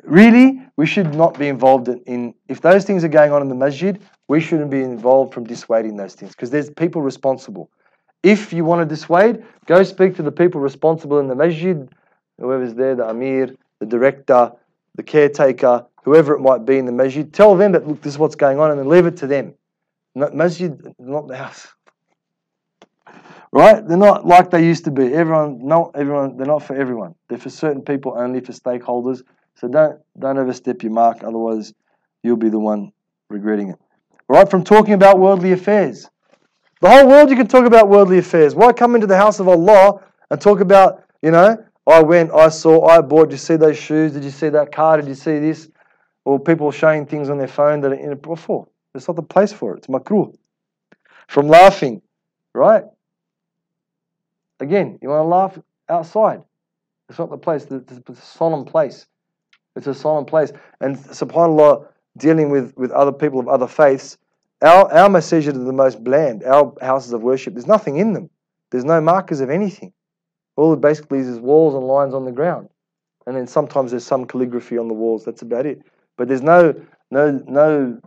really 0.04 0.62
we 0.78 0.86
should 0.86 1.14
not 1.16 1.38
be 1.38 1.48
involved 1.48 1.88
in, 1.88 2.34
if 2.48 2.62
those 2.62 2.86
things 2.86 3.04
are 3.04 3.10
going 3.10 3.32
on 3.32 3.41
in 3.41 3.50
the 3.50 3.56
masjid, 3.56 4.02
we 4.28 4.39
shouldn't 4.39 4.70
be 4.70 4.82
involved 4.82 5.34
from 5.34 5.46
dissuading 5.46 5.96
those 5.96 6.16
things 6.16 6.32
because 6.32 6.50
there's 6.50 6.70
people 6.70 7.02
responsible. 7.02 7.70
If 8.24 8.52
you 8.52 8.66
want 8.66 8.82
to 8.82 8.86
dissuade, 8.86 9.43
go 9.68 9.84
speak 9.84 10.16
to 10.16 10.24
the 10.24 10.32
people 10.32 10.60
responsible 10.60 11.20
in 11.20 11.28
the 11.28 11.36
masjid, 11.36 11.88
whoever's 12.39 12.74
there, 12.74 12.96
the 12.96 13.08
Amir, 13.08 13.56
the 13.80 13.86
director, 13.86 14.52
the 14.96 15.04
caretaker, 15.04 15.86
whoever 16.04 16.34
it 16.36 16.39
might 16.39 16.66
be 16.66 16.78
in 16.78 16.86
the 16.86 16.91
masjid, 16.91 17.32
tell 17.32 17.56
them 17.56 17.72
that, 17.74 17.88
look, 17.88 18.02
this 18.02 18.14
is 18.14 18.20
what's 18.20 18.36
going 18.36 18.60
on, 18.60 18.72
and 18.72 18.80
then 18.80 18.88
leave 18.88 19.06
it 19.06 19.18
to 19.18 19.28
them. 19.28 19.54
Not, 20.16 20.34
masjid, 20.34 20.96
not 20.98 21.28
the 21.28 21.36
house. 21.36 21.68
Right? 23.52 23.86
They're 23.88 23.98
not 23.98 24.26
like 24.26 24.50
they 24.50 24.66
used 24.66 24.86
to 24.86 24.91
be. 24.91 25.14
Everyone, 25.14 25.66
not 25.66 25.91
everyone, 25.96 26.38
they're 26.38 26.46
not 26.46 26.64
for 26.64 26.76
everyone. 26.76 27.16
They're 27.28 27.38
for 27.38 27.50
certain 27.50 27.82
people 27.82 28.16
only, 28.18 28.39
for 28.39 28.54
stakeholders. 28.54 29.22
So 29.56 29.68
don't 29.68 29.99
don't 30.18 30.38
overstep 30.38 30.84
your 30.84 30.91
mark, 30.91 31.24
otherwise 31.24 31.74
you'll 32.24 32.38
be 32.38 32.49
the 32.49 32.60
one 32.60 32.91
regretting 33.30 33.70
it. 33.70 33.80
Right? 34.28 34.49
From 34.49 34.64
talking 34.64 34.93
about 34.93 35.20
worldly 35.20 35.51
affairs. 35.51 36.10
The 36.82 36.89
whole 36.89 37.08
world 37.08 37.30
you 37.30 37.36
can 37.36 37.47
talk 37.47 37.66
about 37.66 37.89
worldly 37.89 38.18
affairs. 38.18 38.53
Why 38.53 38.74
come 38.74 38.95
into 38.95 39.08
the 39.08 39.18
house 39.18 39.39
of 39.39 39.47
Allah 39.47 40.01
and 40.30 40.41
talk 40.41 40.60
about, 40.60 41.03
you 41.22 41.32
know, 41.32 41.64
I 41.88 42.01
went, 42.01 42.32
I 42.34 42.49
saw, 42.49 42.88
I 42.88 43.01
bought. 43.01 43.30
Did 43.30 43.34
you 43.34 43.38
see 43.38 43.56
those 43.56 43.78
shoes? 43.78 44.14
Did 44.14 44.24
you 44.24 44.32
see 44.32 44.49
that 44.49 44.72
car? 44.72 44.97
Did 44.97 45.08
you 45.08 45.16
see 45.16 45.39
this? 45.39 45.70
Or 46.26 46.39
people 46.39 46.72
showing 46.72 47.06
things 47.06 47.30
on 47.30 47.38
their 47.38 47.47
phone 47.47 47.82
that 47.82 47.91
are 47.91 47.95
in 47.95 48.12
it 48.12 48.22
before. 48.22 48.68
It's 48.95 49.08
not 49.08 49.16
the 49.16 49.24
place 49.24 49.53
for 49.53 49.76
it. 49.76 49.80
It's 49.80 49.88
makruh. 49.88 50.36
From 51.28 51.47
laughing, 51.47 52.01
right? 52.53 52.84
Again, 54.60 54.97
you 55.01 55.10
want 55.10 55.22
to 55.22 55.28
laugh 55.28 55.60
outside. 55.89 56.43
It's 57.10 57.20
not 57.20 57.30
the 57.30 57.38
place. 57.38 57.66
It's 57.70 58.10
a 58.10 58.16
solemn 58.16 58.66
place. 58.66 59.06
It's 59.76 59.88
a 59.88 59.94
solemn 59.94 60.26
place. 60.26 60.52
And 60.82 60.98
subhanAllah, 60.98 61.88
dealing 62.18 62.50
with, 62.50 62.76
with 62.78 62.92
other 62.92 63.12
people 63.12 63.40
of 63.40 63.48
other 63.48 63.68
faiths, 63.68 64.18
our, 64.62 64.92
our 64.92 65.10
message 65.10 65.48
are 65.48 65.52
the 65.52 65.74
most 65.74 66.04
bland. 66.04 66.44
Our 66.44 66.74
houses 66.82 67.14
of 67.14 67.22
worship, 67.22 67.54
there's 67.54 67.68
nothing 67.68 67.98
in 67.98 68.14
them. 68.14 68.30
There's 68.72 68.86
no 68.86 69.02
markers 69.02 69.42
of 69.42 69.50
anything. 69.50 69.94
All 70.56 70.74
it 70.74 70.82
basically 70.82 71.20
is 71.20 71.28
is 71.28 71.40
walls 71.40 71.76
and 71.76 71.84
lines 71.84 72.14
on 72.14 72.26
the 72.26 72.32
ground. 72.32 72.70
And 73.28 73.36
then 73.36 73.48
sometimes 73.48 73.92
there's 73.92 74.06
some 74.06 74.26
calligraphy 74.26 74.78
on 74.78 74.88
the 74.88 74.94
walls. 74.94 75.26
That's 75.26 75.42
about 75.42 75.66
it. 75.66 75.82
But 76.18 76.28
there's 76.28 76.42
no 76.42 76.74
no 77.12 77.44
no 77.48 78.00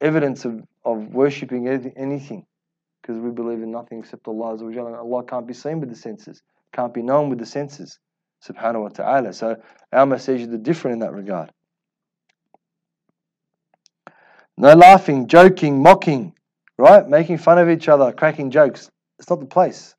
evidence 0.00 0.44
of, 0.44 0.62
of 0.84 1.08
worshipping 1.08 1.66
anything. 1.68 2.46
Because 3.02 3.18
we 3.20 3.30
believe 3.30 3.62
in 3.62 3.70
nothing 3.70 4.00
except 4.00 4.28
Allah. 4.28 4.56
And 4.56 4.78
Allah 4.78 5.24
can't 5.24 5.46
be 5.46 5.54
seen 5.54 5.80
with 5.80 5.88
the 5.88 5.96
senses, 5.96 6.42
can't 6.72 6.94
be 6.94 7.02
known 7.02 7.30
with 7.30 7.38
the 7.38 7.46
senses. 7.46 7.98
Subhanahu 8.46 8.82
wa 8.82 8.88
ta'ala. 8.88 9.32
So 9.32 9.56
our 9.92 10.06
masajid 10.06 10.52
are 10.52 10.58
different 10.58 10.94
in 10.94 10.98
that 11.00 11.12
regard. 11.12 11.50
No 14.56 14.74
laughing, 14.74 15.28
joking, 15.28 15.82
mocking, 15.82 16.34
right? 16.78 17.08
Making 17.08 17.38
fun 17.38 17.58
of 17.58 17.70
each 17.70 17.88
other, 17.88 18.12
cracking 18.12 18.50
jokes. 18.50 18.90
It's 19.18 19.30
not 19.30 19.40
the 19.40 19.46
place. 19.46 19.94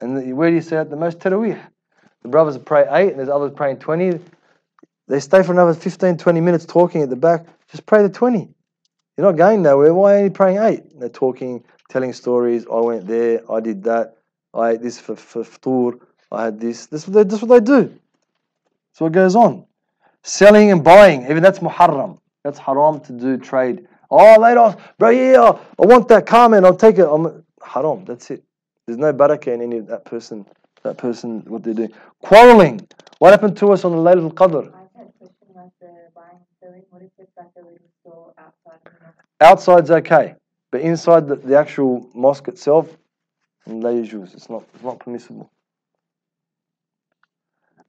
And 0.00 0.36
where 0.36 0.50
do 0.50 0.56
you 0.56 0.62
say 0.62 0.80
it 0.80 0.90
the 0.90 0.96
most? 0.96 1.18
Taraweeh. 1.18 1.60
The 2.22 2.28
brothers 2.28 2.58
pray 2.58 2.86
eight 2.90 3.10
and 3.10 3.18
there's 3.18 3.28
others 3.28 3.52
praying 3.54 3.78
20. 3.78 4.20
They 5.08 5.20
stay 5.20 5.42
for 5.42 5.52
another 5.52 5.74
15, 5.74 6.18
20 6.18 6.40
minutes 6.40 6.66
talking 6.66 7.02
at 7.02 7.10
the 7.10 7.16
back. 7.16 7.46
Just 7.70 7.86
pray 7.86 8.02
the 8.02 8.08
20. 8.08 8.48
You're 9.16 9.26
not 9.26 9.36
going 9.36 9.62
nowhere. 9.62 9.92
Why 9.94 10.20
are 10.20 10.24
you 10.24 10.30
praying 10.30 10.58
eight? 10.58 10.98
They're 10.98 11.08
talking, 11.08 11.64
telling 11.88 12.12
stories. 12.12 12.66
I 12.70 12.80
went 12.80 13.06
there. 13.06 13.40
I 13.50 13.60
did 13.60 13.84
that. 13.84 14.16
I 14.54 14.70
ate 14.70 14.82
this 14.82 14.98
for, 15.00 15.16
for. 15.16 15.98
I 16.30 16.44
had 16.44 16.60
this. 16.60 16.86
This 16.86 17.02
is 17.02 17.08
what 17.08 17.14
they, 17.14 17.24
this 17.24 17.42
is 17.42 17.42
what 17.42 17.64
they 17.64 17.72
do. 17.72 17.82
That's 17.88 19.00
what 19.00 19.12
goes 19.12 19.36
on. 19.36 19.64
Selling 20.22 20.70
and 20.72 20.84
buying. 20.84 21.22
Even 21.24 21.42
that's 21.42 21.60
muharram. 21.60 22.18
That's 22.44 22.58
haram 22.58 23.00
to 23.00 23.12
do 23.12 23.36
trade. 23.36 23.86
Oh, 24.10 24.40
later, 24.40 24.76
bro, 24.98 25.10
yeah, 25.10 25.58
I 25.78 25.86
want 25.86 26.08
that 26.08 26.26
car, 26.26 26.48
man. 26.48 26.64
I'll 26.64 26.76
take 26.76 26.98
it. 26.98 27.06
I'm 27.06 27.44
haram. 27.62 28.04
That's 28.04 28.30
it. 28.30 28.42
There's 28.86 28.98
no 28.98 29.12
barakah 29.12 29.48
in 29.48 29.62
any 29.62 29.78
of 29.78 29.86
that 29.88 30.04
person. 30.04 30.46
That 30.82 30.96
person, 30.96 31.42
what 31.46 31.62
they're 31.62 31.74
doing. 31.74 31.92
Quarreling. 32.22 32.86
What 33.18 33.32
happened 33.32 33.56
to 33.58 33.72
us 33.72 33.84
on 33.84 33.92
the 33.92 33.98
Laylatul 33.98 34.32
Qadr? 34.32 34.72
I 34.72 34.98
had 34.98 35.08
a 35.08 35.12
question 35.18 35.48
about 35.50 35.72
the 35.80 35.88
buying 36.14 36.36
and 36.36 36.46
selling. 36.60 36.82
What 36.90 37.02
if 37.02 37.10
it's 37.18 37.36
like 37.36 37.48
a 37.56 37.60
little 37.60 37.78
store 38.00 38.32
outside 38.38 38.78
of 38.86 38.92
the? 39.38 39.44
Outside's 39.44 39.90
okay, 39.90 40.34
but 40.70 40.80
inside 40.80 41.28
the, 41.28 41.36
the 41.36 41.58
actual 41.58 42.08
mosque 42.14 42.48
itself, 42.48 42.96
la 43.66 43.90
yajuz. 43.90 44.34
It's 44.34 44.48
not, 44.48 44.62
it's 44.74 44.84
not 44.84 45.00
permissible. 45.00 45.50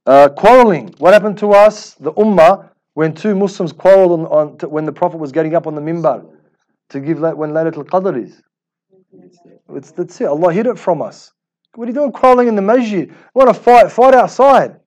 Uh, 0.06 0.28
quarreling. 0.30 0.94
What 0.98 1.12
happened 1.12 1.38
to 1.38 1.52
us, 1.52 1.94
the 1.94 2.12
ummah, 2.12 2.70
when 2.94 3.14
two 3.14 3.34
Muslims 3.34 3.72
quarreled 3.72 4.12
on, 4.12 4.26
on 4.26 4.58
to, 4.58 4.68
when 4.68 4.84
the 4.84 4.92
Prophet 4.92 5.18
was 5.18 5.32
getting 5.32 5.54
up 5.54 5.66
on 5.66 5.74
the 5.74 5.80
mimbar 5.80 6.26
to 6.90 7.00
give 7.00 7.20
when 7.20 7.50
Laylatul 7.50 7.84
Qadr 7.84 8.24
is? 8.24 8.42
It's, 9.74 9.92
that's 9.92 10.20
it. 10.20 10.26
Allah 10.26 10.52
hid 10.52 10.66
it 10.66 10.78
from 10.78 11.02
us. 11.02 11.32
What 11.74 11.84
are 11.84 11.90
you 11.90 11.94
doing 11.94 12.12
quarreling 12.12 12.48
in 12.48 12.56
the 12.56 12.62
masjid? 12.62 13.14
Want 13.34 13.48
to 13.48 13.54
fight? 13.54 13.92
Fight 13.92 14.14
outside. 14.14 14.80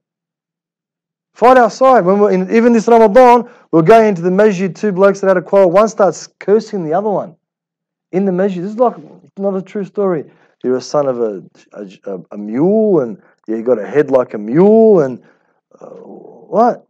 Fight 1.34 1.58
outside. 1.58 2.02
When 2.02 2.20
we're 2.20 2.32
in, 2.32 2.54
even 2.54 2.74
this 2.74 2.88
Ramadan, 2.88 3.50
we're 3.72 3.82
going 3.82 4.10
into 4.10 4.22
the 4.22 4.32
masjid. 4.32 4.76
Two 4.76 4.92
blokes 4.92 5.22
that 5.22 5.28
had 5.28 5.38
a 5.38 5.42
quarrel. 5.42 5.72
One 5.72 5.88
starts 5.88 6.28
cursing 6.40 6.84
the 6.84 6.94
other 6.94 7.10
one 7.10 7.36
in 8.12 8.26
the 8.26 8.32
masjid. 8.32 8.64
This 8.64 8.72
is 8.72 8.78
like 8.78 8.96
not 9.38 9.56
a 9.56 9.62
true 9.62 9.86
story. 9.86 10.26
You're 10.64 10.78
a 10.78 10.82
son 10.82 11.08
of 11.08 11.20
a 11.20 11.44
a, 11.74 12.20
a 12.32 12.38
mule, 12.38 13.02
and 13.02 13.22
you 13.48 13.62
got 13.64 13.80
a 13.80 13.86
head 13.86 14.10
like 14.10 14.34
a 14.34 14.38
mule, 14.38 15.02
and 15.02 15.22
uh, 15.80 15.86
what? 15.86 16.88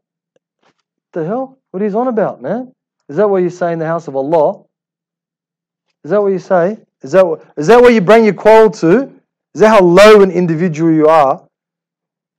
The 1.14 1.26
hell? 1.26 1.58
What 1.72 1.82
are 1.82 1.88
you 1.88 2.00
on 2.00 2.08
about, 2.08 2.42
man? 2.42 2.74
Is 3.10 3.18
that 3.18 3.30
what 3.30 3.44
you 3.44 3.50
say 3.50 3.74
in 3.74 3.80
the 3.80 3.86
house 3.86 4.08
of 4.08 4.16
Allah? 4.16 4.64
Is 6.04 6.12
that 6.12 6.22
what 6.22 6.32
you 6.32 6.40
say? 6.40 6.78
Is 7.02 7.12
that 7.14 7.26
what, 7.26 7.46
is 7.58 7.68
that 7.68 7.82
where 7.82 7.92
you 7.92 8.02
bring 8.02 8.24
your 8.24 8.34
quarrel 8.34 8.70
to? 8.72 9.04
Is 9.54 9.62
that 9.62 9.70
how 9.70 9.82
low 9.82 10.22
an 10.22 10.32
individual 10.32 10.92
you 10.92 11.08
are? 11.08 11.46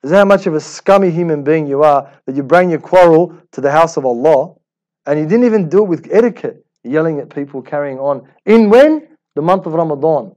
Is 0.02 0.10
that 0.10 0.18
how 0.18 0.24
much 0.24 0.46
of 0.46 0.54
a 0.54 0.60
scummy 0.60 1.10
human 1.10 1.42
being 1.42 1.66
you 1.66 1.82
are 1.82 2.10
that 2.26 2.34
you 2.34 2.42
bring 2.42 2.70
your 2.70 2.80
quarrel 2.80 3.36
to 3.52 3.60
the 3.60 3.70
house 3.70 3.96
of 3.96 4.04
Allah 4.04 4.54
and 5.06 5.18
you 5.18 5.26
didn't 5.26 5.44
even 5.44 5.68
do 5.68 5.82
it 5.82 5.88
with 5.88 6.08
etiquette, 6.10 6.64
yelling 6.82 7.20
at 7.20 7.34
people, 7.34 7.62
carrying 7.62 7.98
on. 7.98 8.28
In 8.46 8.70
when? 8.70 9.08
The 9.34 9.42
month 9.42 9.66
of 9.66 9.72
Ramadan. 9.72 10.34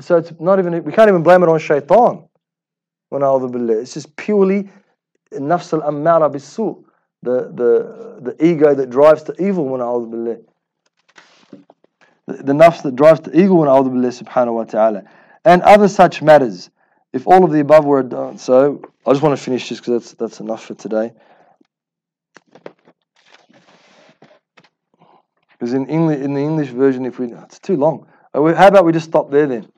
So 0.00 0.16
it's 0.16 0.32
not 0.40 0.58
even, 0.58 0.82
we 0.84 0.92
can't 0.92 1.08
even 1.08 1.22
blame 1.22 1.42
it 1.42 1.48
on 1.48 1.58
shaitan. 1.58 2.24
It's 3.22 3.94
just 3.94 4.16
purely 4.16 4.68
nafs 5.32 5.72
al 5.72 5.80
ammara 5.90 6.32
bisu, 6.32 6.84
the, 7.22 7.50
the, 7.54 8.32
the 8.32 8.44
ego 8.44 8.74
that 8.74 8.90
drives 8.90 9.22
to 9.24 9.34
evil. 9.42 9.68
The, 12.26 12.32
the 12.42 12.52
nafs 12.52 12.82
that 12.82 12.96
drives 12.96 13.20
to 13.20 13.38
evil 13.38 13.58
subhanahu 13.58 14.54
wa 14.54 14.64
ta'ala. 14.64 15.04
And 15.44 15.62
other 15.62 15.88
such 15.88 16.22
matters. 16.22 16.70
If 17.12 17.26
all 17.28 17.44
of 17.44 17.52
the 17.52 17.60
above 17.60 17.84
were 17.84 18.02
done, 18.02 18.38
so 18.38 18.82
I 19.06 19.12
just 19.12 19.22
want 19.22 19.38
to 19.38 19.44
finish 19.44 19.68
this 19.68 19.78
because 19.78 20.02
that's 20.02 20.12
that's 20.14 20.40
enough 20.40 20.64
for 20.64 20.74
today. 20.74 21.12
Because 25.52 25.74
in 25.74 25.86
English, 25.86 26.20
in 26.20 26.34
the 26.34 26.40
English 26.40 26.70
version, 26.70 27.06
if 27.06 27.20
we 27.20 27.32
it's 27.32 27.60
too 27.60 27.76
long. 27.76 28.08
Uh, 28.34 28.52
How 28.54 28.66
about 28.66 28.84
we 28.84 28.92
just 28.92 29.06
stop 29.06 29.30
there 29.30 29.46
then? 29.46 29.68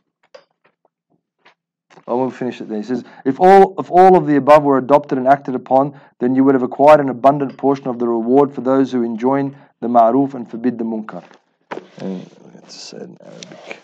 I 2.08 2.12
will 2.12 2.30
finish 2.30 2.60
it 2.60 2.68
there. 2.68 2.78
He 2.78 2.84
says, 2.84 3.04
if 3.24 3.40
all 3.40 3.74
if 3.78 3.90
all 3.90 4.16
of 4.16 4.26
the 4.26 4.36
above 4.36 4.62
were 4.62 4.78
adopted 4.78 5.18
and 5.18 5.26
acted 5.26 5.54
upon, 5.54 5.98
then 6.20 6.36
you 6.36 6.44
would 6.44 6.54
have 6.54 6.62
acquired 6.62 7.00
an 7.00 7.08
abundant 7.08 7.56
portion 7.56 7.88
of 7.88 7.98
the 7.98 8.06
reward 8.06 8.54
for 8.54 8.60
those 8.60 8.92
who 8.92 9.02
enjoin 9.02 9.56
the 9.80 9.88
ma'ruf 9.88 10.34
and 10.34 10.48
forbid 10.48 10.78
the 10.78 10.84
munkar. 10.84 11.24
And 11.98 12.26
in 12.92 13.16
Arabic. 13.20 13.82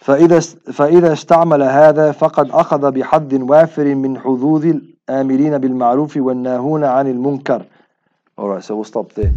فإذا 0.00 0.40
فإذا 0.72 1.12
استعمل 1.12 1.62
هذا 1.62 2.12
فقد 2.12 2.50
أخذ 2.50 2.90
بحظ 2.90 3.34
وافر 3.34 3.94
من 3.94 4.18
حظوظ 4.18 4.64
الآمرين 4.66 5.58
بالمعروف 5.58 6.16
والناهون 6.16 6.84
عن 6.84 7.06
المنكر. 7.06 7.66
Alright, 8.38 8.64
so 8.64 8.76
we'll 8.76 8.84
stop 8.84 9.12
there. 9.12 9.32